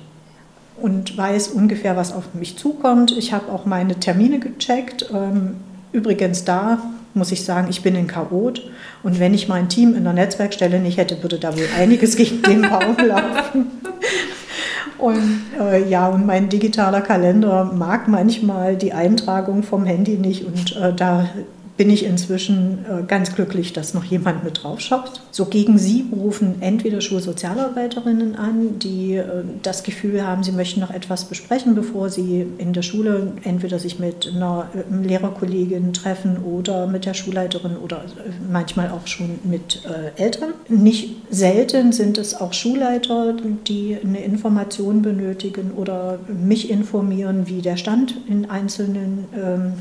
und 0.80 1.16
weiß 1.16 1.48
ungefähr, 1.48 1.96
was 1.96 2.12
auf 2.12 2.34
mich 2.34 2.56
zukommt. 2.56 3.16
Ich 3.16 3.32
habe 3.32 3.50
auch 3.52 3.66
meine 3.66 3.98
Termine 3.98 4.38
gecheckt. 4.38 5.10
Ähm, 5.12 5.56
übrigens 5.92 6.44
da 6.44 6.78
muss 7.16 7.32
ich 7.32 7.44
sagen, 7.44 7.68
ich 7.70 7.82
bin 7.82 7.96
ein 7.96 8.06
Chaot. 8.06 8.62
Und 9.02 9.18
wenn 9.18 9.34
ich 9.34 9.48
mein 9.48 9.68
Team 9.68 9.96
in 9.96 10.04
der 10.04 10.12
Netzwerkstelle 10.12 10.78
nicht 10.78 10.98
hätte, 10.98 11.22
würde 11.22 11.38
da 11.38 11.56
wohl 11.56 11.68
einiges 11.76 12.16
gegen 12.16 12.42
den 12.42 12.62
Baum 12.62 12.96
laufen. 13.04 13.66
Und 14.98 15.42
äh, 15.60 15.88
ja, 15.88 16.08
und 16.08 16.26
mein 16.26 16.48
digitaler 16.48 17.00
Kalender 17.00 17.64
mag 17.64 18.08
manchmal 18.08 18.76
die 18.76 18.92
Eintragung 18.92 19.62
vom 19.62 19.84
Handy 19.84 20.16
nicht 20.16 20.46
und 20.46 20.74
äh, 20.76 20.94
da 20.94 21.28
bin 21.76 21.90
ich 21.90 22.04
inzwischen 22.04 22.84
äh, 22.86 23.02
ganz 23.06 23.34
glücklich, 23.34 23.72
dass 23.72 23.92
noch 23.92 24.04
jemand 24.04 24.44
mit 24.44 24.62
drauf 24.62 24.80
schaut. 24.80 25.20
So 25.30 25.44
gegen 25.44 25.78
Sie 25.78 26.06
rufen 26.10 26.56
entweder 26.60 27.00
Schulsozialarbeiterinnen 27.00 28.36
an, 28.36 28.78
die 28.78 29.16
äh, 29.16 29.44
das 29.62 29.82
Gefühl 29.82 30.26
haben, 30.26 30.42
sie 30.42 30.52
möchten 30.52 30.80
noch 30.80 30.90
etwas 30.90 31.26
besprechen, 31.26 31.74
bevor 31.74 32.08
sie 32.08 32.46
in 32.58 32.72
der 32.72 32.82
Schule 32.82 33.32
entweder 33.44 33.78
sich 33.78 33.98
mit 33.98 34.32
einer 34.34 34.68
äh, 34.74 35.06
Lehrerkollegin 35.06 35.92
treffen 35.92 36.38
oder 36.42 36.86
mit 36.86 37.04
der 37.04 37.14
Schulleiterin 37.14 37.76
oder 37.76 38.02
manchmal 38.50 38.90
auch 38.90 39.06
schon 39.06 39.38
mit 39.44 39.82
Eltern. 40.16 40.50
Nicht 40.68 41.16
selten 41.30 41.92
sind 41.92 42.18
es 42.18 42.34
auch 42.34 42.52
Schulleiter, 42.52 43.34
die 43.66 43.96
eine 44.02 44.20
Information 44.20 45.02
benötigen 45.02 45.72
oder 45.76 46.18
mich 46.28 46.70
informieren, 46.70 47.46
wie 47.46 47.62
der 47.62 47.76
Stand 47.76 48.14
in 48.28 48.48
einzelnen 48.50 49.26
ähm, 49.34 49.72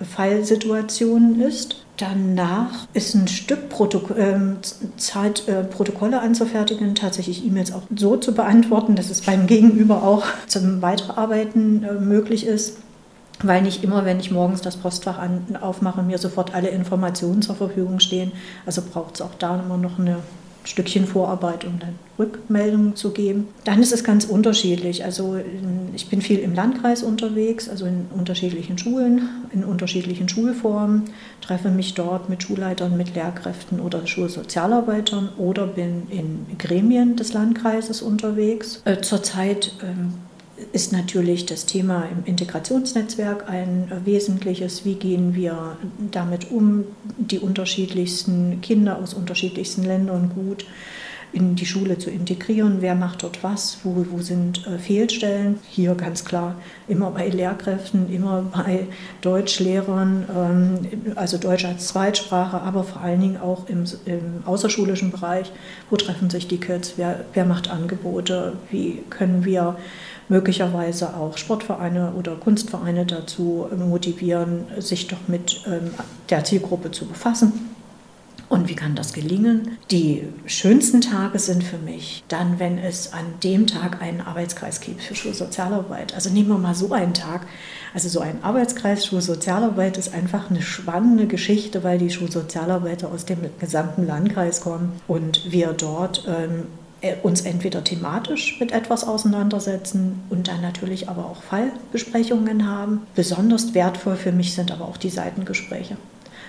Fallsituationen 0.00 1.40
ist. 1.40 1.84
Danach 1.96 2.86
ist 2.94 3.14
ein 3.14 3.26
Stück 3.26 3.68
Protok 3.68 4.10
äh, 4.16 4.38
Zeit, 4.96 5.48
äh, 5.48 5.64
Protokolle 5.64 6.20
anzufertigen, 6.20 6.94
tatsächlich 6.94 7.44
E-Mails 7.44 7.72
auch 7.72 7.82
so 7.94 8.16
zu 8.16 8.32
beantworten, 8.34 8.94
dass 8.94 9.10
es 9.10 9.22
beim 9.22 9.48
Gegenüber 9.48 10.04
auch 10.04 10.24
zum 10.46 10.80
Weiterarbeiten 10.80 11.82
äh, 11.82 11.94
möglich 11.94 12.46
ist. 12.46 12.78
Weil 13.42 13.62
nicht 13.62 13.84
immer, 13.84 14.04
wenn 14.04 14.18
ich 14.18 14.30
morgens 14.30 14.62
das 14.62 14.76
Postfach 14.76 15.18
an, 15.18 15.56
aufmache, 15.60 16.02
mir 16.02 16.18
sofort 16.18 16.54
alle 16.54 16.68
Informationen 16.68 17.40
zur 17.40 17.54
Verfügung 17.54 18.00
stehen. 18.00 18.32
Also 18.66 18.82
braucht 18.82 19.16
es 19.16 19.20
auch 19.20 19.34
da 19.38 19.60
immer 19.60 19.76
noch 19.76 19.98
eine 19.98 20.18
Stückchen 20.64 21.06
Vorarbeit, 21.06 21.64
um 21.64 21.78
dann 21.78 21.94
Rückmeldungen 22.18 22.96
zu 22.96 23.10
geben. 23.12 23.48
Dann 23.64 23.80
ist 23.80 23.92
es 23.92 24.04
ganz 24.04 24.24
unterschiedlich. 24.24 25.04
Also 25.04 25.38
ich 25.94 26.08
bin 26.08 26.20
viel 26.20 26.40
im 26.40 26.54
Landkreis 26.54 27.02
unterwegs, 27.02 27.68
also 27.68 27.86
in 27.86 28.06
unterschiedlichen 28.14 28.76
Schulen, 28.76 29.28
in 29.52 29.64
unterschiedlichen 29.64 30.28
Schulformen, 30.28 31.04
treffe 31.40 31.70
mich 31.70 31.94
dort 31.94 32.28
mit 32.28 32.42
Schulleitern, 32.42 32.96
mit 32.96 33.14
Lehrkräften 33.14 33.80
oder 33.80 34.06
Schulsozialarbeitern 34.06 35.30
oder 35.38 35.66
bin 35.66 36.08
in 36.10 36.58
Gremien 36.58 37.16
des 37.16 37.32
Landkreises 37.32 38.02
unterwegs. 38.02 38.82
Äh, 38.84 39.00
zurzeit 39.00 39.72
ähm, 39.82 40.14
ist 40.72 40.92
natürlich 40.92 41.46
das 41.46 41.66
Thema 41.66 42.04
im 42.04 42.24
Integrationsnetzwerk 42.24 43.48
ein 43.48 43.90
wesentliches. 44.04 44.84
Wie 44.84 44.94
gehen 44.94 45.34
wir 45.34 45.76
damit 46.10 46.50
um, 46.50 46.84
die 47.16 47.38
unterschiedlichsten 47.38 48.60
Kinder 48.60 48.98
aus 48.98 49.14
unterschiedlichsten 49.14 49.84
Ländern 49.84 50.30
gut 50.34 50.64
in 51.32 51.56
die 51.56 51.66
Schule 51.66 51.98
zu 51.98 52.10
integrieren? 52.10 52.78
Wer 52.80 52.94
macht 52.94 53.22
dort 53.22 53.42
was? 53.42 53.78
Wo, 53.84 54.06
wo 54.10 54.20
sind 54.20 54.66
äh, 54.66 54.78
Fehlstellen? 54.78 55.58
Hier 55.68 55.94
ganz 55.94 56.24
klar 56.24 56.54
immer 56.86 57.10
bei 57.10 57.28
Lehrkräften, 57.28 58.12
immer 58.12 58.42
bei 58.52 58.86
Deutschlehrern, 59.20 60.24
ähm, 60.34 61.14
also 61.14 61.38
Deutsch 61.38 61.64
als 61.64 61.88
Zweitsprache, 61.88 62.60
aber 62.60 62.84
vor 62.84 63.02
allen 63.02 63.20
Dingen 63.20 63.40
auch 63.40 63.68
im, 63.68 63.84
im 64.06 64.42
außerschulischen 64.44 65.10
Bereich. 65.10 65.52
Wo 65.90 65.96
treffen 65.96 66.30
sich 66.30 66.48
die 66.48 66.58
Kids? 66.58 66.94
Wer, 66.96 67.24
wer 67.34 67.44
macht 67.44 67.70
Angebote? 67.70 68.54
Wie 68.70 69.02
können 69.10 69.44
wir 69.44 69.76
möglicherweise 70.28 71.14
auch 71.14 71.36
Sportvereine 71.38 72.12
oder 72.12 72.36
Kunstvereine 72.36 73.06
dazu 73.06 73.66
motivieren, 73.76 74.66
sich 74.78 75.08
doch 75.08 75.26
mit 75.26 75.62
ähm, 75.66 75.90
der 76.30 76.44
Zielgruppe 76.44 76.90
zu 76.90 77.06
befassen. 77.06 77.77
Und 78.48 78.68
wie 78.68 78.74
kann 78.74 78.94
das 78.94 79.12
gelingen? 79.12 79.76
Die 79.90 80.22
schönsten 80.46 81.02
Tage 81.02 81.38
sind 81.38 81.62
für 81.62 81.76
mich 81.76 82.24
dann, 82.28 82.58
wenn 82.58 82.78
es 82.78 83.12
an 83.12 83.26
dem 83.44 83.66
Tag 83.66 84.00
einen 84.00 84.22
Arbeitskreis 84.22 84.80
gibt 84.80 85.02
für 85.02 85.14
Schulsozialarbeit. 85.14 86.14
Also 86.14 86.30
nehmen 86.30 86.48
wir 86.48 86.58
mal 86.58 86.74
so 86.74 86.92
einen 86.92 87.12
Tag. 87.12 87.46
Also 87.92 88.08
so 88.08 88.20
ein 88.20 88.42
Arbeitskreis 88.42 89.04
Schulsozialarbeit 89.04 89.98
ist 89.98 90.14
einfach 90.14 90.50
eine 90.50 90.62
spannende 90.62 91.26
Geschichte, 91.26 91.84
weil 91.84 91.98
die 91.98 92.10
Schulsozialarbeiter 92.10 93.10
aus 93.12 93.26
dem 93.26 93.38
gesamten 93.58 94.06
Landkreis 94.06 94.62
kommen 94.62 94.92
und 95.06 95.52
wir 95.52 95.74
dort 95.74 96.24
ähm, 96.26 96.64
äh, 97.00 97.14
uns 97.22 97.42
entweder 97.42 97.84
thematisch 97.84 98.58
mit 98.58 98.72
etwas 98.72 99.06
auseinandersetzen 99.06 100.22
und 100.30 100.48
dann 100.48 100.62
natürlich 100.62 101.08
aber 101.08 101.26
auch 101.26 101.42
Fallbesprechungen 101.42 102.66
haben. 102.66 103.02
Besonders 103.14 103.74
wertvoll 103.74 104.16
für 104.16 104.32
mich 104.32 104.54
sind 104.54 104.72
aber 104.72 104.86
auch 104.86 104.96
die 104.96 105.10
Seitengespräche. 105.10 105.96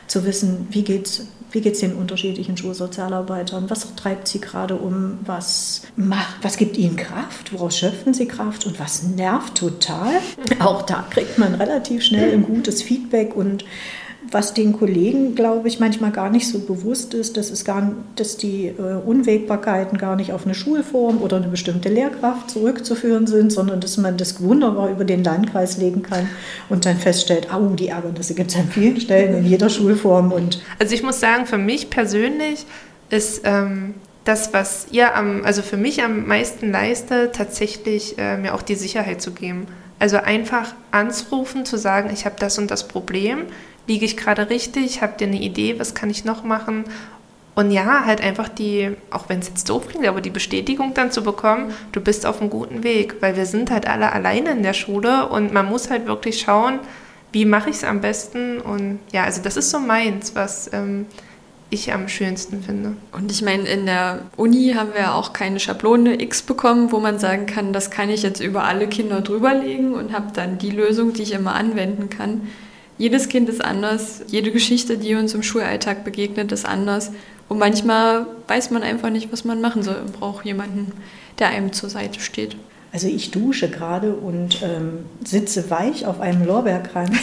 Zu 0.10 0.26
wissen, 0.26 0.68
wie 0.72 0.84
geht 0.84 1.06
es 1.06 1.28
wie 1.52 1.62
geht's 1.62 1.80
den 1.80 1.96
unterschiedlichen 1.96 2.58
Schulsozialarbeitern, 2.58 3.70
was 3.70 3.96
treibt 3.96 4.28
sie 4.28 4.40
gerade 4.40 4.76
um, 4.76 5.20
was, 5.26 5.82
macht, 5.96 6.38
was 6.44 6.58
gibt 6.58 6.78
ihnen 6.78 6.96
Kraft, 6.96 7.54
woraus 7.54 7.78
schöpfen 7.78 8.14
sie 8.14 8.28
Kraft? 8.28 8.66
Und 8.66 8.80
was 8.80 9.04
nervt 9.04 9.56
total. 9.56 10.14
Auch 10.60 10.84
da 10.84 11.06
kriegt 11.10 11.38
man 11.38 11.56
relativ 11.56 12.04
schnell 12.04 12.34
ein 12.34 12.44
gutes 12.44 12.82
Feedback 12.82 13.36
und 13.36 13.66
was 14.32 14.54
den 14.54 14.74
Kollegen, 14.74 15.36
glaube 15.36 15.68
ich, 15.68 15.80
manchmal 15.80 16.12
gar 16.12 16.30
nicht 16.30 16.48
so 16.48 16.60
bewusst 16.60 17.14
ist, 17.14 17.38
dass, 17.38 17.50
es 17.50 17.66
gar, 17.66 17.92
dass 18.16 18.38
die 18.38 18.68
äh, 18.68 18.96
Unwägbarkeiten 19.06 19.98
gar 19.98 20.16
nicht 20.16 20.34
auf 20.34 20.46
eine 20.46 20.56
Schulform 20.56 21.22
oder 21.22 21.38
eine 21.38 21.48
bestimmte 21.48 21.90
Lehrkraft 21.90 22.50
zurückzuführen 22.50 23.28
sind, 23.28 23.52
sondern 23.52 23.80
dass 23.80 23.98
man 23.98 24.18
das 24.18 24.42
wunderbar 24.42 24.90
über 24.90 25.06
den 25.06 25.24
Landkreis 25.24 25.78
legen 25.78 26.04
kann 26.04 26.30
und 26.70 26.86
dann 26.86 26.98
feststellt, 26.98 27.54
au, 27.54 27.68
die 27.70 27.90
Ärgernisse 27.90 28.34
gibt 28.34 28.52
es 28.52 28.58
an 28.58 28.68
vielen 28.70 29.00
Stellen 29.00 29.36
in 29.38 29.46
jeder 29.46 29.70
Schulform. 29.70 30.32
Und 30.32 30.62
also 30.80 30.94
ich 30.94 31.04
muss 31.04 31.20
sagen, 31.20 31.46
für 31.46 31.58
mich 31.58 31.90
persönlich 31.90 32.66
ist 33.10 33.42
ähm, 33.46 33.96
das, 34.26 34.54
was 34.54 34.88
ihr 34.92 35.16
am, 35.16 35.44
also 35.44 35.62
für 35.62 35.78
mich 35.78 36.04
am 36.04 36.28
meisten 36.28 36.72
leistet, 36.72 37.36
tatsächlich 37.36 38.18
äh, 38.18 38.38
mir 38.38 38.54
auch 38.54 38.62
die 38.62 38.76
Sicherheit 38.76 39.22
zu 39.22 39.32
geben 39.32 39.66
Also 39.98 40.18
einfach 40.18 40.76
anzurufen, 40.92 41.66
zu 41.66 41.78
sagen, 41.78 42.10
ich 42.14 42.26
habe 42.26 42.36
das 42.40 42.58
und 42.58 42.70
das 42.70 42.88
Problem, 42.88 43.48
liege 43.90 44.06
ich 44.06 44.16
gerade 44.16 44.50
richtig, 44.50 45.02
habt 45.02 45.20
ihr 45.20 45.28
eine 45.28 45.42
Idee, 45.42 45.80
was 45.80 45.94
kann 45.94 46.10
ich 46.10 46.24
noch 46.24 46.44
machen? 46.46 46.86
Und 47.56 47.72
ja, 47.72 48.06
halt 48.06 48.22
einfach 48.22 48.48
die, 48.48 48.92
auch 49.10 49.28
wenn 49.28 49.40
es 49.40 49.50
jetzt 49.50 49.70
doof 49.70 49.90
klingt, 49.90 50.08
aber 50.08 50.22
die 50.22 50.30
Bestätigung 50.30 50.94
dann 50.94 51.12
zu 51.12 51.24
bekommen, 51.24 51.74
du 51.92 52.00
bist 52.00 52.26
auf 52.26 52.40
einem 52.40 52.50
guten 52.50 52.84
Weg, 52.84 53.16
weil 53.20 53.36
wir 53.36 53.46
sind 53.46 53.70
halt 53.70 53.86
alle 53.86 54.14
alleine 54.14 54.52
in 54.52 54.64
der 54.64 54.74
Schule 54.74 55.28
und 55.28 55.52
man 55.52 55.66
muss 55.66 55.90
halt 55.90 56.06
wirklich 56.06 56.40
schauen, 56.40 56.80
wie 57.34 57.44
mache 57.44 57.70
ich 57.70 57.78
es 57.78 57.84
am 57.84 58.00
besten 58.00 58.62
und 58.62 59.00
ja, 59.12 59.26
also 59.26 59.42
das 59.42 59.58
ist 59.58 59.72
so 59.72 59.80
meins, 59.80 60.36
was 60.36 60.72
ähm, 60.72 61.06
ich 61.70 61.92
am 61.92 62.08
schönsten 62.08 62.64
finde. 62.64 62.94
Und 63.12 63.32
ich 63.32 63.42
meine, 63.42 63.68
in 63.68 63.86
der 63.86 64.22
Uni 64.38 64.74
haben 64.76 64.94
wir 64.94 65.02
ja 65.02 65.14
auch 65.14 65.34
keine 65.34 65.60
Schablone 65.60 66.22
X 66.22 66.42
bekommen, 66.44 66.92
wo 66.92 67.00
man 67.00 67.20
sagen 67.20 67.46
kann, 67.46 67.74
das 67.74 67.92
kann 67.92 68.10
ich 68.10 68.24
jetzt 68.24 68.40
über 68.40 68.64
alle 68.64 68.88
Kinder 68.88 69.22
drüberlegen 69.22 69.94
und 69.94 70.14
habe 70.14 70.28
dann 70.34 70.58
die 70.58 70.72
Lösung, 70.72 71.14
die 71.14 71.24
ich 71.24 71.34
immer 71.34 71.56
anwenden 71.56 72.10
kann. 72.10 72.48
Jedes 73.00 73.30
Kind 73.30 73.48
ist 73.48 73.64
anders, 73.64 74.24
jede 74.28 74.52
Geschichte, 74.52 74.98
die 74.98 75.16
uns 75.16 75.34
im 75.34 75.42
Schulalltag 75.42 76.04
begegnet, 76.04 76.52
ist 76.52 76.66
anders. 76.66 77.12
Und 77.48 77.58
manchmal 77.58 78.28
weiß 78.48 78.72
man 78.72 78.84
einfach 78.84 79.10
nicht, 79.10 79.32
was 79.32 79.46
man 79.46 79.62
machen 79.62 79.84
soll 79.84 79.96
und 79.96 80.12
braucht 80.12 80.46
jemanden, 80.46 80.92
der 81.40 81.48
einem 81.48 81.72
zur 81.72 81.90
Seite 81.90 82.20
steht. 82.20 82.58
Also 82.92 83.08
ich 83.08 83.32
dusche 83.32 83.70
gerade 83.70 84.14
und 84.14 84.62
ähm, 84.64 85.06
sitze 85.24 85.70
weich 85.70 86.06
auf 86.06 86.20
einem 86.20 86.46
Lorbeerkranz. 86.46 87.18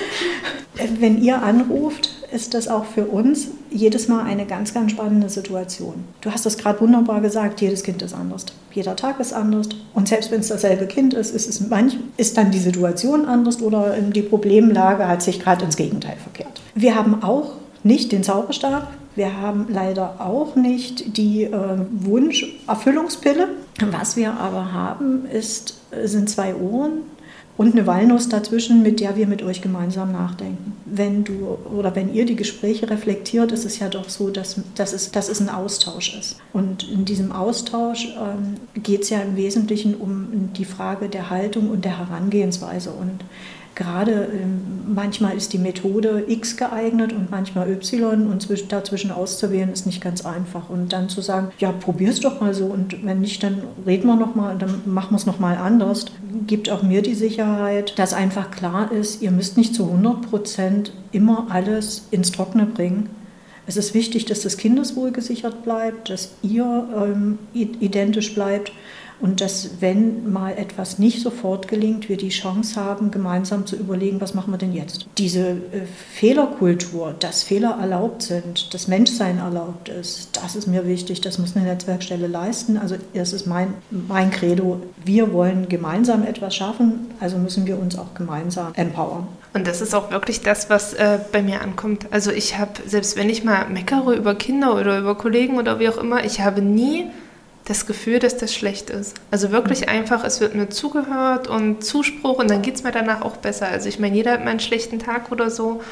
Wenn 0.98 1.22
ihr 1.22 1.42
anruft, 1.42 2.13
ist 2.34 2.52
das 2.52 2.66
auch 2.66 2.84
für 2.84 3.06
uns 3.06 3.48
jedes 3.70 4.08
Mal 4.08 4.24
eine 4.24 4.44
ganz, 4.44 4.74
ganz 4.74 4.90
spannende 4.90 5.28
Situation. 5.28 6.04
Du 6.20 6.32
hast 6.32 6.44
das 6.44 6.58
gerade 6.58 6.80
wunderbar 6.80 7.20
gesagt, 7.20 7.60
jedes 7.60 7.84
Kind 7.84 8.02
ist 8.02 8.12
anders. 8.12 8.46
Jeder 8.72 8.96
Tag 8.96 9.20
ist 9.20 9.32
anders. 9.32 9.68
Und 9.94 10.08
selbst 10.08 10.32
wenn 10.32 10.40
es 10.40 10.48
dasselbe 10.48 10.86
Kind 10.86 11.14
ist, 11.14 11.32
ist, 11.32 11.48
es 11.48 11.60
manch, 11.68 11.96
ist 12.16 12.36
dann 12.36 12.50
die 12.50 12.58
Situation 12.58 13.24
anders 13.24 13.62
oder 13.62 13.96
die 14.00 14.22
Problemlage 14.22 15.06
hat 15.06 15.22
sich 15.22 15.38
gerade 15.38 15.64
ins 15.64 15.76
Gegenteil 15.76 16.16
verkehrt. 16.16 16.60
Wir 16.74 16.96
haben 16.96 17.22
auch 17.22 17.52
nicht 17.84 18.10
den 18.10 18.24
Zauberstab. 18.24 18.88
Wir 19.14 19.40
haben 19.40 19.66
leider 19.70 20.16
auch 20.18 20.56
nicht 20.56 21.16
die 21.16 21.44
äh, 21.44 21.52
Wunscherfüllungspille. 22.00 23.48
Was 23.92 24.16
wir 24.16 24.32
aber 24.34 24.72
haben, 24.72 25.26
ist, 25.26 25.78
sind 26.02 26.28
zwei 26.28 26.56
Ohren, 26.56 27.02
und 27.56 27.72
eine 27.72 27.86
Walnuss 27.86 28.28
dazwischen, 28.28 28.82
mit 28.82 28.98
der 28.98 29.16
wir 29.16 29.28
mit 29.28 29.42
euch 29.42 29.62
gemeinsam 29.62 30.10
nachdenken. 30.10 30.72
Wenn 30.86 31.22
du 31.22 31.56
oder 31.72 31.94
wenn 31.94 32.12
ihr 32.12 32.26
die 32.26 32.34
Gespräche 32.34 32.90
reflektiert, 32.90 33.52
ist 33.52 33.64
es 33.64 33.78
ja 33.78 33.88
doch 33.88 34.08
so, 34.08 34.30
dass, 34.30 34.60
dass, 34.74 34.92
es, 34.92 35.12
dass 35.12 35.28
es 35.28 35.40
ein 35.40 35.48
Austausch 35.48 36.18
ist. 36.18 36.38
Und 36.52 36.88
in 36.90 37.04
diesem 37.04 37.30
Austausch 37.30 38.08
ähm, 38.16 38.56
geht 38.82 39.02
es 39.02 39.10
ja 39.10 39.20
im 39.20 39.36
Wesentlichen 39.36 39.94
um 39.94 40.52
die 40.56 40.64
Frage 40.64 41.08
der 41.08 41.30
Haltung 41.30 41.70
und 41.70 41.84
der 41.84 41.98
Herangehensweise. 41.98 42.90
Und 42.90 43.24
gerade 43.74 44.28
ähm, 44.32 44.94
manchmal 44.94 45.36
ist 45.36 45.52
die 45.52 45.58
Methode 45.58 46.24
X 46.28 46.56
geeignet 46.56 47.12
und 47.12 47.30
manchmal 47.30 47.70
Y 47.70 48.26
und 48.26 48.72
dazwischen 48.72 49.10
auszuwählen 49.10 49.72
ist 49.72 49.86
nicht 49.86 50.00
ganz 50.00 50.24
einfach. 50.24 50.70
Und 50.70 50.92
dann 50.92 51.08
zu 51.08 51.20
sagen, 51.20 51.48
ja, 51.58 51.72
probier's 51.72 52.20
doch 52.20 52.40
mal 52.40 52.54
so 52.54 52.66
und 52.66 53.04
wenn 53.04 53.20
nicht, 53.20 53.42
dann 53.42 53.62
reden 53.86 54.06
wir 54.06 54.16
noch 54.16 54.34
mal 54.34 54.52
und 54.52 54.62
dann 54.62 54.82
machen 54.86 55.12
wir 55.12 55.16
es 55.16 55.26
noch 55.26 55.40
mal 55.40 55.56
anders, 55.56 56.06
gibt 56.46 56.70
auch 56.70 56.82
mir 56.82 57.02
die 57.02 57.14
Sicherheit, 57.14 57.98
dass 57.98 58.12
einfach 58.12 58.50
klar 58.50 58.92
ist, 58.92 59.22
ihr 59.22 59.30
müsst 59.30 59.56
nicht 59.56 59.74
zu 59.74 59.84
100 59.84 60.30
Prozent 60.30 60.92
immer 61.12 61.46
alles 61.50 62.06
ins 62.10 62.32
Trockene 62.32 62.66
bringen. 62.66 63.08
Es 63.66 63.76
ist 63.76 63.94
wichtig, 63.94 64.26
dass 64.26 64.42
das 64.42 64.58
Kindeswohl 64.58 65.10
gesichert 65.10 65.64
bleibt, 65.64 66.10
dass 66.10 66.32
ihr 66.42 66.86
ähm, 66.96 67.38
identisch 67.54 68.34
bleibt 68.34 68.72
und 69.24 69.40
dass, 69.40 69.80
wenn 69.80 70.30
mal 70.30 70.50
etwas 70.50 70.98
nicht 70.98 71.22
sofort 71.22 71.66
gelingt, 71.66 72.10
wir 72.10 72.18
die 72.18 72.28
Chance 72.28 72.78
haben, 72.78 73.10
gemeinsam 73.10 73.64
zu 73.64 73.74
überlegen, 73.74 74.20
was 74.20 74.34
machen 74.34 74.52
wir 74.52 74.58
denn 74.58 74.74
jetzt. 74.74 75.06
Diese 75.16 75.48
äh, 75.48 75.86
Fehlerkultur, 76.12 77.14
dass 77.18 77.42
Fehler 77.42 77.78
erlaubt 77.80 78.20
sind, 78.20 78.74
dass 78.74 78.86
Menschsein 78.86 79.38
erlaubt 79.38 79.88
ist, 79.88 80.36
das 80.36 80.56
ist 80.56 80.66
mir 80.66 80.86
wichtig, 80.86 81.22
das 81.22 81.38
muss 81.38 81.56
eine 81.56 81.64
Netzwerkstelle 81.64 82.26
leisten. 82.26 82.76
Also 82.76 82.96
das 83.14 83.32
ist 83.32 83.46
mein, 83.46 83.72
mein 83.90 84.30
Credo, 84.30 84.82
wir 85.06 85.32
wollen 85.32 85.70
gemeinsam 85.70 86.22
etwas 86.24 86.54
schaffen, 86.54 87.06
also 87.18 87.38
müssen 87.38 87.64
wir 87.64 87.78
uns 87.78 87.96
auch 87.96 88.12
gemeinsam 88.12 88.74
empowern. 88.74 89.26
Und 89.54 89.66
das 89.66 89.80
ist 89.80 89.94
auch 89.94 90.10
wirklich 90.10 90.42
das, 90.42 90.68
was 90.68 90.92
äh, 90.92 91.18
bei 91.32 91.40
mir 91.40 91.62
ankommt. 91.62 92.08
Also 92.10 92.30
ich 92.30 92.58
habe, 92.58 92.72
selbst 92.86 93.16
wenn 93.16 93.30
ich 93.30 93.42
mal 93.42 93.70
meckere 93.70 94.12
über 94.12 94.34
Kinder 94.34 94.78
oder 94.78 94.98
über 94.98 95.14
Kollegen 95.14 95.56
oder 95.56 95.78
wie 95.78 95.88
auch 95.88 95.96
immer, 95.96 96.26
ich 96.26 96.42
habe 96.42 96.60
nie 96.60 97.06
das 97.64 97.86
Gefühl, 97.86 98.18
dass 98.18 98.36
das 98.36 98.54
schlecht 98.54 98.90
ist. 98.90 99.14
Also 99.30 99.50
wirklich 99.50 99.82
mhm. 99.82 99.88
einfach, 99.88 100.24
es 100.24 100.40
wird 100.40 100.54
mir 100.54 100.68
zugehört 100.68 101.48
und 101.48 101.84
Zuspruch 101.84 102.38
und 102.38 102.50
dann 102.50 102.62
geht 102.62 102.74
es 102.74 102.82
mir 102.82 102.92
danach 102.92 103.22
auch 103.22 103.38
besser. 103.38 103.68
Also 103.68 103.88
ich 103.88 103.98
meine, 103.98 104.16
jeder 104.16 104.32
hat 104.32 104.44
mal 104.44 104.50
einen 104.50 104.60
schlechten 104.60 104.98
Tag 104.98 105.32
oder 105.32 105.50
so, 105.50 105.82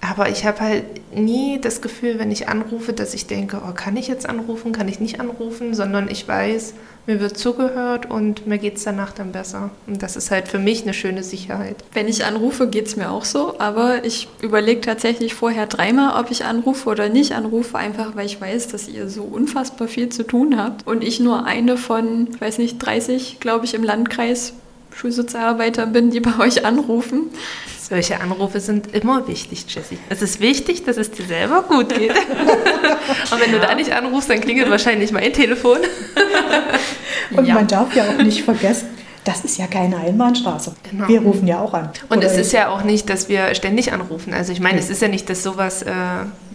aber 0.00 0.28
ich 0.28 0.44
habe 0.44 0.60
halt 0.60 0.84
nie 1.14 1.58
das 1.60 1.80
Gefühl, 1.80 2.18
wenn 2.18 2.30
ich 2.30 2.48
anrufe, 2.48 2.92
dass 2.92 3.14
ich 3.14 3.26
denke, 3.26 3.62
oh, 3.66 3.72
kann 3.72 3.96
ich 3.96 4.06
jetzt 4.06 4.28
anrufen, 4.28 4.72
kann 4.72 4.88
ich 4.88 5.00
nicht 5.00 5.18
anrufen, 5.18 5.74
sondern 5.74 6.10
ich 6.10 6.28
weiß, 6.28 6.74
mir 7.06 7.20
wird 7.20 7.36
zugehört 7.36 8.10
und 8.10 8.46
mir 8.46 8.58
geht 8.58 8.76
es 8.76 8.84
danach 8.84 9.12
dann 9.12 9.32
besser. 9.32 9.70
Und 9.86 10.02
das 10.02 10.16
ist 10.16 10.30
halt 10.30 10.48
für 10.48 10.58
mich 10.58 10.82
eine 10.82 10.94
schöne 10.94 11.22
Sicherheit. 11.22 11.76
Wenn 11.92 12.08
ich 12.08 12.24
anrufe, 12.24 12.68
geht 12.68 12.86
es 12.86 12.96
mir 12.96 13.10
auch 13.10 13.24
so, 13.24 13.58
aber 13.58 14.04
ich 14.04 14.28
überlege 14.40 14.80
tatsächlich 14.80 15.34
vorher 15.34 15.66
dreimal, 15.66 16.20
ob 16.20 16.30
ich 16.30 16.44
anrufe 16.44 16.88
oder 16.88 17.08
nicht 17.08 17.32
anrufe, 17.32 17.76
einfach 17.76 18.16
weil 18.16 18.26
ich 18.26 18.40
weiß, 18.40 18.68
dass 18.68 18.88
ihr 18.88 19.08
so 19.08 19.22
unfassbar 19.22 19.88
viel 19.88 20.08
zu 20.08 20.22
tun 20.24 20.56
habt 20.56 20.86
und 20.86 21.04
ich 21.04 21.20
nur 21.20 21.44
eine 21.44 21.76
von, 21.76 22.28
ich 22.32 22.40
weiß 22.40 22.58
nicht, 22.58 22.78
30, 22.78 23.38
glaube 23.40 23.64
ich, 23.64 23.74
im 23.74 23.82
Landkreis 23.82 24.54
Schulsozialarbeiter 24.94 25.86
bin, 25.86 26.10
die 26.10 26.20
bei 26.20 26.38
euch 26.38 26.64
anrufen. 26.64 27.30
Solche 27.80 28.20
Anrufe 28.20 28.60
sind 28.60 28.94
immer 28.94 29.28
wichtig, 29.28 29.66
Jessie. 29.68 29.98
Es 30.08 30.22
ist 30.22 30.40
wichtig, 30.40 30.84
dass 30.84 30.96
es 30.96 31.10
dir 31.10 31.26
selber 31.26 31.62
gut 31.62 31.94
geht. 31.94 32.10
Und 33.30 33.40
wenn 33.40 33.52
ja. 33.52 33.58
du 33.58 33.66
da 33.66 33.74
nicht 33.74 33.92
anrufst, 33.92 34.30
dann 34.30 34.40
klingelt 34.40 34.70
wahrscheinlich 34.70 35.12
mein 35.12 35.32
Telefon. 35.32 35.78
Und 37.36 37.46
ja. 37.46 37.54
man 37.54 37.66
darf 37.66 37.94
ja 37.94 38.04
auch 38.04 38.22
nicht 38.22 38.42
vergessen, 38.42 38.88
das 39.24 39.44
ist 39.44 39.58
ja 39.58 39.66
keine 39.66 39.96
Einbahnstraße. 39.98 40.74
Genau. 40.90 41.08
Wir 41.08 41.20
rufen 41.20 41.46
ja 41.46 41.60
auch 41.60 41.74
an. 41.74 41.90
Und 42.10 42.22
es 42.22 42.36
ist 42.36 42.52
ja 42.52 42.68
auch 42.68 42.84
nicht, 42.84 43.08
dass 43.08 43.28
wir 43.28 43.54
ständig 43.54 43.92
anrufen. 43.92 44.34
Also 44.34 44.52
ich 44.52 44.60
meine, 44.60 44.76
nee. 44.76 44.82
es 44.82 44.90
ist 44.90 45.02
ja 45.02 45.08
nicht, 45.08 45.28
dass 45.30 45.42
sowas 45.42 45.82
äh, 45.82 45.92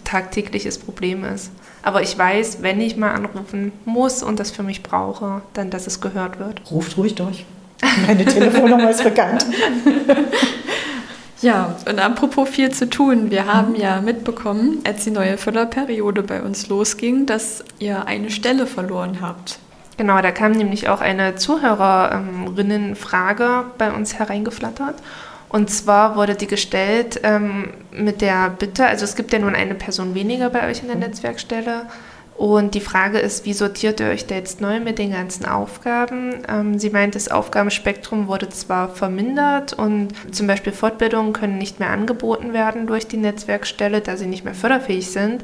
tagtägliches 0.04 0.78
Problem 0.78 1.24
ist. 1.24 1.50
Aber 1.82 2.02
ich 2.02 2.16
weiß, 2.16 2.58
wenn 2.62 2.80
ich 2.80 2.96
mal 2.96 3.12
anrufen 3.12 3.72
muss 3.84 4.22
und 4.22 4.38
das 4.38 4.50
für 4.50 4.62
mich 4.62 4.82
brauche, 4.82 5.42
dann, 5.54 5.70
dass 5.70 5.86
es 5.86 6.00
gehört 6.00 6.38
wird. 6.38 6.60
Ruft 6.70 6.96
ruhig 6.96 7.14
durch. 7.14 7.44
Meine 8.06 8.24
Telefonnummer 8.24 8.90
ist 8.90 9.04
bekannt. 9.04 9.46
Ja, 11.42 11.76
und 11.88 11.98
apropos 11.98 12.50
viel 12.50 12.70
zu 12.70 12.90
tun, 12.90 13.30
wir 13.30 13.46
haben 13.46 13.74
ja 13.74 14.02
mitbekommen, 14.02 14.82
als 14.86 15.04
die 15.04 15.10
neue 15.10 15.38
Förderperiode 15.38 16.22
bei 16.22 16.42
uns 16.42 16.68
losging, 16.68 17.24
dass 17.24 17.64
ihr 17.78 18.06
eine 18.06 18.30
Stelle 18.30 18.66
verloren 18.66 19.22
habt. 19.22 19.58
Genau, 19.96 20.20
da 20.20 20.32
kam 20.32 20.52
nämlich 20.52 20.90
auch 20.90 21.00
eine 21.00 21.36
Zuhörerinnenfrage 21.36 23.64
bei 23.78 23.90
uns 23.90 24.18
hereingeflattert. 24.18 24.96
Und 25.48 25.70
zwar 25.70 26.14
wurde 26.14 26.34
die 26.34 26.46
gestellt 26.46 27.20
ähm, 27.22 27.70
mit 27.90 28.20
der 28.20 28.50
Bitte, 28.50 28.84
also 28.86 29.04
es 29.04 29.16
gibt 29.16 29.32
ja 29.32 29.38
nun 29.38 29.54
eine 29.54 29.74
Person 29.74 30.14
weniger 30.14 30.50
bei 30.50 30.68
euch 30.68 30.82
in 30.82 30.88
der 30.88 30.96
Netzwerkstelle, 30.96 31.86
und 32.40 32.74
die 32.74 32.80
Frage 32.80 33.18
ist, 33.18 33.44
wie 33.44 33.52
sortiert 33.52 34.00
ihr 34.00 34.06
euch 34.06 34.26
da 34.26 34.34
jetzt 34.34 34.62
neu 34.62 34.80
mit 34.80 34.98
den 34.98 35.12
ganzen 35.12 35.44
Aufgaben? 35.44 36.36
Ähm, 36.48 36.78
sie 36.78 36.88
meint, 36.88 37.14
das 37.14 37.30
Aufgabenspektrum 37.30 38.28
wurde 38.28 38.48
zwar 38.48 38.88
vermindert 38.88 39.74
und 39.74 40.08
zum 40.32 40.46
Beispiel 40.46 40.72
Fortbildungen 40.72 41.34
können 41.34 41.58
nicht 41.58 41.80
mehr 41.80 41.90
angeboten 41.90 42.54
werden 42.54 42.86
durch 42.86 43.06
die 43.06 43.18
Netzwerkstelle, 43.18 44.00
da 44.00 44.16
sie 44.16 44.24
nicht 44.24 44.46
mehr 44.46 44.54
förderfähig 44.54 45.10
sind. 45.10 45.42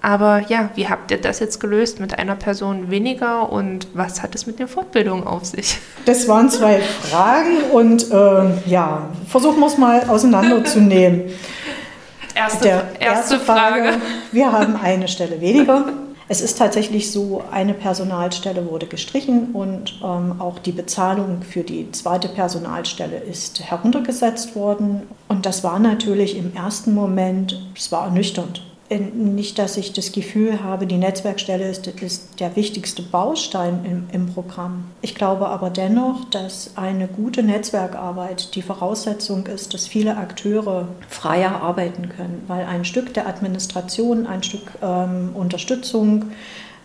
Aber 0.00 0.42
ja, 0.48 0.70
wie 0.74 0.88
habt 0.88 1.10
ihr 1.10 1.20
das 1.20 1.38
jetzt 1.38 1.60
gelöst 1.60 2.00
mit 2.00 2.18
einer 2.18 2.34
Person 2.34 2.90
weniger 2.90 3.52
und 3.52 3.86
was 3.92 4.22
hat 4.22 4.34
es 4.34 4.46
mit 4.46 4.58
den 4.58 4.68
Fortbildungen 4.68 5.26
auf 5.26 5.44
sich? 5.44 5.76
Das 6.06 6.28
waren 6.28 6.48
zwei 6.48 6.80
Fragen 6.80 7.60
und 7.74 8.10
äh, 8.10 8.70
ja, 8.70 9.10
versuchen 9.28 9.60
wir 9.60 9.66
es 9.66 9.76
mal 9.76 10.02
auseinanderzunehmen. 10.08 11.24
Erste, 12.34 12.68
Der 12.68 12.74
erste, 13.00 13.34
erste 13.34 13.40
Frage. 13.40 13.82
Frage. 13.82 14.00
Wir 14.32 14.50
haben 14.50 14.76
eine 14.80 15.08
Stelle 15.08 15.40
weniger. 15.42 15.92
Es 16.30 16.42
ist 16.42 16.58
tatsächlich 16.58 17.10
so, 17.10 17.42
eine 17.50 17.72
Personalstelle 17.72 18.70
wurde 18.70 18.86
gestrichen 18.86 19.52
und 19.54 19.98
ähm, 20.04 20.40
auch 20.40 20.58
die 20.58 20.72
Bezahlung 20.72 21.40
für 21.40 21.62
die 21.62 21.90
zweite 21.92 22.28
Personalstelle 22.28 23.16
ist 23.16 23.60
heruntergesetzt 23.60 24.54
worden. 24.54 25.04
Und 25.28 25.46
das 25.46 25.64
war 25.64 25.78
natürlich 25.78 26.36
im 26.36 26.54
ersten 26.54 26.94
Moment, 26.94 27.58
es 27.74 27.90
war 27.92 28.04
ernüchternd. 28.04 28.62
Nicht, 28.90 29.58
dass 29.58 29.76
ich 29.76 29.92
das 29.92 30.12
Gefühl 30.12 30.62
habe, 30.64 30.86
die 30.86 30.96
Netzwerkstelle 30.96 31.68
ist, 31.68 31.86
ist 31.86 32.40
der 32.40 32.56
wichtigste 32.56 33.02
Baustein 33.02 33.84
im, 33.84 34.06
im, 34.12 34.32
Programm. 34.32 34.84
Ich 35.02 35.14
glaube 35.14 35.48
aber 35.48 35.68
dennoch, 35.68 36.24
dass 36.30 36.70
eine 36.76 37.06
gute 37.06 37.42
Netzwerkarbeit 37.42 38.54
die 38.54 38.62
Voraussetzung 38.62 39.46
ist, 39.46 39.74
dass 39.74 39.86
viele 39.86 40.16
Akteure 40.16 40.88
freier 41.06 41.60
arbeiten 41.60 42.08
können, 42.08 42.42
weil 42.46 42.64
ein 42.64 42.86
Stück 42.86 43.12
der 43.12 43.28
Administration, 43.28 44.26
ein 44.26 44.42
Stück 44.42 44.72
ähm, 44.80 45.32
Unterstützung, 45.34 46.32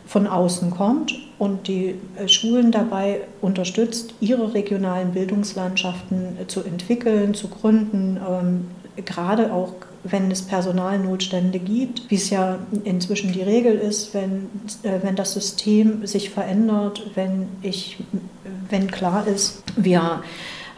von 0.06 0.28
außen 0.28 0.72
kommt 0.72 1.16
und 1.40 1.68
die 1.68 1.96
äh, 2.18 2.28
Schulen 2.28 2.72
dabei 2.72 3.22
unterstützt, 3.42 4.14
ihre 4.20 4.54
regionalen 4.54 5.12
Bildungslandschaften 5.12 6.38
äh, 6.42 6.48
zu 6.48 6.62
entwickeln, 6.64 7.34
zu 7.34 7.48
gründen, 7.48 8.20
ähm, 8.30 8.68
gerade 9.06 9.52
auch 9.54 9.74
wenn 10.04 10.30
es 10.32 10.42
Personalnotstände 10.42 11.60
gibt, 11.60 12.10
wie 12.10 12.16
es 12.16 12.30
ja 12.30 12.60
inzwischen 12.84 13.32
die 13.32 13.42
Regel 13.42 13.76
ist, 13.76 14.14
wenn, 14.14 14.50
äh, 14.84 15.00
wenn 15.02 15.16
das 15.16 15.34
System 15.34 16.06
sich 16.06 16.30
verändert, 16.30 17.12
wenn, 17.16 17.48
ich, 17.62 17.98
wenn 18.70 18.92
klar 18.92 19.26
ist, 19.28 19.64
wir 19.76 20.22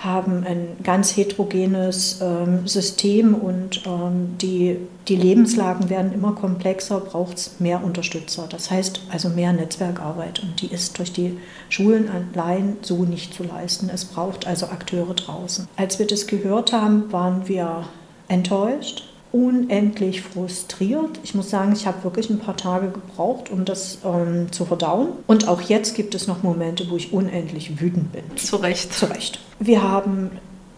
haben 0.06 0.44
ein 0.46 0.78
ganz 0.84 1.18
heterogenes 1.18 2.20
ähm, 2.22 2.68
System 2.68 3.34
und 3.34 3.82
ähm, 3.88 4.38
die, 4.40 4.78
die 5.08 5.16
Lebenslagen 5.16 5.90
werden 5.90 6.14
immer 6.14 6.34
komplexer, 6.34 7.00
braucht 7.00 7.38
es 7.38 7.60
mehr 7.60 7.84
Unterstützer. 7.84 8.46
Das 8.48 8.70
heißt 8.70 9.02
also 9.10 9.30
mehr 9.30 9.54
Netzwerkarbeit 9.54 10.42
und 10.44 10.62
die 10.62 10.68
ist 10.68 11.00
durch 11.00 11.12
die 11.12 11.40
Schulen 11.70 12.10
allein 12.10 12.78
so 12.82 13.04
nicht 13.04 13.34
zu 13.34 13.44
leisten. 13.44 13.90
Es 13.92 14.06
braucht 14.06 14.46
also 14.46 14.68
Akteure 14.68 15.16
draußen. 15.16 15.68
Als 15.76 15.98
wir 15.98 16.06
das 16.06 16.28
gehört 16.28 16.72
haben, 16.72 17.12
waren 17.12 17.48
wir 17.48 17.86
enttäuscht, 18.28 19.15
unendlich 19.36 20.22
frustriert. 20.22 21.20
Ich 21.24 21.36
muss 21.36 21.50
sagen, 21.50 21.74
ich 21.74 21.86
habe 21.86 22.06
wirklich 22.06 22.30
ein 22.30 22.40
paar 22.40 22.56
Tage 22.56 22.88
gebraucht, 22.88 23.52
um 23.52 23.66
das 23.66 23.98
ähm, 24.06 24.50
zu 24.52 24.64
verdauen. 24.64 25.10
Und 25.28 25.50
auch 25.50 25.60
jetzt 25.60 25.94
gibt 25.94 26.16
es 26.16 26.26
noch 26.26 26.42
Momente, 26.42 26.90
wo 26.90 26.96
ich 26.96 27.12
unendlich 27.12 27.82
wütend 27.82 28.14
bin. 28.14 28.24
Zu 28.38 28.56
Recht. 28.56 28.94
Zu 28.94 29.08
Recht. 29.08 29.42
Wir 29.60 29.84
haben 29.84 30.32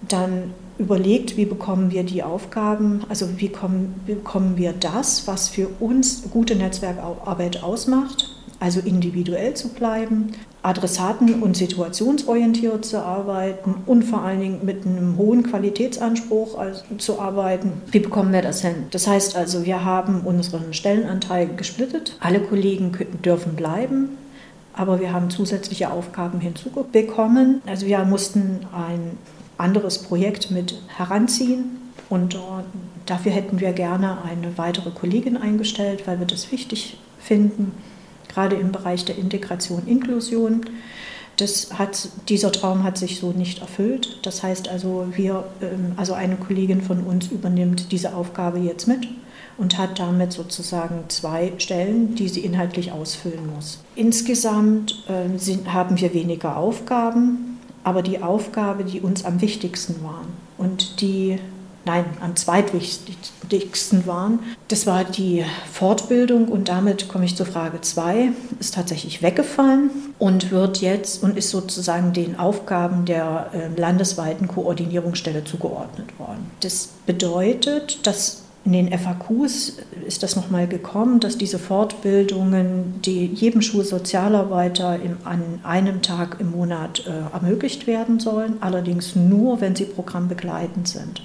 dann 0.08 0.56
überlegt, 0.80 1.38
wie 1.38 1.46
bekommen 1.46 1.92
wir 1.92 2.04
die 2.04 2.24
Aufgaben, 2.24 3.02
also 3.10 3.28
wie, 3.38 3.50
kommen, 3.50 3.94
wie 4.08 4.16
bekommen 4.16 4.58
wir 4.58 4.74
das, 4.74 5.28
was 5.28 5.50
für 5.50 5.68
uns 5.80 6.24
gute 6.32 6.56
Netzwerkarbeit 6.56 7.62
ausmacht, 7.62 8.36
also 8.60 8.80
individuell 8.80 9.54
zu 9.54 9.70
bleiben, 9.70 10.32
adressaten- 10.64 11.42
und 11.42 11.56
situationsorientiert 11.56 12.84
zu 12.84 13.02
arbeiten 13.02 13.76
und 13.86 14.04
vor 14.04 14.22
allen 14.24 14.40
Dingen 14.40 14.60
mit 14.64 14.86
einem 14.86 15.18
hohen 15.18 15.44
Qualitätsanspruch 15.44 16.58
zu 16.98 17.20
arbeiten. 17.20 17.82
Wie 17.92 18.00
bekommen 18.00 18.34
wir 18.34 18.42
das 18.42 18.62
hin? 18.62 18.88
Das 18.92 19.08
heißt 19.08 19.36
also, 19.36 19.66
wir 19.66 19.86
haben 19.86 20.22
unseren 20.22 20.74
Stellenanteil 20.74 21.48
gesplittet. 21.56 22.18
Alle 22.20 22.40
Kollegen 22.40 22.92
dürfen 23.24 23.56
bleiben. 23.56 24.18
Aber 24.74 25.00
wir 25.00 25.12
haben 25.12 25.30
zusätzliche 25.32 25.92
Aufgaben 25.92 26.40
hinzubekommen. 26.40 27.62
Also 27.66 27.88
wir 27.88 28.04
mussten 28.06 28.60
ein 28.74 29.18
anderes 29.58 30.00
Projekt 30.00 30.52
mit 30.52 30.80
heranziehen 30.98 31.78
und 32.10 32.38
dafür 33.08 33.32
hätten 33.32 33.60
wir 33.60 33.74
gerne 33.74 34.20
eine 34.24 34.56
weitere 34.58 34.92
Kollegin 34.92 35.36
eingestellt, 35.36 36.06
weil 36.06 36.20
wir 36.20 36.28
das 36.28 36.52
wichtig 36.52 36.98
finden 37.20 37.72
gerade 38.38 38.56
im 38.56 38.72
Bereich 38.72 39.04
der 39.04 39.18
Integration, 39.18 39.88
Inklusion. 39.88 40.62
Das 41.38 41.80
hat, 41.80 42.10
dieser 42.30 42.52
Traum 42.52 42.84
hat 42.84 42.98
sich 42.98 43.20
so 43.20 43.32
nicht 43.32 43.62
erfüllt. 43.62 44.20
Das 44.22 44.44
heißt 44.44 44.70
also, 44.70 45.08
wir, 45.16 45.46
ähm, 45.62 45.94
also 45.98 46.14
eine 46.14 46.36
Kollegin 46.36 46.82
von 46.82 47.02
uns 47.02 47.28
übernimmt 47.28 47.92
diese 47.92 48.14
Aufgabe 48.14 48.60
jetzt 48.60 48.88
mit 48.88 49.08
und 49.58 49.80
hat 49.80 49.98
damit 49.98 50.34
sozusagen 50.34 51.06
zwei 51.08 51.52
Stellen, 51.58 52.14
die 52.14 52.28
sie 52.28 52.42
inhaltlich 52.42 52.92
ausfüllen 52.92 53.52
muss. 53.56 53.80
Insgesamt 53.96 55.04
äh, 55.08 55.36
sind, 55.40 55.74
haben 55.74 56.00
wir 56.00 56.14
weniger 56.14 56.58
Aufgaben, 56.58 57.60
aber 57.84 58.04
die 58.04 58.22
Aufgabe, 58.22 58.84
die 58.84 59.02
uns 59.02 59.26
am 59.26 59.42
wichtigsten 59.42 60.04
waren 60.04 60.28
und 60.60 61.02
die 61.02 61.40
nein, 61.88 62.06
am 62.20 62.36
zweitwichtigsten 62.36 64.06
waren. 64.06 64.40
Das 64.68 64.86
war 64.86 65.04
die 65.04 65.44
Fortbildung 65.72 66.50
und 66.50 66.70
damit 66.70 67.08
komme 67.08 67.26
ich 67.26 67.36
zur 67.36 67.46
Frage 67.46 67.82
2, 67.82 68.30
ist 68.60 68.76
tatsächlich 68.76 69.24
weggefallen 69.24 69.90
und 70.20 70.52
wird 70.52 70.82
jetzt 70.82 71.24
und 71.24 71.38
ist 71.38 71.50
sozusagen 71.50 72.14
den 72.14 72.38
Aufgaben 72.38 73.06
der 73.06 73.50
äh, 73.54 73.80
landesweiten 73.80 74.48
Koordinierungsstelle 74.48 75.44
zugeordnet 75.46 76.20
worden. 76.20 76.52
Das 76.60 76.90
bedeutet, 77.06 78.06
dass 78.06 78.44
in 78.66 78.74
den 78.74 79.00
FAQs 79.00 79.78
ist 80.06 80.24
das 80.24 80.36
nochmal 80.36 80.68
gekommen, 80.68 81.22
dass 81.22 81.38
diese 81.38 81.58
Fortbildungen 81.58 83.00
die 83.06 83.28
jedem 83.28 83.62
Schulsozialarbeiter 83.62 85.00
im, 85.02 85.16
an 85.24 85.62
einem 85.64 86.02
Tag 86.02 86.42
im 86.42 86.52
Monat 86.52 87.06
äh, 87.08 87.34
ermöglicht 87.34 87.88
werden 87.88 88.20
sollen, 88.20 88.58
allerdings 88.60 89.16
nur, 89.16 89.62
wenn 89.62 89.74
sie 89.74 89.86
programmbegleitend 89.86 90.86
sind 90.86 91.22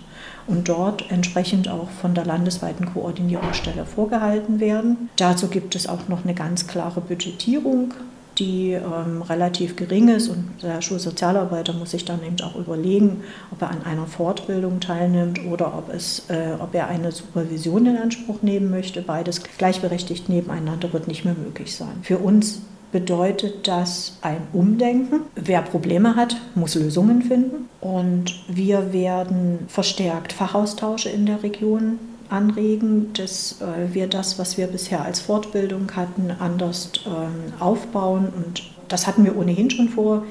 und 0.47 0.69
dort 0.69 1.11
entsprechend 1.11 1.69
auch 1.69 1.91
von 1.91 2.15
der 2.15 2.25
landesweiten 2.25 2.87
Koordinierungsstelle 2.93 3.85
vorgehalten 3.85 4.61
werden. 4.61 5.11
Dazu 5.17 5.49
gibt 5.49 5.75
es 5.75 5.89
auch 5.89 6.09
noch 6.09 6.25
eine 6.25 6.35
ganz 6.35 6.67
klare 6.67 7.01
Budgetierung 7.01 7.95
die 8.39 8.73
ähm, 8.73 9.23
relativ 9.23 9.77
gering 9.77 10.09
ist 10.09 10.29
und 10.29 10.63
der 10.63 10.81
Schulsozialarbeiter 10.81 11.73
muss 11.73 11.91
sich 11.91 12.05
dann 12.05 12.23
eben 12.25 12.41
auch 12.43 12.57
überlegen, 12.57 13.23
ob 13.51 13.63
er 13.63 13.71
an 13.71 13.83
einer 13.85 14.07
Fortbildung 14.07 14.81
teilnimmt 14.81 15.45
oder 15.45 15.77
ob, 15.77 15.93
es, 15.93 16.31
äh, 16.31 16.55
ob 16.59 16.75
er 16.75 16.89
eine 16.89 17.13
Supervision 17.13 17.87
in 17.87 17.97
Anspruch 17.97 18.43
nehmen 18.43 18.71
möchte. 18.71 19.03
Beides 19.03 19.43
gleichberechtigt 19.59 20.29
nebeneinander 20.29 20.93
wird 20.93 21.09
nicht 21.09 21.25
mehr 21.25 21.35
möglich 21.35 21.77
sein. 21.77 21.99
Für 22.03 22.19
uns 22.19 22.63
bedeutet 22.93 23.67
das 23.67 24.19
ein 24.21 24.43
Umdenken. 24.53 25.23
Wer 25.35 25.63
Probleme 25.63 26.15
hat, 26.15 26.37
muss 26.55 26.75
Lösungen 26.75 27.23
finden. 27.23 27.69
Und 27.81 28.45
wir 28.49 28.93
werden 28.93 29.61
verstärkt 29.69 30.33
Fachaustausche 30.33 31.09
in 31.09 31.27
der 31.27 31.43
Region 31.43 31.99
anregen, 32.29 33.13
dass 33.15 33.61
äh, 33.61 33.95
wir 33.95 34.07
das, 34.07 34.39
was 34.39 34.57
wir 34.57 34.67
bisher 34.67 35.05
als 35.05 35.21
Fortbildung 35.21 35.91
hatten, 35.97 36.31
anders 36.39 36.91
ähm, 37.07 37.53
aufbauen. 37.59 38.29
Und 38.35 38.63
das 38.89 39.07
hatten 39.07 39.25
wir 39.25 39.37
ohnehin 39.37 39.71
schon 39.71 39.89
vor, 39.89 40.25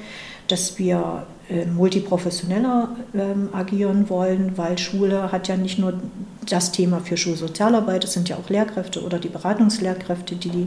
dass 0.48 0.78
wir 0.78 1.26
äh, 1.48 1.66
multiprofessioneller 1.66 2.96
ähm, 3.14 3.48
agieren 3.52 4.08
wollen, 4.08 4.52
weil 4.56 4.78
Schule 4.78 5.32
hat 5.32 5.48
ja 5.48 5.56
nicht 5.56 5.78
nur 5.78 5.94
das 6.48 6.72
Thema 6.72 7.00
für 7.00 7.16
Schulsozialarbeit, 7.16 8.04
es 8.04 8.12
sind 8.12 8.28
ja 8.28 8.36
auch 8.36 8.48
Lehrkräfte 8.48 9.02
oder 9.02 9.18
die 9.18 9.28
Beratungslehrkräfte, 9.28 10.34
die 10.34 10.48
die 10.48 10.66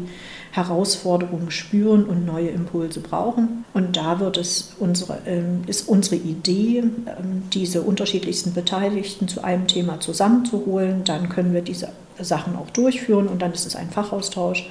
Herausforderungen 0.52 1.52
spüren 1.52 2.06
und 2.06 2.26
neue 2.26 2.50
Impulse 2.50 3.02
brauchen. 3.02 3.66
Und 3.74 3.98
da 3.98 4.20
wird 4.20 4.38
es 4.38 4.74
unsere, 4.80 5.20
ähm, 5.26 5.64
ist 5.68 5.88
unsere 5.88 6.16
Idee, 6.16 6.80
ähm, 6.80 7.44
diese 7.54 7.82
unterschiedlichsten 7.82 8.54
Beteiligten 8.54 9.28
zu 9.28 9.44
einem 9.44 9.68
Thema 9.68 10.00
zusammenzuholen. 10.00 11.04
Dann 11.04 11.30
können 11.30 11.54
wir 11.54 11.62
diese 11.62 11.90
Sachen 12.20 12.56
auch 12.56 12.70
durchführen 12.70 13.28
und 13.28 13.42
dann 13.42 13.52
ist 13.52 13.66
es 13.66 13.76
ein 13.76 13.90
Fachaustausch 13.90 14.70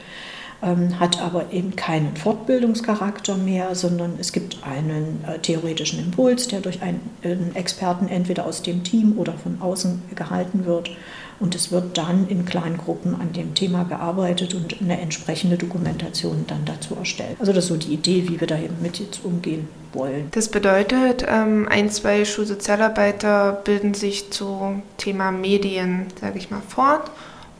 hat 0.98 1.20
aber 1.20 1.52
eben 1.52 1.76
keinen 1.76 2.16
Fortbildungscharakter 2.16 3.36
mehr, 3.36 3.74
sondern 3.74 4.14
es 4.18 4.32
gibt 4.32 4.58
einen 4.64 5.22
äh, 5.26 5.38
theoretischen 5.38 5.98
Impuls, 5.98 6.48
der 6.48 6.60
durch 6.60 6.82
einen, 6.82 7.00
einen 7.22 7.54
Experten 7.54 8.08
entweder 8.08 8.46
aus 8.46 8.62
dem 8.62 8.82
Team 8.82 9.18
oder 9.18 9.34
von 9.34 9.60
außen 9.60 10.02
gehalten 10.14 10.64
wird. 10.64 10.90
Und 11.40 11.54
es 11.54 11.72
wird 11.72 11.98
dann 11.98 12.28
in 12.28 12.44
kleinen 12.44 12.78
Gruppen 12.78 13.14
an 13.20 13.32
dem 13.32 13.54
Thema 13.54 13.84
gearbeitet 13.84 14.54
und 14.54 14.80
eine 14.80 15.00
entsprechende 15.00 15.58
Dokumentation 15.58 16.44
dann 16.46 16.64
dazu 16.64 16.94
erstellt. 16.94 17.36
Also 17.40 17.52
das 17.52 17.64
ist 17.64 17.68
so 17.68 17.76
die 17.76 17.92
Idee, 17.92 18.28
wie 18.28 18.40
wir 18.40 18.46
da 18.46 18.56
eben 18.56 18.76
mit 18.80 19.00
jetzt 19.00 19.24
umgehen 19.24 19.68
wollen. 19.92 20.28
Das 20.30 20.48
bedeutet, 20.48 21.26
ähm, 21.28 21.68
ein, 21.68 21.90
zwei 21.90 22.24
Schulsozialarbeiter 22.24 23.60
bilden 23.64 23.94
sich 23.94 24.30
zum 24.30 24.82
Thema 24.96 25.32
Medien, 25.32 26.06
sage 26.20 26.38
ich 26.38 26.50
mal, 26.50 26.62
fort 26.66 27.10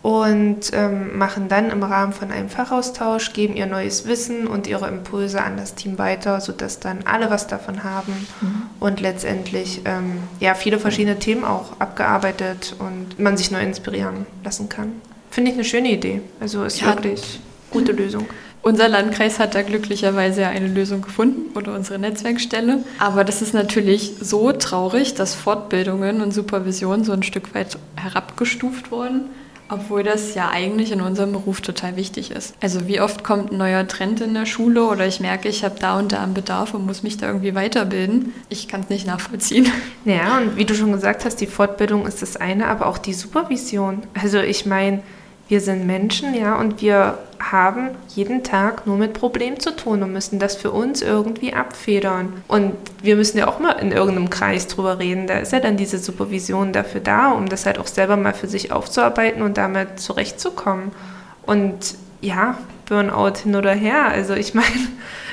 und 0.05 0.71
ähm, 0.75 1.17
machen 1.17 1.49
dann 1.49 1.71
im 1.71 1.83
Rahmen 1.83 2.13
von 2.13 2.31
einem 2.31 2.51
Fachaustausch, 2.51 3.33
geben 3.33 3.57
ihr 3.57 3.65
neues 3.65 4.07
Wissen 4.07 4.47
und 4.47 4.67
ihre 4.67 4.87
Impulse 4.87 5.41
an 5.41 5.57
das 5.57 5.77
Team 5.77 5.97
weiter, 5.97 6.43
sodass 6.43 6.79
dann 6.79 6.99
alle 7.07 7.31
was 7.31 7.47
davon 7.47 7.85
haben 7.85 8.13
mhm. 8.43 8.63
und 8.81 9.01
letztendlich 9.01 9.81
ähm, 9.87 10.19
ja, 10.41 10.53
viele 10.53 10.79
verschiedene 10.79 11.19
Themen 11.19 11.43
auch 11.43 11.81
abgearbeitet 11.81 12.77
und 12.81 13.19
man 13.19 13.39
sich 13.39 13.51
neu 13.51 13.63
inspirieren 13.63 14.27
lassen 14.45 14.69
kann. 14.69 14.93
Finde 15.31 15.53
ich 15.53 15.57
eine 15.57 15.65
schöne 15.65 15.91
Idee. 15.91 16.21
Also 16.39 16.65
ist 16.65 16.83
ja. 16.83 16.89
wirklich 16.89 17.41
gute 17.71 17.93
Lösung. 17.93 18.27
Unser 18.61 18.91
Landkreis 18.91 19.39
hat 19.39 19.55
da 19.55 19.63
glücklicherweise 19.63 20.47
eine 20.47 20.69
Lösung 20.69 21.01
gefunden 21.01 21.57
oder 21.57 21.75
unsere 21.75 21.99
Netzwerkstelle. 21.99 22.85
Aber 22.99 23.25
das 23.25 23.41
ist 23.41 23.55
natürlich 23.55 24.17
so 24.21 24.53
traurig, 24.53 25.15
dass 25.15 25.35
Fortbildungen 25.35 26.21
und 26.21 26.35
Supervision 26.35 27.05
so 27.05 27.13
ein 27.13 27.23
Stück 27.23 27.55
weit 27.55 27.79
herabgestuft 27.97 28.91
wurden 28.91 29.31
obwohl 29.75 30.03
das 30.03 30.35
ja 30.35 30.51
eigentlich 30.51 30.93
in 30.93 31.01
unserem 31.01 31.33
Beruf 31.33 31.61
total 31.61 31.97
wichtig 31.97 32.31
ist. 32.31 32.55
Also 32.61 32.87
wie 32.87 33.01
oft 33.01 33.25
kommt 33.25 33.53
ein 33.53 33.59
neuer 33.59 33.87
Trend 33.87 34.21
in 34.21 34.35
der 34.35 34.47
Schule 34.47 34.85
oder 34.85 35.07
ich 35.07 35.21
merke, 35.21 35.49
ich 35.49 35.65
habe 35.65 35.77
da 35.79 35.99
und 35.99 36.13
da 36.13 36.23
einen 36.23 36.35
Bedarf 36.35 36.75
und 36.75 36.87
muss 36.87 37.03
mich 37.03 37.17
da 37.17 37.27
irgendwie 37.27 37.55
weiterbilden. 37.55 38.33
Ich 38.49 38.69
kann 38.69 38.81
es 38.83 38.89
nicht 38.89 39.07
nachvollziehen. 39.07 39.71
Ja, 40.07 40.37
und 40.37 40.57
wie 40.57 40.67
du 40.67 40.75
schon 40.75 40.93
gesagt 40.93 41.25
hast, 41.25 41.41
die 41.41 41.47
Fortbildung 41.47 42.07
ist 42.07 42.21
das 42.21 42.37
eine, 42.37 42.67
aber 42.67 42.87
auch 42.87 42.99
die 42.99 43.15
Supervision. 43.15 44.03
Also 44.21 44.39
ich 44.39 44.67
meine, 44.67 45.03
wir 45.49 45.61
sind 45.61 45.87
Menschen, 45.87 46.35
ja, 46.35 46.57
und 46.57 46.81
wir 46.81 47.19
haben 47.39 47.91
jeden 48.09 48.43
Tag 48.43 48.87
nur 48.87 48.97
mit 48.97 49.13
Problemen 49.13 49.61
zu 49.61 49.77
tun 49.77 50.03
und 50.03 50.13
müssen 50.13 50.39
das 50.39 50.57
für 50.57 50.71
uns 50.71 51.03
irgendwie 51.03 51.53
abfedern. 51.53 52.33
Und 52.49 52.73
wir 53.03 53.17
müssen 53.17 53.37
ja 53.37 53.49
auch 53.49 53.59
mal 53.59 53.73
in 53.73 53.93
irgendeinem 53.93 54.31
Kreis 54.31 54.67
drüber 54.67 54.99
reden. 54.99 55.27
Da 55.27 55.39
ist 55.39 55.53
ja 55.53 55.61
dann 55.61 55.77
diese 55.77 55.99
Supervision 55.99 56.73
dafür 56.73 57.03
da, 57.03 57.33
um 57.33 57.49
das 57.49 57.67
halt 57.67 57.79
auch 57.79 57.87
selber 57.87 58.17
mal 58.17 58.33
für 58.33 58.47
sich 58.47 58.73
aufzuarbeiten 58.73 59.43
und 59.43 59.59
damit 59.59 60.01
zurechtzukommen. 60.01 60.93
Und 61.45 61.97
ja, 62.23 62.57
Burnout 62.87 63.39
hin 63.43 63.57
oder 63.57 63.73
her. 63.73 64.09
Also 64.09 64.35
ich 64.35 64.55
meine, 64.55 64.89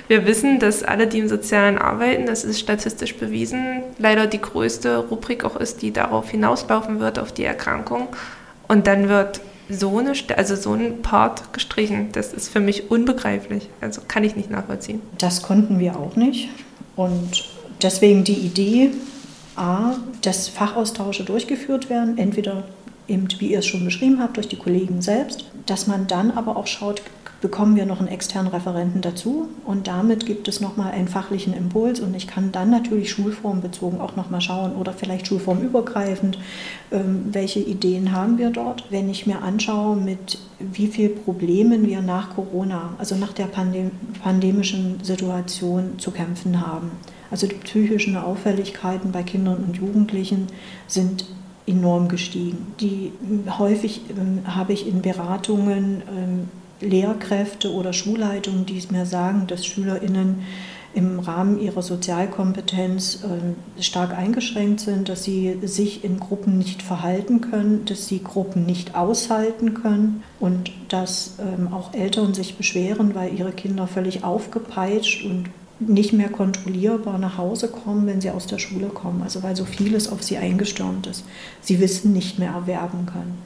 wir 0.09 0.25
wissen, 0.25 0.59
dass 0.59 0.83
alle, 0.83 1.07
die 1.07 1.19
im 1.19 1.29
Sozialen 1.29 1.77
arbeiten, 1.77 2.25
das 2.25 2.43
ist 2.43 2.59
statistisch 2.59 3.15
bewiesen, 3.15 3.83
leider 3.97 4.27
die 4.27 4.41
größte 4.41 4.97
Rubrik 4.97 5.45
auch 5.45 5.55
ist, 5.55 5.81
die 5.81 5.93
darauf 5.93 6.29
hinauslaufen 6.29 6.99
wird, 6.99 7.17
auf 7.17 7.31
die 7.31 7.45
Erkrankung. 7.45 8.09
Und 8.67 8.87
dann 8.87 9.07
wird 9.07 9.41
so, 9.71 9.97
eine, 9.97 10.13
also 10.35 10.55
so 10.55 10.73
ein 10.73 11.01
Part 11.01 11.53
gestrichen. 11.53 12.09
Das 12.11 12.33
ist 12.33 12.49
für 12.49 12.59
mich 12.59 12.91
unbegreiflich. 12.91 13.69
Also 13.79 14.01
kann 14.07 14.23
ich 14.23 14.35
nicht 14.35 14.49
nachvollziehen. 14.49 15.01
Das 15.17 15.41
konnten 15.41 15.79
wir 15.79 15.97
auch 15.97 16.15
nicht. 16.15 16.49
Und 16.95 17.45
deswegen 17.81 18.23
die 18.23 18.33
Idee, 18.33 18.91
A, 19.55 19.95
dass 20.21 20.47
Fachaustausche 20.47 21.23
durchgeführt 21.23 21.89
werden, 21.89 22.17
entweder 22.17 22.63
eben, 23.07 23.27
wie 23.39 23.51
ihr 23.51 23.59
es 23.59 23.65
schon 23.65 23.83
beschrieben 23.85 24.19
habt, 24.21 24.37
durch 24.37 24.47
die 24.47 24.57
Kollegen 24.57 25.01
selbst, 25.01 25.45
dass 25.65 25.87
man 25.87 26.07
dann 26.07 26.31
aber 26.31 26.57
auch 26.57 26.67
schaut, 26.67 27.01
bekommen 27.41 27.75
wir 27.75 27.87
noch 27.87 27.99
einen 27.99 28.07
externen 28.07 28.51
Referenten 28.51 29.01
dazu 29.01 29.49
und 29.65 29.87
damit 29.87 30.27
gibt 30.27 30.47
es 30.47 30.61
nochmal 30.61 30.91
einen 30.91 31.07
fachlichen 31.07 31.53
Impuls 31.53 31.99
und 31.99 32.15
ich 32.15 32.27
kann 32.27 32.51
dann 32.51 32.69
natürlich 32.69 33.11
schulformbezogen 33.11 33.99
auch 33.99 34.15
nochmal 34.15 34.41
schauen 34.41 34.75
oder 34.75 34.93
vielleicht 34.93 35.27
schulformübergreifend, 35.27 36.37
ähm, 36.91 37.25
welche 37.31 37.59
Ideen 37.59 38.11
haben 38.11 38.37
wir 38.37 38.51
dort. 38.51 38.85
Wenn 38.91 39.09
ich 39.09 39.25
mir 39.25 39.41
anschaue, 39.41 39.95
mit 39.95 40.37
wie 40.59 40.87
vielen 40.87 41.15
Problemen 41.15 41.87
wir 41.87 42.01
nach 42.01 42.35
Corona, 42.35 42.93
also 42.99 43.15
nach 43.15 43.33
der 43.33 43.45
Pandem 43.45 43.91
pandemischen 44.21 45.03
Situation 45.03 45.97
zu 45.97 46.11
kämpfen 46.11 46.65
haben. 46.65 46.91
Also 47.31 47.47
die 47.47 47.55
psychischen 47.55 48.17
Auffälligkeiten 48.17 49.11
bei 49.11 49.23
Kindern 49.23 49.63
und 49.63 49.77
Jugendlichen 49.77 50.47
sind 50.85 51.25
enorm 51.65 52.07
gestiegen. 52.07 52.73
Die 52.79 53.13
häufig 53.57 54.01
ähm, 54.09 54.41
habe 54.45 54.73
ich 54.73 54.87
in 54.87 55.01
Beratungen 55.01 56.03
ähm, 56.15 56.49
Lehrkräfte 56.81 57.71
oder 57.71 57.93
Schulleitungen, 57.93 58.65
die 58.65 58.81
mir 58.91 59.05
sagen, 59.05 59.47
dass 59.47 59.65
SchülerInnen 59.65 60.43
im 60.93 61.19
Rahmen 61.19 61.59
ihrer 61.59 61.81
Sozialkompetenz 61.81 63.23
äh, 63.23 63.81
stark 63.81 64.17
eingeschränkt 64.17 64.81
sind, 64.81 65.07
dass 65.07 65.23
sie 65.23 65.57
sich 65.63 66.03
in 66.03 66.19
Gruppen 66.19 66.57
nicht 66.57 66.81
verhalten 66.81 67.39
können, 67.39 67.85
dass 67.85 68.07
sie 68.07 68.21
Gruppen 68.21 68.65
nicht 68.65 68.95
aushalten 68.95 69.73
können 69.73 70.23
und 70.39 70.71
dass 70.89 71.37
ähm, 71.39 71.73
auch 71.73 71.93
Eltern 71.93 72.33
sich 72.33 72.57
beschweren, 72.57 73.15
weil 73.15 73.33
ihre 73.37 73.53
Kinder 73.53 73.87
völlig 73.87 74.23
aufgepeitscht 74.23 75.25
und 75.25 75.45
nicht 75.87 76.13
mehr 76.13 76.29
kontrollierbar 76.29 77.17
nach 77.17 77.37
Hause 77.37 77.67
kommen, 77.67 78.07
wenn 78.07 78.21
sie 78.21 78.29
aus 78.29 78.47
der 78.47 78.59
Schule 78.59 78.87
kommen. 78.87 79.21
Also 79.23 79.43
weil 79.43 79.55
so 79.55 79.65
vieles 79.65 80.09
auf 80.09 80.23
sie 80.23 80.37
eingestürmt 80.37 81.07
ist. 81.07 81.25
Sie 81.61 81.79
Wissen 81.79 82.13
nicht 82.13 82.39
mehr 82.39 82.51
erwerben 82.51 83.05
können. 83.05 83.37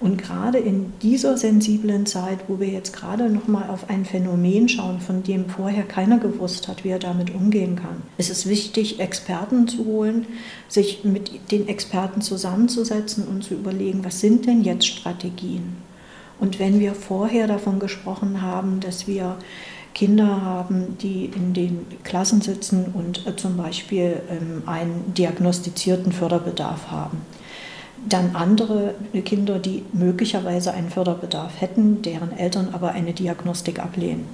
Und 0.00 0.16
gerade 0.16 0.56
in 0.56 0.94
dieser 1.02 1.36
sensiblen 1.36 2.06
Zeit, 2.06 2.38
wo 2.48 2.58
wir 2.58 2.68
jetzt 2.68 2.96
gerade 2.96 3.28
noch 3.28 3.48
mal 3.48 3.68
auf 3.68 3.90
ein 3.90 4.06
Phänomen 4.06 4.66
schauen, 4.68 4.98
von 4.98 5.22
dem 5.22 5.50
vorher 5.50 5.82
keiner 5.82 6.18
gewusst 6.18 6.68
hat, 6.68 6.84
wie 6.84 6.88
er 6.88 6.98
damit 6.98 7.34
umgehen 7.34 7.76
kann, 7.76 8.02
ist 8.16 8.30
es 8.30 8.48
wichtig, 8.48 8.98
Experten 8.98 9.68
zu 9.68 9.84
holen, 9.84 10.26
sich 10.68 11.04
mit 11.04 11.52
den 11.52 11.68
Experten 11.68 12.22
zusammenzusetzen 12.22 13.24
und 13.24 13.44
zu 13.44 13.54
überlegen, 13.54 14.02
was 14.02 14.20
sind 14.20 14.46
denn 14.46 14.64
jetzt 14.64 14.86
Strategien? 14.86 15.76
Und 16.38 16.58
wenn 16.58 16.80
wir 16.80 16.94
vorher 16.94 17.46
davon 17.46 17.78
gesprochen 17.78 18.40
haben, 18.40 18.80
dass 18.80 19.06
wir 19.06 19.36
Kinder 19.94 20.42
haben, 20.42 20.96
die 20.98 21.26
in 21.26 21.52
den 21.52 21.86
Klassen 22.04 22.40
sitzen 22.40 22.86
und 22.94 23.26
äh, 23.26 23.36
zum 23.36 23.56
Beispiel 23.56 24.22
ähm, 24.30 24.62
einen 24.66 25.12
diagnostizierten 25.14 26.12
Förderbedarf 26.12 26.90
haben, 26.90 27.22
dann 28.08 28.34
andere 28.34 28.94
Kinder, 29.24 29.58
die 29.58 29.84
möglicherweise 29.92 30.72
einen 30.72 30.90
Förderbedarf 30.90 31.60
hätten, 31.60 32.02
deren 32.02 32.32
Eltern 32.32 32.70
aber 32.72 32.92
eine 32.92 33.12
Diagnostik 33.12 33.78
ablehnen. 33.78 34.26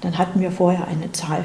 Dann 0.00 0.18
hatten 0.18 0.40
wir 0.40 0.50
vorher 0.50 0.88
eine 0.88 1.12
Zahl. 1.12 1.44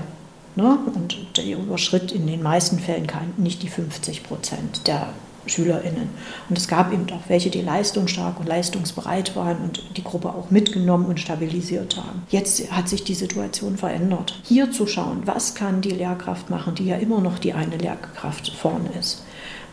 Ne? 0.55 0.79
Und 0.95 1.37
der 1.37 1.45
überschritt 1.45 2.11
in 2.11 2.25
den 2.25 2.41
meisten 2.41 2.79
Fällen 2.79 3.07
nicht 3.37 3.61
die 3.61 3.69
50 3.69 4.23
Prozent 4.23 4.87
der 4.87 5.09
SchülerInnen. 5.49 6.09
Und 6.49 6.57
es 6.57 6.67
gab 6.67 6.91
eben 6.93 7.09
auch 7.11 7.27
welche, 7.27 7.49
die 7.49 7.61
leistungsstark 7.61 8.39
und 8.39 8.47
leistungsbereit 8.47 9.35
waren 9.35 9.57
und 9.57 9.81
die 9.97 10.03
Gruppe 10.03 10.29
auch 10.29 10.51
mitgenommen 10.51 11.05
und 11.05 11.19
stabilisiert 11.19 11.97
haben. 11.97 12.23
Jetzt 12.29 12.71
hat 12.71 12.89
sich 12.89 13.03
die 13.03 13.13
Situation 13.13 13.77
verändert. 13.77 14.39
Hier 14.43 14.71
zu 14.71 14.87
schauen, 14.87 15.21
was 15.25 15.55
kann 15.55 15.81
die 15.81 15.91
Lehrkraft 15.91 16.49
machen, 16.49 16.75
die 16.75 16.85
ja 16.85 16.97
immer 16.97 17.21
noch 17.21 17.39
die 17.39 17.53
eine 17.53 17.77
Lehrkraft 17.77 18.51
vorne 18.51 18.89
ist 18.99 19.23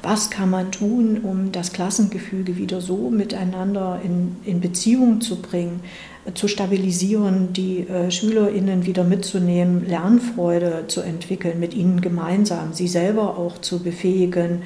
was 0.05 0.29
kann 0.29 0.51
man 0.51 0.70
tun, 0.70 1.20
um 1.22 1.51
das 1.51 1.72
Klassengefüge 1.72 2.57
wieder 2.59 2.81
so 2.81 3.11
miteinander 3.11 4.01
in, 4.05 4.37
in 4.45 4.61
Beziehung 4.61 5.22
zu 5.22 5.41
bringen, 5.41 5.81
zu 6.35 6.47
stabilisieren, 6.47 7.53
die 7.53 7.81
äh, 7.81 8.11
SchülerInnen 8.11 8.87
wieder 8.87 9.05
mitzunehmen, 9.05 9.87
Lernfreude 9.89 10.85
zu 10.89 11.01
entwickeln, 11.01 11.59
mit 11.59 11.75
ihnen 11.75 12.01
gemeinsam, 12.01 12.72
sie 12.72 12.89
selber 12.89 13.39
auch 13.39 13.59
zu 13.59 13.83
befähigen, 13.83 14.62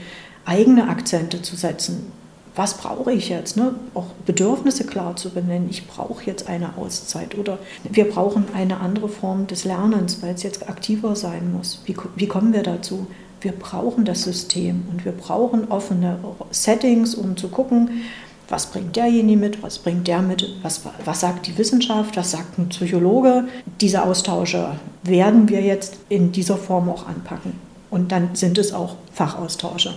eigene 0.49 0.89
Akzente 0.89 1.43
zu 1.43 1.57
setzen. 1.57 2.13
Was 2.57 2.75
brauche 2.75 3.13
ich 3.13 3.29
jetzt? 3.29 3.57
Ne? 3.57 3.75
Auch 3.95 4.07
Bedürfnisse 4.27 4.85
klar 4.85 5.15
zu 5.15 5.31
benennen. 5.31 5.69
Ich 5.71 5.87
brauche 5.87 6.25
jetzt 6.25 6.49
eine 6.49 6.77
Auszeit 6.77 7.39
oder 7.39 7.59
wir 7.89 8.09
brauchen 8.09 8.47
eine 8.53 8.81
andere 8.81 9.09
Form 9.09 9.47
des 9.47 9.65
Lernens, 9.65 10.23
weil 10.23 10.35
es 10.35 10.43
jetzt 10.43 10.69
aktiver 10.69 11.15
sein 11.15 11.53
muss. 11.53 11.81
Wie, 11.85 11.97
wie 12.17 12.27
kommen 12.27 12.53
wir 12.53 12.65
dazu? 12.65 13.07
wir 13.41 13.53
brauchen 13.53 14.05
das 14.05 14.23
System 14.23 14.85
und 14.91 15.05
wir 15.05 15.13
brauchen 15.13 15.71
offene 15.71 16.19
Settings, 16.51 17.15
um 17.15 17.37
zu 17.37 17.49
gucken, 17.49 18.03
was 18.49 18.67
bringt 18.67 18.97
derjenige 18.97 19.39
mit, 19.39 19.63
was 19.63 19.79
bringt 19.79 20.09
der 20.09 20.23
mit, 20.23 20.49
was, 20.63 20.83
was 21.05 21.21
sagt 21.21 21.47
die 21.47 21.59
Wissenschaft, 21.59 22.17
was 22.17 22.31
sagt 22.31 22.59
ein 22.59 22.71
Psychologe. 22.71 23.45
Diese 23.81 24.03
Austausche 24.03 24.71
werden 25.03 25.49
wir 25.49 25.61
jetzt 25.61 25.99
in 26.09 26.33
dieser 26.33 26.57
Form 26.57 26.89
auch 26.89 27.07
anpacken. 27.07 27.53
Und 27.91 28.11
dann 28.11 28.31
sind 28.35 28.59
es 28.59 28.73
auch 28.73 28.97
Fachaustausche. 29.13 29.95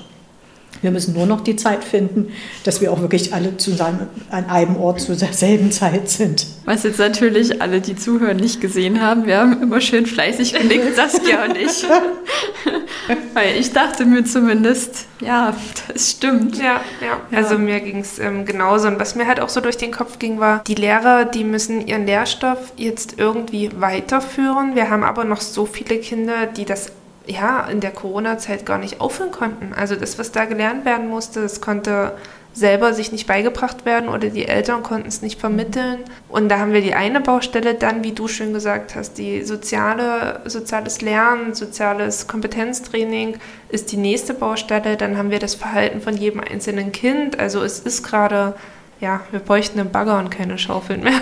Wir 0.82 0.92
müssen 0.92 1.14
nur 1.14 1.26
noch 1.26 1.42
die 1.42 1.56
Zeit 1.56 1.84
finden, 1.84 2.32
dass 2.64 2.82
wir 2.82 2.92
auch 2.92 3.02
wirklich 3.02 3.34
alle 3.34 3.58
zusammen 3.58 4.08
an 4.30 4.46
einem 4.50 4.78
Ort 4.78 5.02
zur 5.02 5.16
selben 5.16 5.72
Zeit 5.72 6.10
sind. 6.10 6.48
Was 6.66 6.84
jetzt 6.84 7.00
natürlich 7.00 7.62
alle, 7.62 7.82
die 7.82 7.96
zuhören, 7.96 8.38
nicht 8.38 8.62
gesehen 8.62 9.02
haben. 9.02 9.26
Wir 9.26 9.40
haben 9.40 9.62
immer 9.62 9.82
schön 9.82 10.06
fleißig 10.06 10.54
genickt, 10.54 10.96
Saskia 10.96 11.46
und 11.46 11.58
ich. 11.58 11.84
Weil 13.34 13.58
ich 13.60 13.72
dachte 13.74 14.06
mir 14.06 14.26
zumindest, 14.26 15.06
ja, 15.20 15.56
das 15.88 16.12
stimmt. 16.12 16.58
Ja, 16.58 16.82
ja. 17.02 17.20
Also 17.32 17.58
mir 17.58 17.80
ging 17.80 18.00
es 18.00 18.20
ähm, 18.20 18.46
genauso. 18.46 18.88
Und 18.88 19.00
was 19.00 19.16
mir 19.16 19.28
halt 19.28 19.40
auch 19.40 19.50
so 19.50 19.62
durch 19.62 19.78
den 19.78 19.92
Kopf 19.92 20.20
ging, 20.20 20.40
war, 20.40 20.64
die 20.66 20.76
Lehrer, 20.76 21.26
die 21.26 21.44
müssen 21.44 21.86
ihren 21.86 22.06
Lehrstoff 22.06 22.74
jetzt 22.78 23.16
irgendwie 23.18 23.70
weiterführen. 23.76 24.76
Wir 24.76 24.90
haben 24.90 25.04
aber 25.04 25.26
noch 25.26 25.42
so 25.42 25.66
viele 25.66 25.98
Kinder, 25.98 26.48
die 26.48 26.66
das 26.66 26.92
ja, 27.28 27.68
in 27.68 27.80
der 27.80 27.92
Corona-Zeit 27.92 28.66
gar 28.66 28.78
nicht 28.78 29.02
aufhören 29.02 29.32
konnten. 29.32 29.74
Also 29.74 29.96
das, 29.96 30.18
was 30.18 30.32
da 30.32 30.46
gelernt 30.46 30.86
werden 30.86 31.10
musste, 31.10 31.42
das 31.42 31.62
konnte 31.62 32.14
selber 32.54 32.94
sich 32.94 33.12
nicht 33.12 33.28
beigebracht 33.28 33.86
werden 33.86 34.10
oder 34.10 34.30
die 34.30 34.46
Eltern 34.46 34.84
konnten 34.84 35.08
es 35.08 35.22
nicht 35.22 35.40
vermitteln. 35.40 36.00
Und 36.28 36.50
da 36.50 36.60
haben 36.60 36.74
wir 36.74 36.82
die 36.82 36.94
eine 36.94 37.22
Baustelle 37.22 37.76
dann, 37.76 38.04
wie 38.04 38.12
du 38.12 38.28
schön 38.28 38.54
gesagt 38.54 38.96
hast, 38.96 39.18
die 39.18 39.44
soziale, 39.44 40.42
soziales 40.46 41.02
Lernen, 41.02 41.54
soziales 41.54 42.28
Kompetenztraining 42.28 43.38
ist 43.70 43.92
die 43.92 43.98
nächste 43.98 44.34
Baustelle. 44.34 44.98
Dann 44.98 45.18
haben 45.18 45.32
wir 45.32 45.40
das 45.40 45.56
Verhalten 45.56 46.02
von 46.02 46.18
jedem 46.18 46.42
einzelnen 46.42 46.92
Kind. 46.92 47.40
Also 47.40 47.64
es 47.64 47.80
ist 47.80 48.04
gerade, 48.04 48.56
ja, 49.00 49.22
wir 49.32 49.40
bräuchten 49.40 49.80
einen 49.80 49.92
Bagger 49.92 50.20
und 50.20 50.30
keine 50.30 50.58
Schaufeln 50.58 51.04
mehr. 51.04 51.14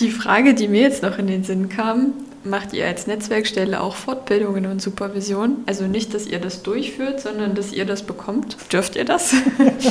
Die 0.00 0.10
Frage, 0.10 0.54
die 0.54 0.66
mir 0.66 0.80
jetzt 0.80 1.02
noch 1.04 1.18
in 1.18 1.28
den 1.28 1.44
Sinn 1.44 1.68
kam, 1.68 2.14
macht 2.44 2.72
ihr 2.72 2.86
als 2.86 3.06
Netzwerkstelle 3.06 3.80
auch 3.80 3.94
Fortbildungen 3.94 4.66
und 4.66 4.82
Supervision? 4.82 5.58
Also 5.66 5.84
nicht, 5.84 6.14
dass 6.14 6.26
ihr 6.26 6.38
das 6.38 6.62
durchführt, 6.62 7.20
sondern 7.20 7.54
dass 7.54 7.72
ihr 7.72 7.84
das 7.84 8.02
bekommt. 8.02 8.56
Dürft 8.72 8.96
ihr 8.96 9.04
das? 9.04 9.34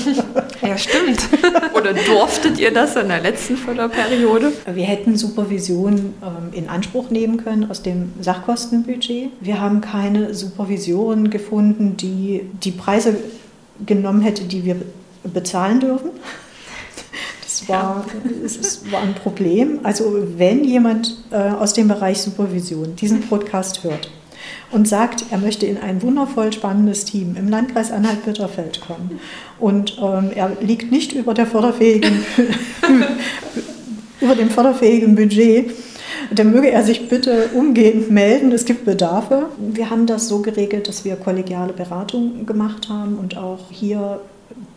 ja, 0.62 0.78
stimmt. 0.78 1.20
Oder 1.74 1.94
durftet 1.94 2.60
ihr 2.60 2.72
das 2.72 2.96
in 2.96 3.08
der 3.08 3.22
letzten 3.22 3.58
Förderperiode? 3.58 4.52
Wir 4.74 4.86
hätten 4.86 5.18
Supervision 5.18 6.14
ähm, 6.22 6.54
in 6.54 6.70
Anspruch 6.70 7.10
nehmen 7.10 7.38
können 7.38 7.70
aus 7.70 7.82
dem 7.82 8.14
Sachkostenbudget. 8.20 9.32
Wir 9.40 9.62
haben 9.62 9.82
keine 9.82 10.34
Supervision 10.34 11.30
gefunden, 11.30 11.98
die 11.98 12.42
die 12.64 12.72
Preise 12.72 13.16
genommen 13.86 14.22
hätte, 14.22 14.44
die 14.44 14.66
wir 14.66 14.76
bezahlen 15.24 15.80
dürfen 15.80 16.12
war, 17.68 18.06
es 18.44 18.92
war 18.92 19.02
ein 19.02 19.16
Problem. 19.16 19.80
Also 19.84 20.28
wenn 20.38 20.64
jemand 20.64 21.18
äh, 21.32 21.36
aus 21.36 21.74
dem 21.74 21.88
Bereich 21.88 22.22
Supervision 22.22 22.96
diesen 22.96 23.22
Podcast 23.22 23.84
hört 23.84 24.10
und 24.72 24.88
sagt, 24.88 25.26
er 25.32 25.38
möchte 25.38 25.66
in 25.66 25.78
ein 25.78 26.02
wundervoll 26.02 26.52
spannendes 26.54 27.06
Team 27.06 27.36
im 27.38 27.48
Landkreis 27.48 27.92
Anhalt-Bitterfeld 27.92 28.82
kommen 28.82 29.20
und 29.60 29.98
ähm, 30.02 30.32
er 30.34 30.58
liegt 30.62 30.92
nicht 30.92 31.14
über, 31.14 31.34
der 31.34 31.46
förderfähigen, 31.46 32.26
über 34.22 34.36
dem 34.36 34.50
förderfähigen 34.50 35.16
Budget, 35.16 35.72
dann 36.34 36.52
möge 36.52 36.72
er 36.72 36.84
sich 36.84 37.10
bitte 37.10 37.50
umgehend 37.54 38.10
melden. 38.10 38.52
Es 38.52 38.66
gibt 38.66 38.86
Bedarfe. 38.86 39.48
Wir 39.58 39.90
haben 39.90 40.06
das 40.06 40.30
so 40.30 40.42
geregelt, 40.42 40.88
dass 40.88 41.04
wir 41.04 41.18
kollegiale 41.18 41.74
Beratung 41.74 42.46
gemacht 42.46 42.88
haben 42.88 43.18
und 43.18 43.36
auch 43.36 43.70
hier 43.70 44.22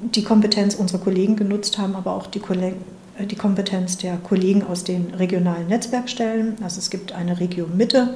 die 0.00 0.22
Kompetenz 0.22 0.74
unserer 0.74 1.00
Kollegen 1.00 1.36
genutzt 1.36 1.78
haben, 1.78 1.96
aber 1.96 2.14
auch 2.14 2.26
die 2.26 2.40
äh, 2.40 3.26
die 3.26 3.36
Kompetenz 3.36 3.96
der 3.98 4.16
Kollegen 4.16 4.64
aus 4.64 4.84
den 4.84 5.14
regionalen 5.14 5.68
Netzwerkstellen. 5.68 6.56
Also 6.62 6.78
es 6.78 6.90
gibt 6.90 7.12
eine 7.12 7.40
Region 7.40 7.76
Mitte, 7.76 8.14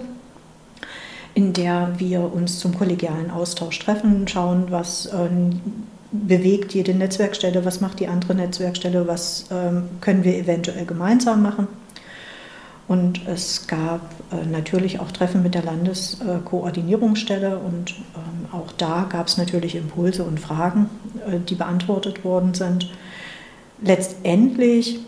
in 1.35 1.53
der 1.53 1.95
wir 1.99 2.33
uns 2.33 2.59
zum 2.59 2.77
kollegialen 2.77 3.31
Austausch 3.31 3.79
treffen, 3.79 4.27
schauen, 4.29 4.67
was 4.71 5.09
ähm, 5.13 5.61
bewegt 6.11 6.73
jede 6.75 6.95
Netzwerkstelle, 6.95 7.65
was 7.65 7.81
macht 7.81 8.01
die 8.01 8.09
andere 8.09 8.35
Netzwerkstelle, 8.35 9.07
was 9.07 9.47
ähm, 9.51 9.85
können 10.01 10.25
wir 10.25 10.37
eventuell 10.37 10.87
gemeinsam 10.87 11.43
machen. 11.43 11.69
Und 12.89 13.26
es 13.28 13.66
gab 13.66 14.01
äh, 14.32 14.47
natürlich 14.47 14.99
auch 14.99 15.12
Treffen 15.12 15.43
mit 15.43 15.55
der 15.55 15.62
Landeskoordinierungsstelle 15.62 17.59
und 17.59 17.91
ähm, 18.16 18.49
auch 18.51 18.72
da 18.72 19.07
gab 19.11 19.26
es 19.28 19.36
natürlich 19.36 19.74
Impulse 19.74 20.24
und 20.24 20.41
Fragen, 20.41 20.89
äh, 21.26 21.39
die 21.39 21.55
beantwortet 21.55 22.24
worden 22.24 22.55
sind. 22.55 22.91
Letztendlich 23.82 25.01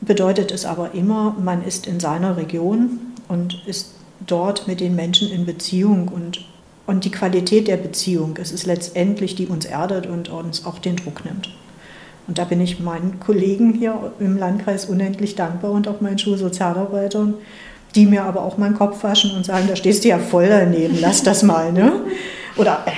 bedeutet 0.00 0.52
es 0.52 0.64
aber 0.64 0.94
immer, 0.94 1.34
man 1.38 1.64
ist 1.64 1.88
in 1.88 1.98
seiner 1.98 2.36
Region 2.36 3.00
und 3.26 3.60
ist 3.66 3.94
dort 4.24 4.68
mit 4.68 4.78
den 4.78 4.94
Menschen 4.94 5.30
in 5.32 5.44
Beziehung 5.44 6.08
und, 6.08 6.44
und 6.86 7.04
die 7.04 7.10
Qualität 7.10 7.66
der 7.66 7.76
Beziehung, 7.76 8.38
es 8.40 8.52
ist 8.52 8.66
letztendlich, 8.66 9.34
die 9.34 9.46
uns 9.46 9.64
erdet 9.64 10.06
und 10.06 10.28
uns 10.28 10.64
auch 10.64 10.78
den 10.78 10.96
Druck 10.96 11.24
nimmt. 11.24 11.50
Und 12.30 12.38
da 12.38 12.44
bin 12.44 12.60
ich 12.60 12.78
meinen 12.78 13.18
Kollegen 13.18 13.74
hier 13.74 14.12
im 14.20 14.38
Landkreis 14.38 14.84
unendlich 14.84 15.34
dankbar 15.34 15.72
und 15.72 15.88
auch 15.88 16.00
meinen 16.00 16.16
Schulsozialarbeitern, 16.16 17.34
die 17.96 18.06
mir 18.06 18.22
aber 18.22 18.44
auch 18.44 18.56
meinen 18.56 18.76
Kopf 18.76 19.02
waschen 19.02 19.32
und 19.34 19.44
sagen, 19.44 19.64
da 19.66 19.74
stehst 19.74 20.04
du 20.04 20.10
ja 20.10 20.18
voll 20.20 20.46
daneben, 20.48 20.96
lass 21.00 21.24
das 21.24 21.42
mal. 21.42 21.72
Ne? 21.72 21.90
Oder, 22.56 22.84
äh, 22.86 22.92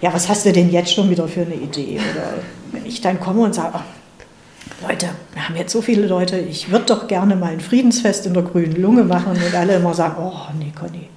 ja, 0.00 0.14
was 0.14 0.30
hast 0.30 0.46
du 0.46 0.52
denn 0.54 0.70
jetzt 0.70 0.94
schon 0.94 1.10
wieder 1.10 1.28
für 1.28 1.42
eine 1.42 1.56
Idee? 1.56 2.00
Oder 2.14 2.38
wenn 2.72 2.86
ich 2.86 3.02
dann 3.02 3.20
komme 3.20 3.42
und 3.42 3.54
sage, 3.54 3.74
oh, 3.74 4.88
Leute, 4.88 5.10
wir 5.34 5.46
haben 5.46 5.56
jetzt 5.56 5.74
so 5.74 5.82
viele 5.82 6.06
Leute, 6.06 6.38
ich 6.38 6.70
würde 6.70 6.86
doch 6.86 7.06
gerne 7.06 7.36
mal 7.36 7.52
ein 7.52 7.60
Friedensfest 7.60 8.24
in 8.24 8.32
der 8.32 8.44
grünen 8.44 8.80
Lunge 8.80 9.04
machen 9.04 9.32
und 9.32 9.54
alle 9.54 9.74
immer 9.74 9.92
sagen, 9.92 10.14
oh 10.18 10.50
nee, 10.58 10.72
Conny. 10.74 11.10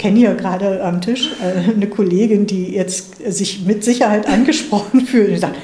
Ich 0.00 0.02
kenne 0.02 0.18
hier 0.18 0.34
gerade 0.34 0.82
am 0.82 1.02
Tisch 1.02 1.28
äh, 1.42 1.72
eine 1.72 1.86
Kollegin, 1.86 2.46
die 2.46 2.72
jetzt 2.74 3.16
sich 3.30 3.66
mit 3.66 3.84
Sicherheit 3.84 4.26
angesprochen 4.26 5.02
fühlt 5.06 5.32
und 5.32 5.38
sagt, 5.40 5.56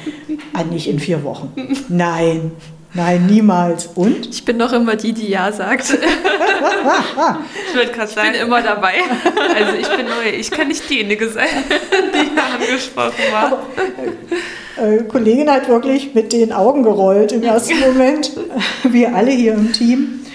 ah, 0.53 0.63
nicht 0.63 0.91
in 0.91 0.99
vier 0.99 1.25
Wochen. 1.25 1.55
Nein, 1.89 2.53
nein, 2.93 3.25
niemals. 3.25 3.87
Und? 3.95 4.29
Ich 4.29 4.45
bin 4.45 4.59
noch 4.59 4.75
immer 4.75 4.95
die, 4.95 5.15
die 5.15 5.29
Ja 5.31 5.51
sagt. 5.53 5.91
ich 7.69 7.75
würde 7.75 7.93
gerade 7.93 8.13
sagen, 8.13 8.33
bin 8.33 8.43
immer 8.43 8.61
dabei. 8.61 8.97
Also 9.57 9.73
ich 9.81 9.89
bin 9.89 10.05
neu, 10.05 10.39
ich 10.39 10.51
kann 10.51 10.69
nicht 10.69 10.91
diejenige 10.91 11.31
sein, 11.31 11.49
die 11.91 12.39
angesprochen 12.39 13.15
war. 13.33 13.63
Aber, 14.77 14.87
äh, 14.87 15.03
Kollegin 15.05 15.51
hat 15.51 15.67
wirklich 15.67 16.13
mit 16.13 16.35
den 16.35 16.53
Augen 16.53 16.83
gerollt 16.83 17.33
im 17.33 17.43
ersten 17.43 17.81
Moment, 17.81 18.33
wir 18.83 19.15
alle 19.15 19.31
hier 19.31 19.55
im 19.55 19.73
Team. 19.73 20.27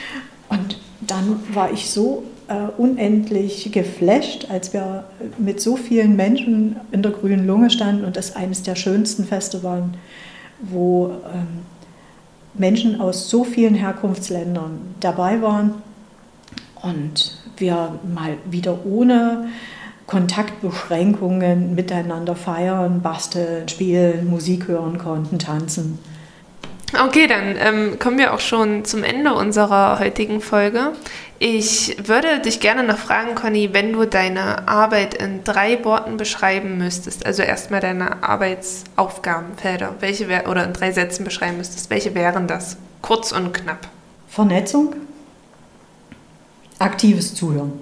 Und 0.50 0.80
dann 1.02 1.44
war 1.54 1.72
ich 1.72 1.92
so 1.92 2.24
äh, 2.24 2.31
unendlich 2.78 3.72
geflasht, 3.72 4.48
als 4.50 4.74
wir 4.74 5.06
mit 5.38 5.62
so 5.62 5.76
vielen 5.76 6.16
Menschen 6.16 6.76
in 6.92 7.02
der 7.02 7.12
grünen 7.12 7.46
Lunge 7.46 7.70
standen 7.70 8.06
und 8.06 8.18
das 8.18 8.36
eines 8.36 8.64
der 8.64 8.76
schönsten 8.76 9.26
Feste 9.26 9.64
waren, 9.64 9.96
wo 10.62 11.12
ähm, 11.34 11.66
Menschen 12.54 13.00
aus 13.00 13.30
so 13.30 13.44
vielen 13.44 13.76
Herkunftsländern 13.76 14.80
dabei 15.00 15.42
waren 15.42 15.76
und 16.82 17.38
wir 17.58 18.00
mal 18.14 18.38
wieder 18.50 18.86
ohne 18.86 19.48
Kontaktbeschränkungen 20.08 21.74
miteinander 21.76 22.36
feiern, 22.36 23.02
basteln, 23.02 23.70
spielen, 23.70 24.30
Musik 24.30 24.68
hören 24.68 24.98
konnten, 24.98 25.40
tanzen. 25.40 26.00
Okay, 26.94 27.28
dann 27.28 27.56
ähm, 27.58 28.00
kommen 28.00 28.18
wir 28.18 28.34
auch 28.34 28.42
schon 28.42 28.84
zum 28.84 29.04
Ende 29.04 29.34
unserer 29.34 30.00
heutigen 30.00 30.42
Folge. 30.42 30.92
Ich 31.40 31.96
würde 32.08 32.40
dich 32.40 32.60
gerne 32.60 32.84
noch 32.84 32.98
fragen, 32.98 33.34
Conny, 33.34 33.70
wenn 33.72 33.94
du 33.94 34.06
deine 34.06 34.68
Arbeit 34.68 35.14
in 35.14 35.44
drei 35.44 35.84
Worten 35.86 36.18
beschreiben 36.18 36.78
müsstest, 36.78 37.26
also 37.26 37.44
erstmal 37.44 37.80
deine 37.80 38.22
Arbeitsaufgabenfelder, 38.24 39.96
welche 40.02 40.28
wär, 40.28 40.50
oder 40.50 40.66
in 40.66 40.74
drei 40.74 40.92
Sätzen 40.92 41.24
beschreiben 41.24 41.58
müsstest, 41.58 41.90
welche 41.90 42.14
wären 42.14 42.48
das? 42.48 42.78
Kurz 43.02 43.32
und 43.32 43.54
knapp. 43.54 43.88
Vernetzung, 44.28 44.96
aktives 46.78 47.34
Zuhören. 47.34 47.74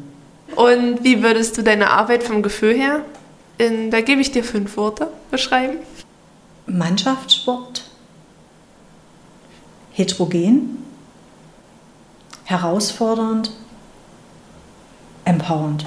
Und 0.56 1.04
wie 1.04 1.24
würdest 1.24 1.58
du 1.58 1.64
deine 1.64 1.90
Arbeit 1.90 2.24
vom 2.24 2.44
Gefühl 2.44 2.76
her, 2.76 3.02
in, 3.58 3.92
da 3.92 4.02
gebe 4.02 4.22
ich 4.22 4.32
dir 4.32 4.44
fünf 4.44 4.78
Worte, 4.78 5.08
beschreiben? 5.32 5.78
Mannschaftssport, 6.66 7.89
heterogen, 10.00 10.78
herausfordernd, 12.46 13.52
empowernd, 15.26 15.86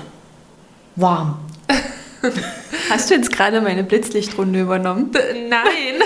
warm. 0.97 1.39
Hast 2.91 3.11
du 3.11 3.15
jetzt 3.15 3.33
gerade 3.33 3.63
meine 3.63 3.83
Blitzlichtrunde 3.83 4.61
übernommen? 4.61 5.11
Nein. 5.49 5.63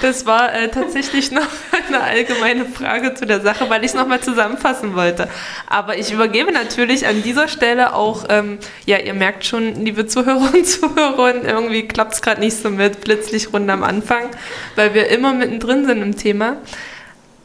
Das 0.00 0.26
war 0.26 0.52
äh, 0.52 0.68
tatsächlich 0.68 1.30
noch 1.30 1.46
eine 1.88 2.00
allgemeine 2.00 2.66
Frage 2.66 3.14
zu 3.14 3.26
der 3.26 3.40
Sache, 3.40 3.68
weil 3.70 3.82
ich 3.84 3.90
es 3.90 3.94
nochmal 3.94 4.20
zusammenfassen 4.20 4.94
wollte. 4.94 5.28
Aber 5.66 5.98
ich 5.98 6.12
übergebe 6.12 6.52
natürlich 6.52 7.06
an 7.06 7.22
dieser 7.22 7.48
Stelle 7.48 7.94
auch, 7.94 8.24
ähm, 8.28 8.58
ja, 8.86 8.98
ihr 8.98 9.14
merkt 9.14 9.44
schon, 9.44 9.84
liebe 9.84 10.06
Zuhörer 10.06 10.52
und 10.54 10.66
Zuhörerinnen, 10.66 11.44
irgendwie 11.44 11.86
klappt 11.86 12.14
es 12.14 12.22
gerade 12.22 12.40
nicht 12.40 12.56
so 12.56 12.70
mit 12.70 13.00
Blitzlichtrunde 13.02 13.72
am 13.72 13.82
Anfang, 13.82 14.30
weil 14.76 14.94
wir 14.94 15.08
immer 15.08 15.32
mittendrin 15.32 15.86
sind 15.86 16.02
im 16.02 16.16
Thema. 16.16 16.58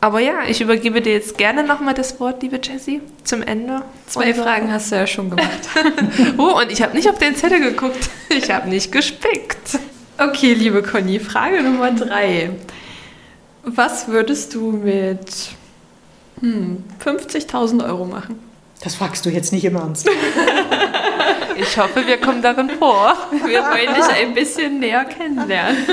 Aber 0.02 0.22
ja, 0.22 0.44
ich 0.48 0.62
übergebe 0.62 1.02
dir 1.02 1.12
jetzt 1.12 1.38
gerne 1.38 1.64
nochmal 1.64 1.94
das 1.94 2.20
Wort, 2.22 2.42
liebe 2.42 2.60
Jessie, 2.64 3.02
zum 3.26 3.42
Ende. 3.42 3.82
Zwei 4.08 4.34
Fragen 4.34 4.72
hast 4.72 4.92
du 4.92 4.96
ja 4.96 5.06
schon 5.06 5.30
gemacht. 5.30 5.50
oh, 6.38 6.58
und 6.58 6.72
ich 6.72 6.82
habe 6.82 6.96
nicht 6.96 7.10
auf 7.10 7.18
den 7.18 7.36
Zettel 7.36 7.60
geguckt. 7.60 8.10
Ich 8.30 8.50
habe 8.50 8.70
nicht 8.70 8.94
gespickt. 8.94 9.78
Okay, 10.18 10.54
liebe 10.54 10.84
Conny, 10.84 11.20
Frage 11.20 11.62
Nummer 11.62 11.92
drei. 11.92 12.52
Was 13.76 14.08
würdest 14.08 14.54
du 14.54 14.72
mit 14.72 15.50
hm, 16.40 16.84
50.000 17.04 17.86
Euro 17.86 18.06
machen? 18.06 18.40
Das 18.82 18.96
fragst 18.96 19.26
du 19.26 19.30
jetzt 19.30 19.52
nicht 19.52 19.66
im 19.66 19.76
Ernst. 19.76 20.10
ich 21.58 21.78
hoffe, 21.78 22.06
wir 22.08 22.18
kommen 22.18 22.42
darin 22.42 22.70
vor. 22.70 23.16
Wir 23.32 23.62
wollen 23.62 23.96
dich 23.96 24.06
ein 24.06 24.34
bisschen 24.34 24.80
näher 24.80 25.06
kennenlernen. 25.06 25.86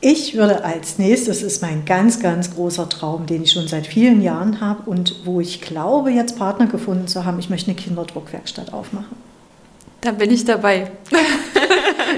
Ich 0.00 0.34
würde 0.34 0.64
als 0.64 0.98
nächstes, 0.98 1.40
das 1.40 1.52
ist 1.54 1.62
mein 1.62 1.84
ganz, 1.84 2.20
ganz 2.20 2.54
großer 2.54 2.88
Traum, 2.88 3.26
den 3.26 3.42
ich 3.42 3.52
schon 3.52 3.66
seit 3.66 3.86
vielen 3.86 4.22
Jahren 4.22 4.60
habe 4.60 4.88
und 4.88 5.16
wo 5.24 5.40
ich 5.40 5.60
glaube, 5.60 6.10
jetzt 6.10 6.38
Partner 6.38 6.66
gefunden 6.66 7.08
zu 7.08 7.24
haben, 7.24 7.38
ich 7.38 7.50
möchte 7.50 7.70
eine 7.70 7.80
Kinderdruckwerkstatt 7.80 8.72
aufmachen. 8.72 9.16
Da 10.02 10.12
bin 10.12 10.30
ich 10.30 10.44
dabei. 10.44 10.90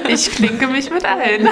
Ich 0.09 0.31
klinke 0.31 0.67
mich 0.67 0.91
mit 0.91 1.05
ein. 1.05 1.49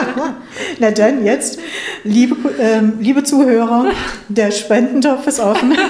Na 0.78 0.90
dann, 0.90 1.24
jetzt, 1.24 1.58
liebe, 2.04 2.36
ähm, 2.58 2.98
liebe 3.00 3.24
Zuhörer, 3.24 3.92
der 4.28 4.50
Spendentopf 4.50 5.26
ist 5.26 5.40
offen. 5.40 5.76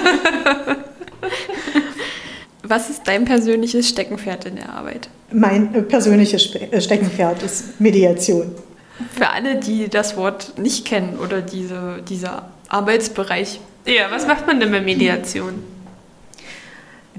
Was 2.63 2.89
ist 2.89 3.03
dein 3.05 3.25
persönliches 3.25 3.89
Steckenpferd 3.89 4.47
in 4.47 4.57
der 4.57 4.71
Arbeit? 4.71 5.09
Mein 5.31 5.75
äh, 5.75 5.83
persönliches 5.83 6.55
äh, 6.55 6.81
Steckenpferd 6.81 7.43
ist 7.43 7.81
Mediation. 7.81 8.55
Für 9.15 9.31
alle, 9.31 9.57
die 9.57 9.89
das 9.89 10.17
Wort 10.17 10.59
nicht 10.59 10.87
kennen 10.87 11.19
oder 11.19 11.43
diese, 11.43 12.01
dieser 12.09 12.49
Arbeitsbereich. 12.69 13.61
Ja, 13.85 14.11
was 14.11 14.27
macht 14.27 14.47
man 14.47 14.61
denn 14.61 14.71
bei 14.71 14.81
Mediation? 14.81 15.63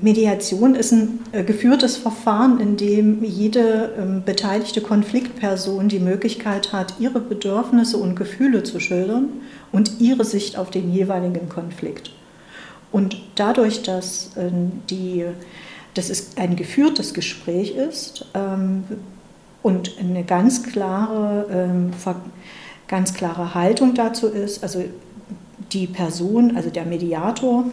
Mediation 0.01 0.75
ist 0.75 0.91
ein 0.91 1.19
äh, 1.31 1.43
geführtes 1.43 1.97
Verfahren, 1.97 2.59
in 2.59 2.77
dem 2.77 3.23
jede 3.23 3.93
ähm, 3.97 4.23
beteiligte 4.25 4.81
Konfliktperson 4.81 5.87
die 5.87 5.99
Möglichkeit 5.99 6.73
hat, 6.73 6.95
ihre 6.99 7.19
Bedürfnisse 7.19 7.97
und 7.97 8.15
Gefühle 8.15 8.63
zu 8.63 8.79
schildern 8.79 9.29
und 9.71 9.99
ihre 9.99 10.25
Sicht 10.25 10.57
auf 10.57 10.71
den 10.71 10.91
jeweiligen 10.91 11.47
Konflikt. 11.47 12.11
Und 12.91 13.21
dadurch, 13.35 13.83
dass, 13.83 14.35
äh, 14.35 14.49
die, 14.89 15.25
dass 15.93 16.09
es 16.09 16.37
ein 16.37 16.55
geführtes 16.55 17.13
Gespräch 17.13 17.75
ist 17.75 18.25
ähm, 18.33 18.83
und 19.61 19.97
eine 19.99 20.23
ganz 20.23 20.63
klare, 20.63 21.45
ähm, 21.51 21.91
ganz 22.87 23.13
klare 23.13 23.53
Haltung 23.53 23.93
dazu 23.93 24.27
ist, 24.27 24.63
also 24.63 24.83
die 25.71 25.87
Person, 25.87 26.55
also 26.55 26.69
der 26.69 26.85
Mediator, 26.85 27.65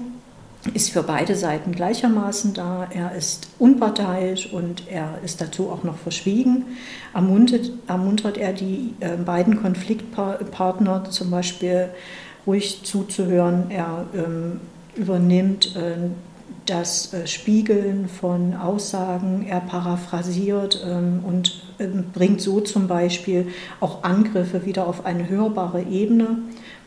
ist 0.74 0.90
für 0.90 1.02
beide 1.02 1.36
Seiten 1.36 1.72
gleichermaßen 1.72 2.54
da. 2.54 2.86
Er 2.90 3.14
ist 3.14 3.48
unparteiisch 3.58 4.52
und 4.52 4.84
er 4.88 5.18
ist 5.24 5.40
dazu 5.40 5.70
auch 5.70 5.84
noch 5.84 5.96
verschwiegen. 5.96 6.76
Ermuntert, 7.14 7.72
ermuntert 7.86 8.36
er 8.36 8.52
die 8.52 8.94
äh, 9.00 9.16
beiden 9.16 9.60
Konfliktpartner 9.60 11.04
zum 11.10 11.30
Beispiel 11.30 11.88
ruhig 12.46 12.82
zuzuhören. 12.84 13.70
Er 13.70 14.06
ähm, 14.14 14.60
übernimmt 14.96 15.76
äh, 15.76 16.10
das 16.66 17.12
äh, 17.12 17.26
Spiegeln 17.26 18.08
von 18.08 18.54
Aussagen, 18.54 19.46
er 19.48 19.60
paraphrasiert 19.60 20.84
ähm, 20.86 21.20
und 21.26 21.62
ähm, 21.78 22.04
bringt 22.12 22.40
so 22.40 22.60
zum 22.60 22.86
Beispiel 22.86 23.48
auch 23.80 24.04
Angriffe 24.04 24.64
wieder 24.66 24.86
auf 24.86 25.06
eine 25.06 25.28
hörbare 25.28 25.82
Ebene, 25.82 26.38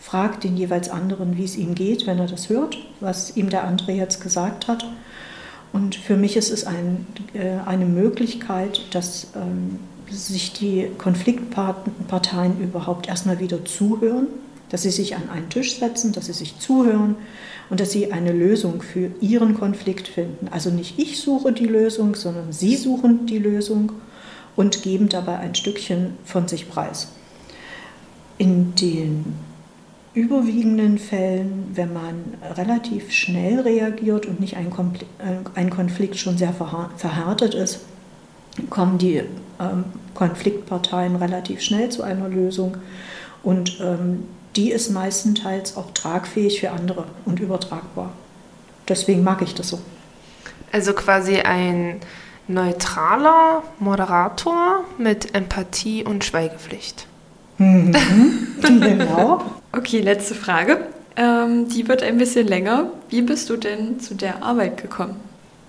fragt 0.04 0.44
den 0.44 0.58
jeweils 0.58 0.90
anderen, 0.90 1.38
wie 1.38 1.46
es 1.46 1.56
ihm 1.56 1.76
geht, 1.76 2.06
wenn 2.06 2.20
er 2.20 2.28
das 2.28 2.50
hört, 2.50 2.78
was 3.00 3.38
ihm 3.38 3.50
der 3.50 3.64
andere 3.64 3.94
jetzt 3.94 4.20
gesagt 4.22 4.68
hat. 4.68 4.86
Und 5.72 5.96
für 5.96 6.18
mich 6.18 6.36
ist 6.36 6.52
es 6.52 6.66
ein, 6.66 7.08
äh, 7.34 7.66
eine 7.66 7.86
Möglichkeit, 7.86 8.82
dass 8.92 9.28
ähm, 9.34 9.80
sich 10.12 10.52
die 10.52 10.90
Konfliktparteien 10.98 12.60
überhaupt 12.62 13.08
erstmal 13.08 13.40
wieder 13.40 13.64
zuhören, 13.64 14.28
dass 14.70 14.82
sie 14.82 14.92
sich 14.92 15.16
an 15.16 15.30
einen 15.30 15.50
Tisch 15.50 15.80
setzen, 15.80 16.12
dass 16.12 16.26
sie 16.26 16.34
sich 16.34 16.60
zuhören 16.60 17.16
und 17.70 17.80
dass 17.80 17.92
sie 17.92 18.12
eine 18.12 18.34
Lösung 18.34 18.82
für 18.82 19.10
ihren 19.22 19.58
Konflikt 19.58 20.10
finden. 20.10 20.50
Also 20.52 20.70
nicht 20.70 21.00
ich 21.00 21.22
suche 21.22 21.54
die 21.54 21.66
Lösung, 21.66 22.16
sondern 22.16 22.52
sie 22.52 22.76
suchen 22.76 23.26
die 23.26 23.40
Lösung 23.40 23.94
und 24.58 24.84
geben 24.84 25.08
dabei 25.08 25.38
ein 25.38 25.56
Stückchen 25.56 26.18
von 26.26 26.50
sich 26.50 26.70
preis. 26.70 27.08
In 28.38 28.76
den 28.76 29.53
überwiegenden 30.14 31.00
Fällen, 31.00 31.72
wenn 31.74 31.92
man 31.92 32.36
relativ 32.56 33.12
schnell 33.12 33.60
reagiert 33.62 34.26
und 34.26 34.40
nicht 34.40 34.58
ein, 34.58 34.72
äh, 35.56 35.70
Konflikt 35.70 36.18
schon 36.18 36.38
sehr 36.38 36.54
verhärtet 36.54 37.56
ist, 37.56 37.80
kommen 38.70 39.00
die 39.00 39.24
ähm, 39.60 39.86
Konfliktparteien 40.14 41.16
relativ 41.16 41.62
schnell 41.62 41.90
zu 41.90 42.04
einer 42.04 42.30
Lösung. 42.30 42.78
Und 43.42 43.80
ähm, 43.82 44.26
die 44.56 44.72
ist 44.72 44.92
meistenteils 44.92 45.76
auch 45.78 45.92
tragfähig 45.92 46.60
für 46.60 46.72
andere 46.72 47.06
und 47.26 47.40
übertragbar. 47.40 48.12
Deswegen 48.88 49.24
mag 49.24 49.42
ich 49.42 49.56
das 49.56 49.70
so. 49.70 49.80
Also 50.72 50.94
quasi 50.94 51.38
ein 51.38 52.00
neutraler 52.48 53.64
Moderator 53.80 54.84
mit 54.98 55.34
Empathie 55.34 56.04
und 56.04 56.24
Schweigepflicht. 56.24 57.08
Mhm, 57.64 58.36
genau. 58.62 59.42
okay, 59.72 60.02
letzte 60.02 60.36
Frage. 60.36 60.86
Ähm, 61.16 61.70
die 61.70 61.88
wird 61.88 62.04
ein 62.04 62.18
bisschen 62.18 62.48
länger. 62.48 62.92
Wie 63.10 63.22
bist 63.22 63.50
du 63.50 63.58
denn 63.58 64.00
zu 64.00 64.16
der 64.16 64.44
Arbeit 64.44 64.82
gekommen? 64.82 65.16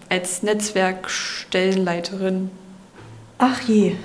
Als 0.08 0.42
Netzwerkstellenleiterin? 0.42 2.50
Ach 3.38 3.60
je. 3.62 3.96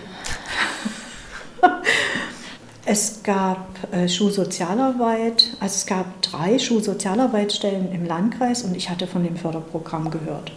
Es 2.86 3.22
gab 3.22 3.68
äh, 3.92 4.10
Schulsozialarbeit, 4.10 5.50
also 5.60 5.76
es 5.76 5.86
gab 5.86 6.24
drei 6.24 6.58
Schulsozialarbeitsstellen 6.58 7.92
im 7.92 8.06
Landkreis 8.06 8.64
und 8.64 8.76
ich 8.76 8.90
hatte 8.90 9.06
von 9.06 9.24
dem 9.24 9.38
Förderprogramm 9.38 10.10
gehört. 10.10 10.52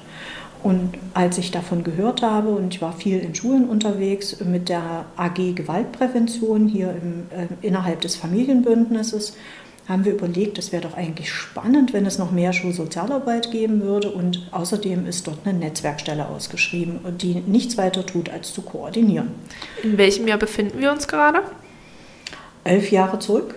Und 0.63 0.95
als 1.15 1.39
ich 1.39 1.51
davon 1.51 1.83
gehört 1.83 2.23
habe, 2.23 2.51
und 2.51 2.75
ich 2.75 2.83
war 2.83 2.93
viel 2.93 3.19
in 3.19 3.35
Schulen 3.35 3.69
unterwegs 3.69 4.41
mit 4.41 4.69
der 4.69 5.07
AG 5.17 5.55
Gewaltprävention 5.55 6.69
hier 6.69 6.91
im, 6.91 7.27
äh, 7.37 7.67
innerhalb 7.67 8.01
des 8.01 8.17
Familienbündnisses, 8.17 9.37
haben 9.89 10.05
wir 10.05 10.13
überlegt, 10.13 10.59
es 10.59 10.71
wäre 10.71 10.83
doch 10.83 10.97
eigentlich 10.97 11.33
spannend, 11.33 11.93
wenn 11.93 12.07
es 12.07 12.17
noch 12.17 12.31
mehr 12.31 12.53
Schulsozialarbeit 12.53 13.51
geben 13.51 13.83
würde. 13.83 14.11
Und 14.11 14.49
außerdem 14.53 15.07
ist 15.07 15.27
dort 15.27 15.39
eine 15.45 15.59
Netzwerkstelle 15.59 16.29
ausgeschrieben, 16.29 17.01
die 17.19 17.35
nichts 17.35 17.77
weiter 17.77 18.07
tut, 18.07 18.31
als 18.31 18.53
zu 18.55 18.63
koordinieren. 18.63 19.31
In 19.83 19.99
welchem 19.99 20.29
Jahr 20.29 20.39
befinden 20.39 20.79
wir 20.79 20.93
uns 20.93 21.09
gerade? 21.09 21.43
elf 22.65 22.91
Jahre 22.91 23.19
zurück. 23.19 23.55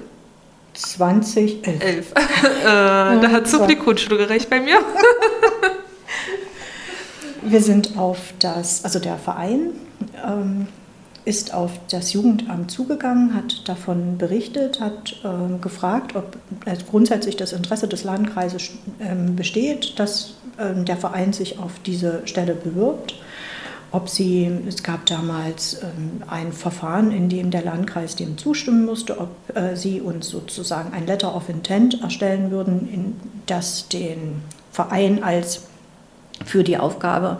2011. 0.74 1.80
Elf. 1.80 2.12
äh, 2.62 2.64
da 2.64 3.30
hat 3.32 3.47
Grundschule 3.76 4.18
gerecht 4.18 4.49
bei 4.49 4.60
mir. 4.60 4.80
Wir 7.48 7.62
sind 7.62 7.98
auf 7.98 8.34
das, 8.39 8.84
also 8.84 8.98
der 8.98 9.18
Verein 9.18 9.72
ähm, 10.26 10.68
ist 11.26 11.54
auf 11.54 11.72
das 11.89 12.12
Jugendamt 12.14 12.72
zugegangen, 12.72 13.36
hat 13.36 13.68
davon 13.68 14.18
berichtet, 14.18 14.80
hat 14.80 15.16
äh, 15.24 15.58
gefragt, 15.60 16.16
ob 16.16 16.38
äh, 16.66 16.76
grundsätzlich 16.89 17.36
das 17.36 17.54
Interesse 17.54 17.88
des 17.88 18.04
Landkreises 18.04 18.72
äh, 19.00 19.16
besteht, 19.32 20.00
dass 20.00 20.34
ähm, 20.60 20.86
der 20.86 20.98
Verein 20.98 21.34
sich 21.34 21.60
auf 21.60 21.74
diese 21.86 22.26
Stelle 22.26 22.56
bewirbt. 22.56 23.16
Ob 23.91 24.10
sie, 24.10 24.50
es 24.68 24.82
gab 24.82 25.06
damals 25.06 25.82
ähm, 25.84 26.24
ein 26.28 26.52
Verfahren, 26.52 27.12
in 27.12 27.30
dem 27.30 27.52
der 27.52 27.64
Landkreis 27.64 28.16
dem 28.16 28.38
zustimmen 28.39 28.86
musste, 28.86 29.20
ob 29.20 29.30
äh, 29.56 29.76
sie 29.76 30.02
uns 30.02 30.30
sozusagen 30.30 30.93
ein 30.93 31.06
Letter 31.06 31.36
of 31.36 31.48
Intent 31.50 32.02
erstellen 32.02 32.50
würden, 32.50 32.89
in, 32.91 33.16
das 33.46 33.88
den 33.88 34.41
Verein 34.72 35.24
als 35.24 35.68
für 36.44 36.64
die 36.64 36.78
Aufgabe 36.78 37.40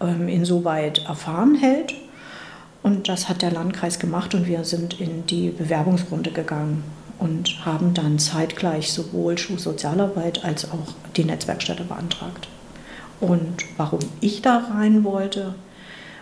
ähm, 0.00 0.28
insoweit 0.28 1.06
erfahren 1.06 1.54
hält. 1.54 1.94
Und 2.82 3.08
das 3.08 3.28
hat 3.28 3.42
der 3.42 3.50
Landkreis 3.50 3.98
gemacht 3.98 4.34
und 4.34 4.46
wir 4.46 4.64
sind 4.64 5.00
in 5.00 5.26
die 5.26 5.50
Bewerbungsrunde 5.50 6.30
gegangen 6.30 6.84
und 7.18 7.64
haben 7.64 7.94
dann 7.94 8.18
zeitgleich 8.18 8.92
sowohl 8.92 9.38
Schulsozialarbeit 9.38 10.44
als 10.44 10.70
auch 10.70 10.94
die 11.16 11.24
Netzwerkstätte 11.24 11.84
beantragt. 11.84 12.48
Und 13.20 13.64
warum 13.76 14.00
ich 14.20 14.42
da 14.42 14.58
rein 14.70 15.02
wollte, 15.02 15.54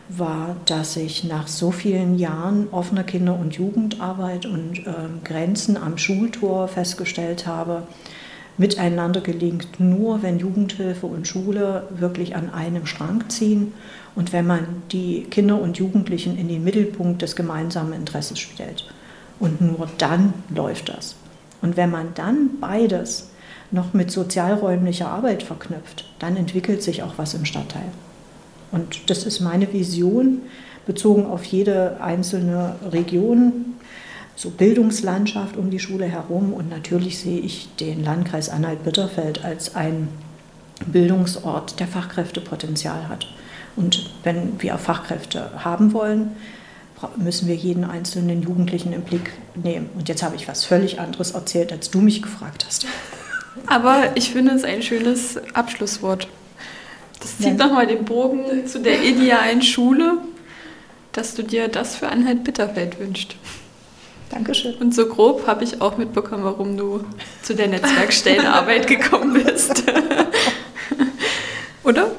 war, 0.09 0.57
dass 0.67 0.97
ich 0.97 1.25
nach 1.25 1.49
so 1.49 1.71
vielen 1.71 2.19
Jahren 2.19 2.69
offener 2.71 3.05
Kinder- 3.05 3.39
und 3.39 3.55
Jugendarbeit 3.55 4.47
und 4.47 4.87
äh, 4.87 4.93
Grenzen 5.25 5.77
am 5.77 5.99
Schultor 5.99 6.69
festgestellt 6.69 7.47
habe, 7.47 7.85
miteinander 8.57 9.21
gelingt 9.21 9.81
nur, 9.81 10.23
wenn 10.23 10.39
Jugendhilfe 10.39 11.07
und 11.07 11.27
Schule 11.27 11.89
wirklich 11.91 12.37
an 12.37 12.51
einem 12.51 12.87
Strang 12.87 13.29
ziehen 13.29 13.73
und 14.15 14.33
wenn 14.33 14.47
man 14.47 14.67
die 14.93 15.25
Kinder 15.25 15.61
und 15.61 15.79
Jugendlichen 15.79 16.39
in 16.39 16.49
den 16.49 16.63
Mittelpunkt 16.63 17.23
des 17.23 17.35
gemeinsamen 17.37 17.93
Interesses 17.93 18.39
stellt. 18.39 18.87
Und 19.41 19.61
nur 19.61 19.89
dann 19.99 20.33
läuft 20.55 20.89
das. 20.89 21.17
Und 21.61 21.77
wenn 21.77 21.91
man 21.91 22.15
dann 22.15 22.61
beides 22.61 23.31
noch 23.71 23.93
mit 23.93 24.11
sozialräumlicher 24.11 25.09
Arbeit 25.09 25.43
verknüpft, 25.43 26.05
dann 26.19 26.37
entwickelt 26.37 26.83
sich 26.83 27.03
auch 27.03 27.15
was 27.17 27.35
im 27.35 27.45
Stadtteil. 27.45 27.91
Und 28.71 29.11
das 29.11 29.25
ist 29.25 29.41
meine 29.41 29.73
Vision, 29.73 30.43
bezogen 30.87 31.27
auf 31.27 31.45
jede 31.45 32.01
einzelne 32.01 32.77
Region, 32.93 33.74
so 34.37 34.51
Bildungslandschaft 34.51 35.57
um 35.57 35.70
die 35.70 35.78
Schule 35.78 36.07
herum. 36.07 36.53
Und 36.53 36.70
natürlich 36.70 37.18
sehe 37.18 37.41
ich 37.41 37.68
den 37.80 38.05
Landkreis 38.05 38.49
Anhalt-Bitterfeld 38.49 39.45
als 39.45 39.74
einen 39.74 40.09
Bildungsort, 40.87 41.78
der 41.80 41.87
Fachkräftepotenzial 41.87 43.09
hat. 43.09 43.26
Und 43.76 44.11
wenn 44.22 44.61
wir 44.61 44.78
Fachkräfte 44.78 45.64
haben 45.64 45.93
wollen, 45.93 46.32
müssen 47.16 47.49
wir 47.49 47.55
jeden 47.55 47.85
einzelnen 47.85 48.43
Jugendlichen 48.43 48.93
im 48.93 49.03
Blick 49.03 49.32
nehmen. 49.55 49.91
Und 49.95 50.09
jetzt 50.09 50.22
habe 50.22 50.37
ich 50.37 50.49
was 50.49 50.64
völlig 50.64 51.01
anderes 51.01 51.32
erzählt, 51.32 51.72
als 51.72 51.91
du 51.91 52.01
mich 52.01 52.22
gefragt 52.22 52.64
hast. 52.66 52.87
Aber 53.66 54.16
ich 54.16 54.30
finde 54.30 54.53
es 54.53 54.64
ein 54.64 54.82
schönes 54.82 55.39
Abschlusswort. 55.55 56.28
Das 57.20 57.39
zieht 57.39 57.57
nochmal 57.57 57.87
den 57.87 58.05
Bogen 58.05 58.66
zu 58.66 58.80
der 58.80 59.03
idealen 59.03 59.62
Schule, 59.62 60.18
dass 61.12 61.35
du 61.35 61.43
dir 61.43 61.68
das 61.68 61.97
für 61.97 62.09
Anhalt-Bitterfeld 62.09 62.99
wünscht. 62.99 63.37
Dankeschön. 64.35 64.74
Und 64.74 64.93
so 64.93 65.07
grob 65.07 65.47
habe 65.47 65.62
ich 65.62 65.80
auch 65.80 65.97
mitbekommen, 65.97 66.43
warum 66.43 66.76
du 66.76 67.05
zu 67.43 67.55
der 67.55 67.68
Netzwerkstellenarbeit 67.68 68.89
gekommen 68.89 69.32
bist. 69.35 69.85
Oder? 71.85 72.11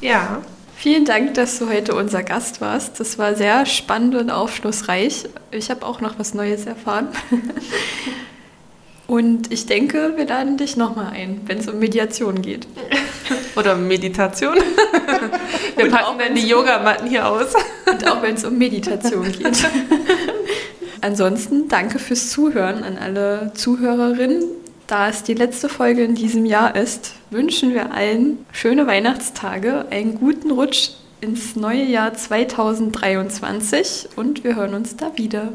Ja. 0.00 0.42
Vielen 0.76 1.04
Dank, 1.04 1.34
dass 1.34 1.60
du 1.60 1.68
heute 1.68 1.94
unser 1.94 2.24
Gast 2.24 2.60
warst. 2.60 2.98
Das 2.98 3.16
war 3.18 3.36
sehr 3.36 3.64
spannend 3.64 4.16
und 4.16 4.30
aufschlussreich. 4.30 5.28
Ich 5.52 5.70
habe 5.70 5.86
auch 5.86 6.00
noch 6.00 6.18
was 6.18 6.34
Neues 6.34 6.66
erfahren. 6.66 7.08
Und 9.06 9.52
ich 9.52 9.66
denke, 9.66 10.14
wir 10.16 10.26
laden 10.26 10.56
dich 10.56 10.76
nochmal 10.76 11.12
ein, 11.12 11.42
wenn 11.46 11.58
es 11.58 11.68
um 11.68 11.78
Mediation 11.78 12.42
geht. 12.42 12.66
Oder 13.56 13.76
Meditation. 13.76 14.56
Wir 15.76 15.84
und 15.84 15.90
packen 15.90 16.18
dann 16.18 16.34
die 16.34 16.46
Yogamatten 16.46 17.08
hier 17.08 17.26
aus. 17.26 17.54
Und 17.90 18.10
auch 18.10 18.20
wenn 18.20 18.34
es 18.34 18.44
um 18.44 18.58
Meditation 18.58 19.30
geht. 19.30 19.64
Ansonsten 21.06 21.68
danke 21.68 22.00
fürs 22.00 22.30
Zuhören 22.30 22.82
an 22.82 22.98
alle 22.98 23.52
Zuhörerinnen. 23.54 24.42
Da 24.88 25.08
es 25.08 25.22
die 25.22 25.34
letzte 25.34 25.68
Folge 25.68 26.02
in 26.02 26.16
diesem 26.16 26.44
Jahr 26.44 26.74
ist, 26.74 27.12
wünschen 27.30 27.72
wir 27.74 27.92
allen 27.92 28.38
schöne 28.50 28.88
Weihnachtstage, 28.88 29.84
einen 29.90 30.16
guten 30.16 30.50
Rutsch 30.50 30.90
ins 31.20 31.54
neue 31.54 31.84
Jahr 31.84 32.12
2023 32.14 34.08
und 34.16 34.42
wir 34.42 34.56
hören 34.56 34.74
uns 34.74 34.96
da 34.96 35.16
wieder. 35.16 35.52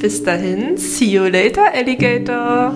Bis 0.00 0.22
dahin, 0.22 0.78
see 0.78 1.06
you 1.06 1.24
later, 1.24 1.74
Alligator. 1.74 2.72